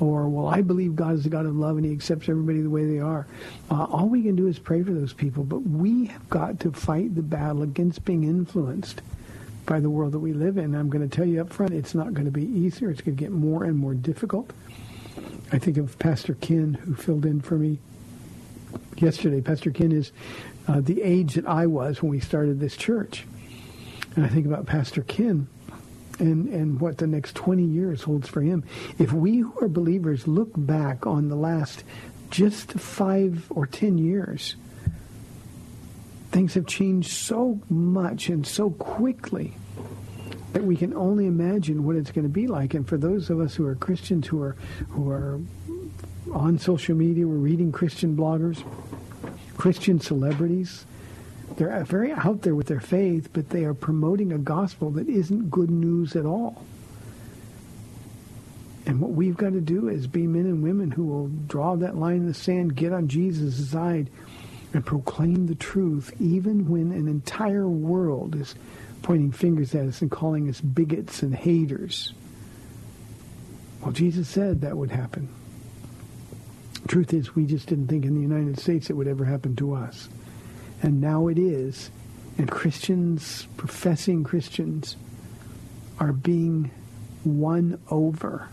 or, 0.01 0.29
well, 0.29 0.49
I 0.49 0.62
believe 0.62 0.97
God 0.97 1.14
is 1.14 1.27
a 1.27 1.29
God 1.29 1.47
of 1.47 1.57
love 1.57 1.77
and 1.77 1.87
he 1.87 1.93
accepts 1.93 2.29
everybody 2.29 2.61
the 2.61 2.71
way 2.71 2.85
they 2.85 2.99
are, 2.99 3.27
uh, 3.71 3.85
all 3.85 4.09
we 4.09 4.23
can 4.23 4.37
do 4.37 4.49
is 4.49 4.59
pray 4.59 4.83
for 4.83 4.93
those 4.93 5.12
people. 5.12 5.45
But 5.45 5.61
we 5.61 6.07
have 6.07 6.29
got 6.29 6.61
to 6.61 6.73
fight 6.73 7.14
the 7.14 7.23
battle 7.23 7.62
against 7.62 8.05
being 8.05 8.25
influenced 8.25 9.01
by 9.64 9.81
the 9.81 9.91
world 9.91 10.12
that 10.12 10.21
we 10.21 10.33
live 10.33 10.59
in. 10.59 10.75
I'm 10.75 10.91
going 10.91 11.09
to 11.09 11.14
tell 11.17 11.27
you 11.27 11.41
up 11.41 11.53
front, 11.53 11.73
it's 11.73 11.95
not 11.95 12.14
going 12.14 12.27
to 12.27 12.31
be 12.31 12.45
easier. 12.45 12.91
It's 12.91 13.01
going 13.01 13.17
to 13.17 13.23
get 13.23 13.33
more 13.33 13.64
and 13.64 13.77
more 13.77 13.95
difficult. 13.95 14.53
I 15.53 15.59
think 15.59 15.77
of 15.77 15.99
Pastor 15.99 16.35
Ken, 16.35 16.75
who 16.75 16.95
filled 16.95 17.25
in 17.25 17.41
for 17.41 17.57
me 17.57 17.79
yesterday. 18.97 19.41
Pastor 19.41 19.71
Ken 19.71 19.93
is 19.93 20.11
uh, 20.67 20.81
the 20.81 21.03
age 21.03 21.35
that 21.35 21.47
I 21.47 21.67
was 21.67 22.03
when 22.03 22.11
we 22.11 22.19
started 22.19 22.59
this 22.59 22.77
church. 22.77 23.25
And 24.17 24.25
I 24.25 24.29
think 24.29 24.47
about 24.47 24.67
Pastor 24.67 25.03
Ken 25.03 25.47
and, 26.19 26.49
and 26.49 26.81
what 26.81 26.99
the 26.99 27.07
next 27.07 27.37
20 27.37 27.63
years 27.63 28.03
holds 28.03 28.29
for 28.29 28.41
him. 28.41 28.65
If 28.99 29.13
we 29.13 29.39
who 29.39 29.53
are 29.61 29.69
believers 29.69 30.27
look 30.27 30.51
back 30.57 31.07
on 31.07 31.29
the 31.29 31.37
last 31.37 31.85
just 32.31 32.73
five 32.73 33.47
or 33.51 33.67
10 33.67 33.99
years, 33.99 34.57
things 36.33 36.55
have 36.55 36.67
changed 36.67 37.13
so 37.13 37.61
much 37.71 38.29
and 38.29 38.45
so 38.45 38.71
quickly 38.71 39.55
that 40.57 40.65
we 40.65 40.75
can 40.75 40.95
only 40.95 41.27
imagine 41.27 41.85
what 41.85 41.97
it's 41.97 42.11
going 42.11 42.25
to 42.25 42.33
be 42.33 42.47
like. 42.47 42.73
And 42.73 42.89
for 42.89 42.97
those 42.97 43.29
of 43.29 43.41
us 43.41 43.55
who 43.55 43.67
are 43.67 43.75
Christians, 43.75 44.27
who 44.27 44.41
are 44.41 44.57
who 44.89 45.11
are 45.11 45.39
on 46.33 46.59
social 46.59 46.97
media, 46.97 47.27
we're 47.27 47.35
reading 47.35 47.73
Christian 47.73 48.17
bloggers, 48.17 48.65
Christian 49.59 50.01
celebrities. 50.01 50.87
They're 51.59 51.85
very 51.85 52.11
out 52.11 52.41
there 52.41 52.55
with 52.55 52.69
their 52.69 52.81
faith, 52.81 53.29
but 53.35 53.51
they 53.51 53.65
are 53.65 53.75
promoting 53.75 54.33
a 54.33 54.39
gospel 54.39 54.91
that 54.93 55.11
isn't 55.11 55.51
good 55.51 55.69
news 55.69 56.17
at 56.17 56.25
all. 56.25 56.65
And 58.87 58.99
what 58.99 59.11
we've 59.11 59.37
got 59.37 59.53
to 59.53 59.61
do 59.61 59.91
is 59.91 60.07
be 60.07 60.27
men 60.27 60.47
and 60.47 60.63
women 60.63 60.91
who 60.91 61.05
will 61.05 61.29
draw 61.49 61.77
that 61.77 61.99
line 61.99 62.17
in 62.17 62.27
the 62.27 62.33
sand, 62.33 62.75
get 62.75 62.95
on 62.95 63.09
Jesus' 63.09 63.69
side, 63.69 64.09
and 64.73 64.87
proclaim 64.87 65.49
the 65.49 65.55
truth, 65.55 66.15
even 66.19 66.71
when 66.71 66.93
an 66.93 67.09
entire 67.09 67.69
world 67.69 68.35
is 68.37 68.55
pointing 69.03 69.33
fingers 69.33 69.75
at 69.75 69.87
us 69.87 70.03
and 70.03 70.11
calling 70.11 70.49
us 70.49 70.61
bigots 70.61 71.23
and 71.23 71.35
haters. 71.35 72.13
Well, 73.81 73.93
Jesus 73.93 74.29
said 74.29 74.63
that 74.63 74.77
would 74.77 74.91
happen. 74.91 75.29
Truth 76.89 77.13
is, 77.13 77.35
we 77.35 77.47
just 77.47 77.67
didn't 77.67 77.89
think 77.89 78.05
in 78.05 78.15
the 78.15 78.21
United 78.21 78.59
States 78.59 78.91
it 78.91 78.95
would 78.95 79.09
ever 79.09 79.25
happen 79.25 79.57
to 79.57 79.75
us. 79.75 80.09
And 80.83 81.01
now 81.01 81.29
it 81.29 81.39
is. 81.39 81.91
And 82.39 82.51
Christians, 82.51 83.49
professing 83.57 84.25
Christians, 84.25 84.97
are 85.99 86.13
being 86.13 86.71
won 87.25 87.81
over 87.91 88.49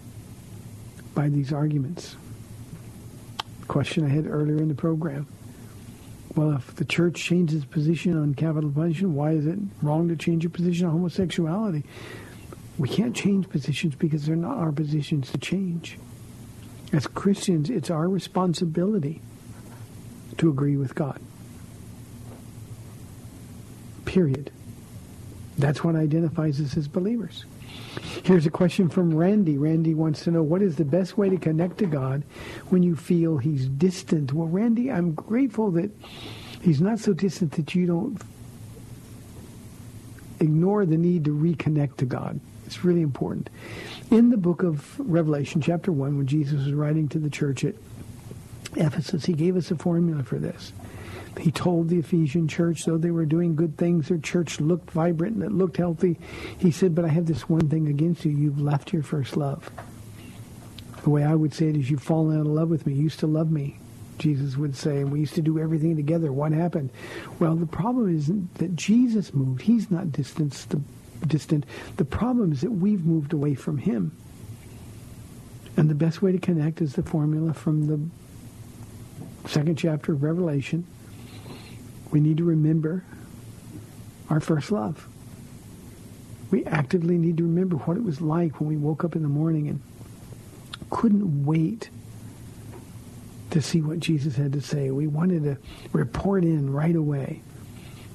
by 1.14 1.30
these 1.30 1.54
arguments. 1.54 2.16
Question 3.68 4.06
I 4.06 4.10
had 4.10 4.26
earlier 4.26 4.58
in 4.58 4.68
the 4.68 4.76
program. 4.76 5.28
Well, 6.36 6.54
if 6.54 6.76
the 6.76 6.86
church 6.86 7.16
changes 7.16 7.64
position 7.64 8.18
on 8.18 8.34
capital 8.34 8.72
punishment, 8.72 9.14
why 9.14 9.32
is 9.32 9.46
it 9.46 9.60
wrong 9.82 10.08
to 10.10 10.16
change 10.16 10.44
your 10.44 10.50
position 10.50 10.88
on 10.88 10.94
homosexuality? 10.94 11.84
We 12.80 12.90
can't 12.90 13.16
change 13.16 13.50
positions 13.50 13.94
because 13.96 14.26
they're 14.26 14.36
not 14.36 14.58
our 14.58 14.72
positions 14.72 15.32
to 15.32 15.38
change. 15.38 16.00
As 16.92 17.06
Christians, 17.06 17.70
it's 17.70 17.92
our 17.92 18.10
responsibility 18.10 19.22
to 20.38 20.50
agree 20.50 20.76
with 20.76 20.96
God. 20.96 21.20
Period. 24.06 24.52
That's 25.58 25.84
what 25.84 25.96
identifies 25.96 26.60
us 26.60 26.76
as 26.78 26.88
believers. 26.88 27.46
Here's 28.24 28.46
a 28.46 28.52
question 28.52 28.88
from 28.90 29.14
Randy. 29.14 29.58
Randy 29.58 29.94
wants 29.94 30.24
to 30.24 30.32
know 30.32 30.44
what 30.44 30.62
is 30.62 30.78
the 30.78 30.86
best 30.86 31.18
way 31.18 31.30
to 31.30 31.38
connect 31.38 31.80
to 31.80 31.86
God 31.86 32.24
when 32.70 32.82
you 32.82 32.96
feel 32.96 33.38
he's 33.38 33.68
distant? 33.68 34.32
Well, 34.32 34.48
Randy, 34.48 34.92
I'm 34.92 35.14
grateful 35.14 35.72
that 35.72 35.92
he's 36.62 36.80
not 36.80 37.00
so 37.00 37.14
distant 37.14 37.52
that 37.54 37.76
you 37.76 37.86
don't 37.86 38.22
ignore 40.40 40.86
the 40.86 40.98
need 40.98 41.26
to 41.26 41.32
reconnect 41.32 41.98
to 41.98 42.06
God. 42.06 42.40
It's 42.66 42.84
really 42.84 43.02
important. 43.02 43.50
In 44.10 44.30
the 44.30 44.38
book 44.38 44.64
of 44.64 45.00
Revelation, 45.00 45.62
chapter 45.62 45.92
1, 45.92 46.18
when 46.18 46.28
Jesus 46.28 46.66
was 46.66 46.74
writing 46.74 47.08
to 47.10 47.20
the 47.20 47.30
church 47.30 47.66
at 47.66 47.76
Ephesus, 48.76 49.26
he 49.26 49.34
gave 49.34 49.58
us 49.58 49.70
a 49.70 49.76
formula 49.76 50.24
for 50.24 50.38
this. 50.38 50.72
He 51.40 51.52
told 51.52 51.90
the 51.90 51.98
Ephesian 51.98 52.48
church, 52.48 52.86
though 52.86 52.98
they 52.98 53.12
were 53.12 53.26
doing 53.26 53.56
good 53.56 53.78
things, 53.78 54.08
their 54.08 54.18
church 54.18 54.60
looked 54.60 54.92
vibrant 54.92 55.36
and 55.36 55.44
it 55.44 55.52
looked 55.52 55.78
healthy. 55.78 56.20
He 56.58 56.72
said, 56.72 56.94
but 56.94 57.06
I 57.06 57.10
have 57.10 57.26
this 57.26 57.50
one 57.50 57.70
thing 57.70 57.88
against 57.88 58.24
you. 58.24 58.32
You've 58.32 58.62
left 58.62 58.94
your 58.94 59.04
first 59.04 59.36
love. 59.36 59.70
The 61.04 61.10
way 61.10 61.24
I 61.24 61.36
would 61.36 61.54
say 61.54 61.68
it 61.68 61.76
is 61.76 61.90
you've 61.90 62.04
fallen 62.04 62.38
out 62.38 62.46
of 62.46 62.52
love 62.52 62.70
with 62.70 62.86
me. 62.86 62.94
You 62.94 63.04
used 63.04 63.20
to 63.20 63.28
love 63.28 63.52
me, 63.52 63.78
Jesus 64.20 64.56
would 64.56 64.76
say, 64.76 64.98
and 64.98 65.12
we 65.12 65.20
used 65.20 65.36
to 65.36 65.42
do 65.42 65.60
everything 65.60 65.96
together. 65.96 66.32
What 66.32 66.52
happened? 66.52 66.92
Well, 67.40 67.56
the 67.56 67.66
problem 67.66 68.16
isn't 68.16 68.54
that 68.56 68.76
Jesus 68.76 69.34
moved. 69.34 69.64
He's 69.64 69.92
not 69.92 70.12
distant. 70.12 70.66
distant. 71.28 71.66
The 71.98 72.06
problem 72.06 72.54
is 72.54 72.62
that 72.62 72.72
we've 72.72 73.06
moved 73.06 73.34
away 73.34 73.56
from 73.56 73.80
him. 73.80 74.16
And 75.76 75.90
the 75.90 75.96
best 75.96 76.22
way 76.22 76.32
to 76.32 76.38
connect 76.38 76.82
is 76.82 76.94
the 76.94 77.04
formula 77.04 77.54
from 77.54 77.88
the 77.88 79.50
second 79.50 79.78
chapter 79.78 80.14
of 80.14 80.24
Revelation. 80.24 80.86
We 82.14 82.20
need 82.20 82.38
to 82.38 82.44
remember 82.44 83.04
our 84.30 84.40
first 84.40 84.72
love. 84.72 85.08
We 86.52 86.64
actively 86.64 87.18
need 87.18 87.38
to 87.38 87.44
remember 87.44 87.78
what 87.78 87.98
it 87.98 88.04
was 88.04 88.22
like 88.22 88.60
when 88.60 88.70
we 88.70 88.78
woke 88.78 89.04
up 89.04 89.16
in 89.16 89.24
the 89.24 89.28
morning 89.28 89.68
and 89.68 89.82
couldn't 90.92 91.44
wait 91.44 91.90
to 93.50 93.64
see 93.64 93.82
what 93.82 94.00
Jesus 94.00 94.36
had 94.36 94.54
to 94.54 94.62
say. 94.62 94.92
We 94.92 95.08
wanted 95.08 95.44
to 95.46 95.58
report 95.92 96.44
in 96.44 96.72
right 96.72 96.96
away. 96.96 97.42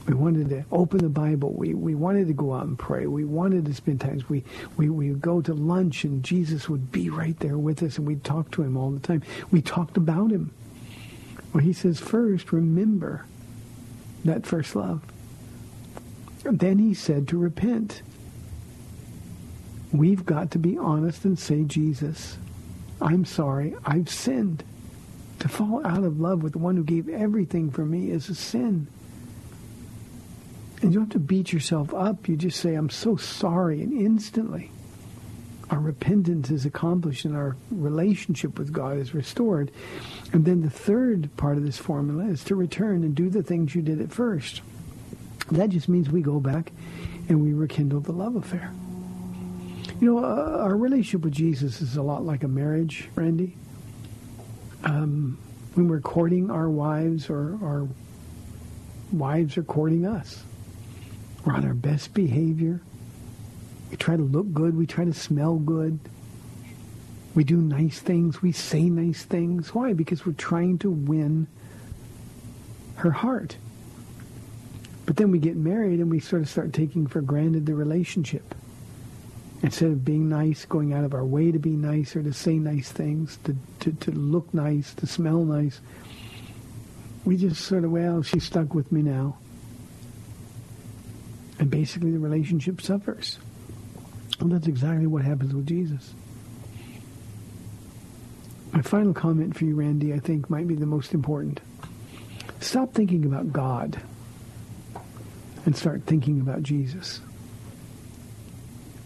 We 0.06 0.14
wanted 0.14 0.48
to 0.50 0.64
open 0.70 1.00
the 1.00 1.08
Bible. 1.08 1.52
We, 1.52 1.74
we 1.74 1.96
wanted 1.96 2.28
to 2.28 2.34
go 2.34 2.54
out 2.54 2.66
and 2.66 2.78
pray. 2.78 3.08
We 3.08 3.24
wanted 3.24 3.66
to 3.66 3.74
spend 3.74 4.00
time. 4.00 4.22
We, 4.28 4.44
we, 4.76 4.88
we 4.90 5.10
would 5.10 5.20
go 5.20 5.40
to 5.40 5.54
lunch 5.54 6.04
and 6.04 6.22
Jesus 6.22 6.68
would 6.68 6.92
be 6.92 7.10
right 7.10 7.36
there 7.40 7.58
with 7.58 7.82
us 7.82 7.98
and 7.98 8.06
we'd 8.06 8.22
talk 8.22 8.52
to 8.52 8.62
him 8.62 8.76
all 8.76 8.92
the 8.92 9.00
time. 9.00 9.24
We 9.50 9.60
talked 9.60 9.96
about 9.96 10.30
him. 10.30 10.52
Well, 11.52 11.64
he 11.64 11.72
says, 11.72 11.98
first, 11.98 12.52
remember 12.52 13.24
that 14.24 14.46
first 14.46 14.74
love. 14.76 15.02
Then 16.44 16.78
he 16.78 16.94
said 16.94 17.28
to 17.28 17.38
repent. 17.38 18.02
We've 19.92 20.24
got 20.24 20.50
to 20.52 20.58
be 20.58 20.76
honest 20.76 21.24
and 21.24 21.38
say, 21.38 21.64
Jesus, 21.64 22.36
I'm 23.00 23.24
sorry, 23.24 23.74
I've 23.84 24.08
sinned. 24.08 24.64
To 25.40 25.48
fall 25.48 25.86
out 25.86 26.04
of 26.04 26.20
love 26.20 26.42
with 26.42 26.52
the 26.52 26.58
one 26.58 26.76
who 26.76 26.84
gave 26.84 27.08
everything 27.08 27.70
for 27.70 27.84
me 27.84 28.10
is 28.10 28.28
a 28.28 28.34
sin. 28.34 28.88
And 30.82 30.92
you 30.92 30.98
don't 30.98 31.06
have 31.06 31.12
to 31.12 31.18
beat 31.18 31.52
yourself 31.52 31.94
up. 31.94 32.28
You 32.28 32.36
just 32.36 32.60
say, 32.60 32.74
I'm 32.74 32.90
so 32.90 33.16
sorry. 33.16 33.82
And 33.82 33.92
instantly, 33.92 34.70
our 35.70 35.78
repentance 35.78 36.50
is 36.50 36.66
accomplished 36.66 37.24
and 37.24 37.36
our 37.36 37.56
relationship 37.70 38.58
with 38.58 38.72
God 38.72 38.98
is 38.98 39.14
restored. 39.14 39.70
And 40.32 40.44
then 40.44 40.60
the 40.60 40.70
third 40.70 41.34
part 41.36 41.56
of 41.56 41.64
this 41.64 41.78
formula 41.78 42.24
is 42.24 42.44
to 42.44 42.54
return 42.54 43.02
and 43.02 43.14
do 43.14 43.30
the 43.30 43.42
things 43.42 43.74
you 43.74 43.82
did 43.82 44.00
at 44.00 44.12
first. 44.12 44.60
That 45.50 45.70
just 45.70 45.88
means 45.88 46.10
we 46.10 46.20
go 46.20 46.40
back 46.40 46.72
and 47.28 47.42
we 47.42 47.52
rekindle 47.54 48.00
the 48.00 48.12
love 48.12 48.36
affair. 48.36 48.72
You 50.00 50.14
know, 50.14 50.24
uh, 50.24 50.62
our 50.62 50.76
relationship 50.76 51.22
with 51.22 51.32
Jesus 51.32 51.80
is 51.80 51.96
a 51.96 52.02
lot 52.02 52.24
like 52.24 52.44
a 52.44 52.48
marriage, 52.48 53.08
Randy. 53.14 53.56
Um, 54.84 55.38
when 55.74 55.88
we're 55.88 56.00
courting 56.00 56.50
our 56.50 56.68
wives 56.68 57.30
or 57.30 57.58
our 57.62 57.88
wives 59.12 59.56
are 59.56 59.62
courting 59.62 60.06
us, 60.06 60.42
we're 61.44 61.54
on 61.54 61.64
our 61.64 61.74
best 61.74 62.14
behavior. 62.14 62.80
We 63.90 63.96
try 63.96 64.16
to 64.16 64.22
look 64.22 64.52
good. 64.52 64.76
We 64.76 64.86
try 64.86 65.04
to 65.04 65.14
smell 65.14 65.56
good. 65.56 65.98
We 67.38 67.44
do 67.44 67.58
nice 67.58 68.00
things. 68.00 68.42
We 68.42 68.50
say 68.50 68.90
nice 68.90 69.22
things. 69.22 69.72
Why? 69.72 69.92
Because 69.92 70.26
we're 70.26 70.32
trying 70.32 70.78
to 70.78 70.90
win 70.90 71.46
her 72.96 73.12
heart. 73.12 73.56
But 75.06 75.18
then 75.18 75.30
we 75.30 75.38
get 75.38 75.54
married 75.54 76.00
and 76.00 76.10
we 76.10 76.18
sort 76.18 76.42
of 76.42 76.48
start 76.48 76.72
taking 76.72 77.06
for 77.06 77.20
granted 77.20 77.64
the 77.64 77.76
relationship. 77.76 78.56
Instead 79.62 79.92
of 79.92 80.04
being 80.04 80.28
nice, 80.28 80.64
going 80.64 80.92
out 80.92 81.04
of 81.04 81.14
our 81.14 81.24
way 81.24 81.52
to 81.52 81.60
be 81.60 81.70
nice 81.76 82.16
or 82.16 82.24
to 82.24 82.32
say 82.32 82.54
nice 82.54 82.90
things, 82.90 83.38
to, 83.44 83.54
to, 83.78 83.92
to 83.92 84.10
look 84.10 84.52
nice, 84.52 84.92
to 84.94 85.06
smell 85.06 85.44
nice, 85.44 85.80
we 87.24 87.36
just 87.36 87.60
sort 87.60 87.84
of, 87.84 87.92
well, 87.92 88.20
she's 88.20 88.42
stuck 88.42 88.74
with 88.74 88.90
me 88.90 89.00
now. 89.00 89.38
And 91.60 91.70
basically 91.70 92.10
the 92.10 92.18
relationship 92.18 92.80
suffers. 92.80 93.38
Well, 94.40 94.48
that's 94.48 94.66
exactly 94.66 95.06
what 95.06 95.22
happens 95.22 95.54
with 95.54 95.68
Jesus. 95.68 96.14
My 98.72 98.82
final 98.82 99.14
comment 99.14 99.56
for 99.56 99.64
you, 99.64 99.74
Randy, 99.74 100.12
I 100.12 100.18
think 100.18 100.50
might 100.50 100.68
be 100.68 100.74
the 100.74 100.86
most 100.86 101.14
important. 101.14 101.60
Stop 102.60 102.92
thinking 102.92 103.24
about 103.24 103.52
God 103.52 104.00
and 105.64 105.76
start 105.76 106.02
thinking 106.06 106.40
about 106.40 106.62
Jesus. 106.62 107.20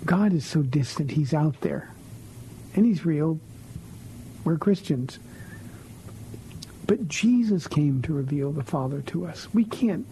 God 0.05 0.33
is 0.33 0.45
so 0.45 0.63
distant. 0.63 1.11
He's 1.11 1.33
out 1.33 1.61
there. 1.61 1.91
And 2.75 2.85
he's 2.85 3.05
real. 3.05 3.39
We're 4.45 4.57
Christians. 4.57 5.19
But 6.87 7.09
Jesus 7.09 7.69
came 7.69 8.03
to 8.03 8.13
reveal 8.13 8.53
the 8.53 8.65
Father 8.65 9.01
to 9.03 9.27
us. 9.27 9.49
We 9.55 9.65
can't 9.65 10.07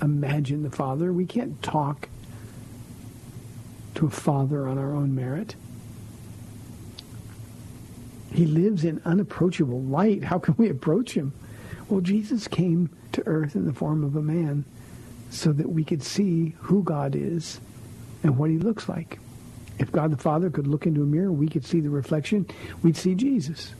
imagine 0.00 0.62
the 0.62 0.70
Father. 0.70 1.12
We 1.12 1.26
can't 1.26 1.60
talk 1.62 2.08
to 3.96 4.06
a 4.06 4.10
Father 4.10 4.68
on 4.68 4.78
our 4.78 4.92
own 4.92 5.14
merit. 5.14 5.56
He 8.34 8.46
lives 8.46 8.84
in 8.84 9.00
unapproachable 9.04 9.80
light. 9.80 10.24
How 10.24 10.40
can 10.40 10.56
we 10.58 10.68
approach 10.68 11.12
him? 11.14 11.32
Well, 11.88 12.00
Jesus 12.00 12.48
came 12.48 12.90
to 13.12 13.24
earth 13.26 13.54
in 13.54 13.64
the 13.64 13.72
form 13.72 14.02
of 14.02 14.16
a 14.16 14.22
man 14.22 14.64
so 15.30 15.52
that 15.52 15.68
we 15.68 15.84
could 15.84 16.02
see 16.02 16.56
who 16.58 16.82
God 16.82 17.14
is 17.14 17.60
and 18.24 18.36
what 18.36 18.50
he 18.50 18.58
looks 18.58 18.88
like. 18.88 19.20
If 19.78 19.92
God 19.92 20.10
the 20.10 20.16
Father 20.16 20.50
could 20.50 20.66
look 20.66 20.84
into 20.84 21.02
a 21.02 21.06
mirror, 21.06 21.30
we 21.30 21.48
could 21.48 21.64
see 21.64 21.78
the 21.78 21.90
reflection, 21.90 22.46
we'd 22.82 22.96
see 22.96 23.14
Jesus. 23.14 23.72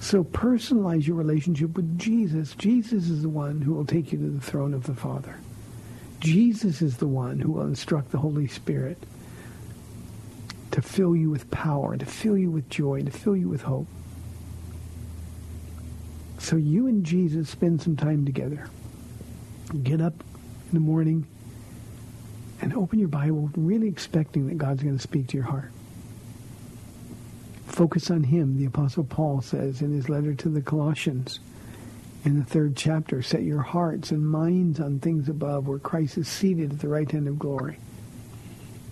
So 0.00 0.24
personalize 0.24 1.06
your 1.06 1.16
relationship 1.16 1.76
with 1.76 1.98
Jesus. 1.98 2.54
Jesus 2.54 3.10
is 3.10 3.20
the 3.20 3.28
one 3.28 3.60
who 3.60 3.74
will 3.74 3.86
take 3.86 4.10
you 4.10 4.18
to 4.18 4.30
the 4.30 4.40
throne 4.40 4.72
of 4.72 4.84
the 4.84 4.94
Father. 4.94 5.38
Jesus 6.20 6.80
is 6.80 6.96
the 6.96 7.06
one 7.06 7.40
who 7.40 7.52
will 7.52 7.66
instruct 7.66 8.10
the 8.10 8.18
Holy 8.18 8.46
Spirit 8.46 8.98
to 10.74 10.82
fill 10.82 11.14
you 11.14 11.30
with 11.30 11.48
power, 11.52 11.92
and 11.92 12.00
to 12.00 12.06
fill 12.06 12.36
you 12.36 12.50
with 12.50 12.68
joy, 12.68 12.96
and 12.96 13.06
to 13.06 13.16
fill 13.16 13.36
you 13.36 13.48
with 13.48 13.62
hope. 13.62 13.86
So 16.38 16.56
you 16.56 16.88
and 16.88 17.06
Jesus 17.06 17.48
spend 17.48 17.80
some 17.80 17.96
time 17.96 18.26
together. 18.26 18.66
Get 19.84 20.00
up 20.00 20.14
in 20.66 20.74
the 20.74 20.80
morning 20.80 21.28
and 22.60 22.74
open 22.74 22.98
your 22.98 23.06
Bible 23.06 23.50
really 23.54 23.86
expecting 23.86 24.48
that 24.48 24.58
God's 24.58 24.82
going 24.82 24.96
to 24.96 25.02
speak 25.02 25.28
to 25.28 25.36
your 25.36 25.46
heart. 25.46 25.70
Focus 27.66 28.10
on 28.10 28.24
him, 28.24 28.58
the 28.58 28.66
Apostle 28.66 29.04
Paul 29.04 29.42
says 29.42 29.80
in 29.80 29.92
his 29.92 30.08
letter 30.08 30.34
to 30.34 30.48
the 30.48 30.60
Colossians 30.60 31.38
in 32.24 32.36
the 32.36 32.44
third 32.44 32.76
chapter. 32.76 33.22
Set 33.22 33.44
your 33.44 33.62
hearts 33.62 34.10
and 34.10 34.26
minds 34.26 34.80
on 34.80 34.98
things 34.98 35.28
above 35.28 35.68
where 35.68 35.78
Christ 35.78 36.18
is 36.18 36.26
seated 36.26 36.72
at 36.72 36.80
the 36.80 36.88
right 36.88 37.08
hand 37.08 37.28
of 37.28 37.38
glory. 37.38 37.78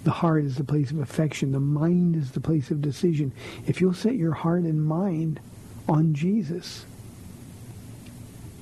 The 0.04 0.10
heart 0.10 0.44
is 0.44 0.56
the 0.56 0.64
place 0.64 0.90
of 0.90 0.98
affection. 0.98 1.52
The 1.52 1.60
mind 1.60 2.16
is 2.16 2.32
the 2.32 2.40
place 2.40 2.70
of 2.70 2.82
decision. 2.82 3.32
If 3.66 3.80
you'll 3.80 3.94
set 3.94 4.14
your 4.14 4.32
heart 4.32 4.62
and 4.62 4.84
mind 4.84 5.40
on 5.88 6.14
Jesus, 6.14 6.86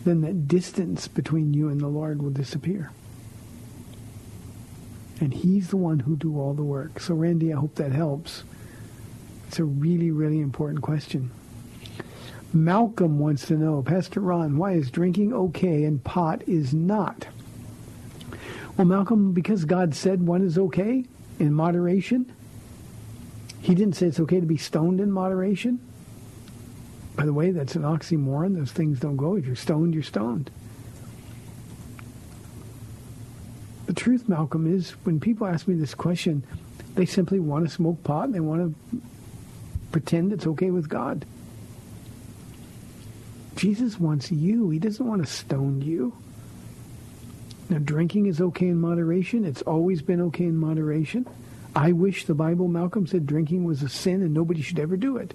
then 0.04 0.20
that 0.22 0.48
distance 0.48 1.08
between 1.08 1.54
you 1.54 1.68
and 1.68 1.80
the 1.80 1.88
Lord 1.88 2.22
will 2.22 2.30
disappear. 2.30 2.90
And 5.20 5.32
he's 5.32 5.68
the 5.68 5.76
one 5.76 6.00
who 6.00 6.16
do 6.16 6.38
all 6.38 6.54
the 6.54 6.62
work. 6.62 7.00
So 7.00 7.14
Randy, 7.14 7.52
I 7.52 7.56
hope 7.56 7.74
that 7.76 7.92
helps. 7.92 8.44
It's 9.48 9.58
a 9.58 9.64
really, 9.64 10.10
really 10.10 10.40
important 10.40 10.82
question. 10.82 11.30
Malcolm 12.52 13.18
wants 13.18 13.46
to 13.46 13.54
know, 13.54 13.82
Pastor 13.82 14.20
Ron, 14.20 14.56
why 14.56 14.72
is 14.72 14.90
drinking 14.90 15.32
okay 15.32 15.84
and 15.84 16.02
pot 16.02 16.42
is 16.48 16.74
not? 16.74 17.26
Well, 18.76 18.86
Malcolm, 18.86 19.32
because 19.32 19.64
God 19.64 19.94
said 19.94 20.26
one 20.26 20.42
is 20.42 20.58
okay 20.58 21.04
in 21.40 21.52
moderation. 21.54 22.30
He 23.60 23.74
didn't 23.74 23.94
say 23.94 24.06
it's 24.06 24.20
okay 24.20 24.40
to 24.40 24.46
be 24.46 24.56
stoned 24.56 25.00
in 25.00 25.10
moderation. 25.10 25.80
By 27.16 27.24
the 27.26 27.32
way, 27.32 27.50
that's 27.50 27.74
an 27.74 27.82
oxymoron. 27.82 28.56
Those 28.56 28.72
things 28.72 29.00
don't 29.00 29.16
go. 29.16 29.36
If 29.36 29.46
you're 29.46 29.56
stoned, 29.56 29.94
you're 29.94 30.02
stoned. 30.02 30.50
The 33.86 33.94
truth, 33.94 34.28
Malcolm, 34.28 34.72
is 34.72 34.90
when 35.04 35.18
people 35.18 35.46
ask 35.46 35.66
me 35.66 35.74
this 35.74 35.94
question, 35.94 36.44
they 36.94 37.06
simply 37.06 37.40
want 37.40 37.66
to 37.66 37.70
smoke 37.70 38.02
pot 38.04 38.26
and 38.26 38.34
they 38.34 38.40
want 38.40 38.74
to 38.90 39.00
pretend 39.90 40.32
it's 40.32 40.46
okay 40.46 40.70
with 40.70 40.88
God. 40.88 41.24
Jesus 43.56 43.98
wants 43.98 44.30
you. 44.30 44.70
He 44.70 44.78
doesn't 44.78 45.04
want 45.06 45.22
to 45.22 45.30
stone 45.30 45.82
you. 45.82 46.14
Now, 47.70 47.78
drinking 47.78 48.26
is 48.26 48.40
okay 48.40 48.68
in 48.68 48.80
moderation. 48.80 49.46
It's 49.46 49.62
always 49.62 50.02
been 50.02 50.20
okay 50.22 50.44
in 50.44 50.56
moderation. 50.56 51.26
I 51.74 51.92
wish 51.92 52.26
the 52.26 52.34
Bible, 52.34 52.68
Malcolm, 52.68 53.06
said 53.06 53.26
drinking 53.26 53.64
was 53.64 53.82
a 53.82 53.88
sin 53.88 54.22
and 54.22 54.34
nobody 54.34 54.60
should 54.60 54.80
ever 54.80 54.96
do 54.96 55.16
it. 55.16 55.32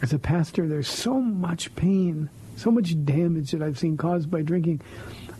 As 0.00 0.12
a 0.12 0.18
pastor, 0.18 0.68
there's 0.68 0.88
so 0.88 1.20
much 1.20 1.74
pain 1.74 2.30
So 2.56 2.70
much 2.70 3.04
damage 3.04 3.50
that 3.50 3.62
I've 3.62 3.78
seen 3.78 3.96
caused 3.98 4.30
by 4.30 4.40
drinking. 4.40 4.80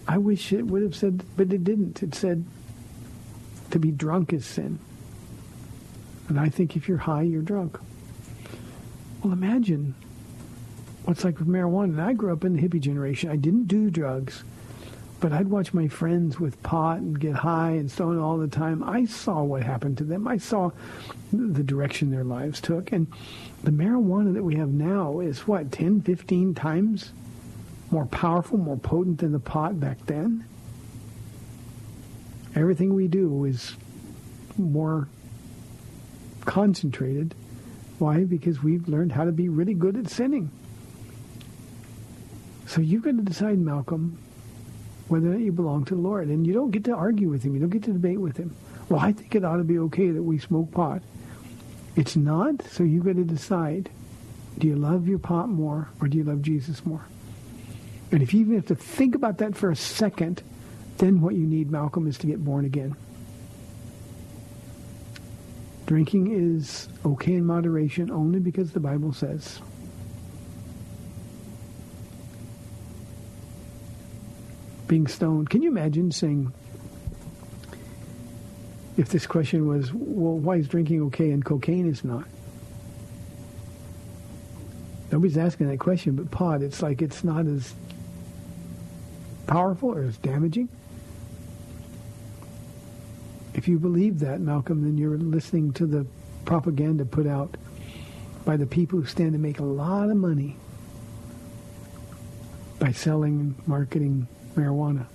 I 0.07 0.19
wish 0.19 0.53
it 0.53 0.67
would 0.67 0.83
have 0.83 0.95
said, 0.95 1.25
but 1.37 1.53
it 1.53 1.65
didn't. 1.65 2.03
It 2.03 2.15
said 2.15 2.45
to 3.71 3.79
be 3.79 3.91
drunk 3.91 4.33
is 4.33 4.45
sin. 4.45 4.79
And 6.29 6.39
I 6.39 6.51
think 6.51 6.77
if 6.77 6.89
you're 6.89 6.99
high, 6.99 7.23
you're 7.23 7.43
drunk. 7.43 7.79
Well, 9.23 9.33
imagine 9.33 9.95
what's 11.05 11.25
like 11.25 11.39
with 11.39 11.49
marijuana. 11.49 11.85
And 11.85 12.03
I 12.03 12.13
grew 12.13 12.33
up 12.33 12.45
in 12.45 12.55
the 12.55 12.63
hippie 12.63 12.81
generation. 12.81 13.31
I 13.31 13.37
didn't 13.37 13.67
do 13.67 13.91
drugs, 13.91 14.45
but 15.21 15.33
I'd 15.33 15.49
watch 15.49 15.73
my 15.73 15.89
friends 15.89 16.39
with 16.39 16.63
pot 16.63 16.99
and 16.99 17.19
get 17.19 17.35
high 17.35 17.71
and 17.71 17.91
stoned 17.91 18.21
all 18.21 18.37
the 18.37 18.49
time. 18.49 18.83
I 18.83 19.07
saw 19.07 19.43
what 19.43 19.63
happened 19.63 19.99
to 19.99 20.05
them. 20.05 20.29
I 20.29 20.37
saw 20.37 20.71
the 21.33 21.63
direction 21.63 22.11
their 22.11 22.25
lives 22.25 22.61
took. 22.61 22.93
And 22.93 23.07
the 23.65 23.71
marijuana 23.71 24.35
that 24.35 24.43
we 24.43 24.57
have 24.57 24.69
now 24.69 25.21
is 25.21 25.47
what, 25.47 25.73
10, 25.73 26.03
15 26.03 26.55
times 26.55 27.13
more 27.91 28.07
powerful, 28.07 28.59
more 28.59 28.77
potent 28.77 29.19
than 29.19 29.33
the 29.33 29.41
pot 29.41 29.79
back 29.81 30.05
then? 30.07 30.45
Everything 32.55 32.95
we 32.95 33.09
do 33.09 33.45
is 33.45 33.77
more 34.57 35.09
concentrated. 36.45 37.35
Why? 37.99 38.25
Because 38.25 38.63
we've 38.63 38.89
learned 38.89 39.13
how 39.13 39.25
to 39.25 39.33
be 39.33 39.49
really 39.49 39.75
good 39.75 39.97
at 39.97 40.09
sinning. 40.09 40.51
So 42.67 42.81
you've 42.81 43.03
got 43.03 43.17
to 43.17 43.23
decide, 43.23 43.59
Malcolm, 43.59 44.19
whether 45.09 45.29
or 45.29 45.33
not 45.33 45.41
you 45.41 45.53
belong 45.53 45.85
to 45.87 45.95
the 45.95 46.01
Lord. 46.01 46.29
And 46.29 46.47
you 46.47 46.53
don't 46.53 46.71
get 46.71 46.85
to 46.85 46.95
argue 46.95 47.29
with 47.29 47.43
him. 47.43 47.55
You 47.55 47.61
don't 47.61 47.71
get 47.71 47.85
to 47.85 47.93
debate 47.93 48.21
with 48.21 48.37
him. 48.37 48.55
Well, 48.89 49.01
I 49.01 49.13
think 49.13 49.35
it 49.35 49.45
ought 49.45 49.57
to 49.57 49.65
be 49.65 49.79
okay 49.81 50.11
that 50.11 50.23
we 50.23 50.39
smoke 50.39 50.73
pot. 50.73 51.03
It's 51.97 52.17
not, 52.17 52.63
so 52.71 52.85
you've 52.85 53.05
got 53.05 53.17
to 53.17 53.25
decide. 53.25 53.89
Do 54.59 54.67
you 54.67 54.77
love 54.77 55.09
your 55.09 55.19
pot 55.19 55.49
more 55.49 55.89
or 56.01 56.09
do 56.09 56.19
you 56.19 56.25
love 56.25 56.43
Jesus 56.43 56.85
more? 56.87 57.05
And 58.13 58.23
if 58.23 58.33
you 58.33 58.41
even 58.41 58.55
have 58.57 58.67
to 58.67 58.75
think 58.75 59.15
about 59.15 59.39
that 59.39 59.57
for 59.57 59.71
a 59.71 59.77
second, 59.77 60.43
then 60.99 61.21
what 61.21 61.35
you 61.35 61.47
need, 61.47 61.71
Malcolm, 61.71 62.07
is 62.07 62.19
to 62.19 62.27
get 62.27 62.45
born 62.45 62.65
again. 62.65 62.97
Drinking 65.87 66.33
is 66.33 66.89
okay 67.05 67.35
in 67.35 67.45
moderation 67.45 68.11
only 68.11 68.41
because 68.41 68.73
the 68.73 68.81
Bible 68.81 69.13
says. 69.13 69.61
Being 74.87 75.07
stoned. 75.07 75.51
Can 75.51 75.63
you 75.63 75.71
imagine 75.71 76.13
saying, 76.13 76.53
if 78.97 79.09
this 79.09 79.27
question 79.27 79.67
was, 79.67 79.93
well, 79.93 80.39
why 80.39 80.57
is 80.57 80.69
drinking 80.69 81.03
okay 81.03 81.31
and 81.31 81.45
cocaine 81.45 81.89
is 81.89 82.05
not? 82.05 82.25
Nobody's 85.11 85.39
asking 85.39 85.69
that 85.69 85.79
question, 85.79 86.17
but 86.17 86.31
pot, 86.31 86.63
it's 86.63 86.83
like 86.83 87.03
it's 87.03 87.25
not 87.25 87.47
as 87.47 87.75
powerful 89.47 89.93
or 89.93 90.03
as 90.03 90.17
damaging. 90.19 90.69
If 93.55 93.69
you 93.69 93.79
believe 93.79 94.21
that, 94.21 94.41
Malcolm, 94.41 94.83
then 94.83 94.99
you're 94.99 95.17
listening 95.17 95.73
to 95.75 95.87
the 95.87 96.07
propaganda 96.45 97.05
put 97.05 97.27
out 97.27 97.57
by 98.45 98.57
the 98.57 98.67
people 98.67 99.01
who 99.01 99.07
stand 99.07 99.33
to 99.33 99.39
make 99.39 99.59
a 99.59 99.65
lot 99.65 100.11
of 100.11 100.17
money 100.17 100.57
by 102.79 102.93
selling 102.93 103.41
and 103.41 103.69
marketing 103.69 104.29
marijuana, 104.57 105.07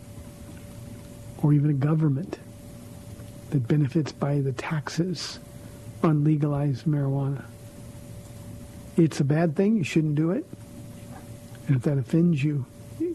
or 1.42 1.54
even 1.54 1.70
a 1.70 1.74
government 1.74 2.39
that 3.50 3.68
benefits 3.68 4.12
by 4.12 4.39
the 4.39 4.54
taxes 4.54 5.39
on 6.04 6.24
legalized 6.24 6.86
marijuana. 6.86 7.44
It's 8.98 9.20
a 9.20 9.24
bad 9.24 9.56
thing. 9.56 9.78
You 9.78 9.84
shouldn't 9.84 10.16
do 10.16 10.32
it. 10.32 10.46
And 11.68 11.76
if 11.76 11.84
that 11.84 11.98
offends 11.98 12.44
you, 12.44 12.66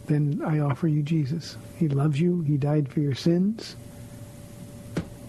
then 0.06 0.40
I 0.44 0.60
offer 0.60 0.88
you 0.88 1.02
Jesus. 1.02 1.56
He 1.78 1.88
loves 1.88 2.20
you. 2.20 2.40
He 2.42 2.56
died 2.56 2.88
for 2.88 3.00
your 3.00 3.14
sins. 3.14 3.76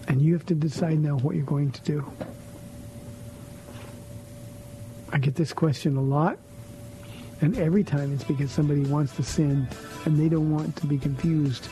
And 0.06 0.22
you 0.22 0.32
have 0.32 0.46
to 0.46 0.54
decide 0.54 0.98
now 0.98 1.18
what 1.18 1.36
you're 1.36 1.44
going 1.44 1.70
to 1.72 1.82
do. 1.82 2.12
I 5.12 5.18
get 5.18 5.34
this 5.34 5.52
question 5.52 5.96
a 5.96 6.02
lot. 6.02 6.38
And 7.40 7.56
every 7.58 7.84
time 7.84 8.12
it's 8.12 8.24
because 8.24 8.50
somebody 8.50 8.82
wants 8.82 9.14
to 9.16 9.22
sin 9.22 9.68
and 10.04 10.18
they 10.18 10.28
don't 10.28 10.50
want 10.50 10.74
to 10.76 10.86
be 10.86 10.98
confused 10.98 11.68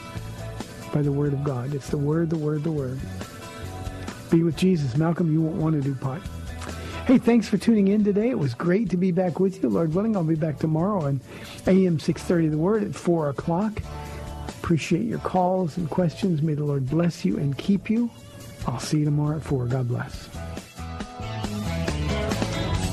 by 0.92 1.02
the 1.02 1.12
Word 1.12 1.32
of 1.32 1.42
God. 1.42 1.74
It's 1.74 1.90
the 1.90 1.98
Word, 1.98 2.30
the 2.30 2.38
Word, 2.38 2.62
the 2.62 2.70
Word. 2.70 3.00
Be 4.30 4.42
with 4.42 4.56
Jesus. 4.56 4.96
Malcolm, 4.96 5.32
you 5.32 5.40
won't 5.40 5.56
want 5.56 5.74
to 5.74 5.80
do 5.80 5.94
pot. 5.94 6.20
Hey, 7.06 7.18
thanks 7.18 7.48
for 7.48 7.56
tuning 7.56 7.88
in 7.88 8.02
today. 8.02 8.30
It 8.30 8.38
was 8.38 8.54
great 8.54 8.90
to 8.90 8.96
be 8.96 9.12
back 9.12 9.38
with 9.38 9.62
you. 9.62 9.68
Lord 9.68 9.94
willing, 9.94 10.16
I'll 10.16 10.24
be 10.24 10.34
back 10.34 10.58
tomorrow 10.58 11.04
on 11.04 11.20
AM 11.66 11.98
630 12.00 12.48
The 12.48 12.58
Word 12.58 12.82
at 12.82 12.94
4 12.94 13.30
o'clock. 13.30 13.80
Appreciate 14.48 15.04
your 15.04 15.20
calls 15.20 15.76
and 15.76 15.88
questions. 15.88 16.42
May 16.42 16.54
the 16.54 16.64
Lord 16.64 16.88
bless 16.88 17.24
you 17.24 17.38
and 17.38 17.56
keep 17.56 17.88
you. 17.88 18.10
I'll 18.66 18.80
see 18.80 18.98
you 18.98 19.04
tomorrow 19.04 19.36
at 19.36 19.42
4. 19.42 19.66
God 19.66 19.86
bless. 19.86 20.35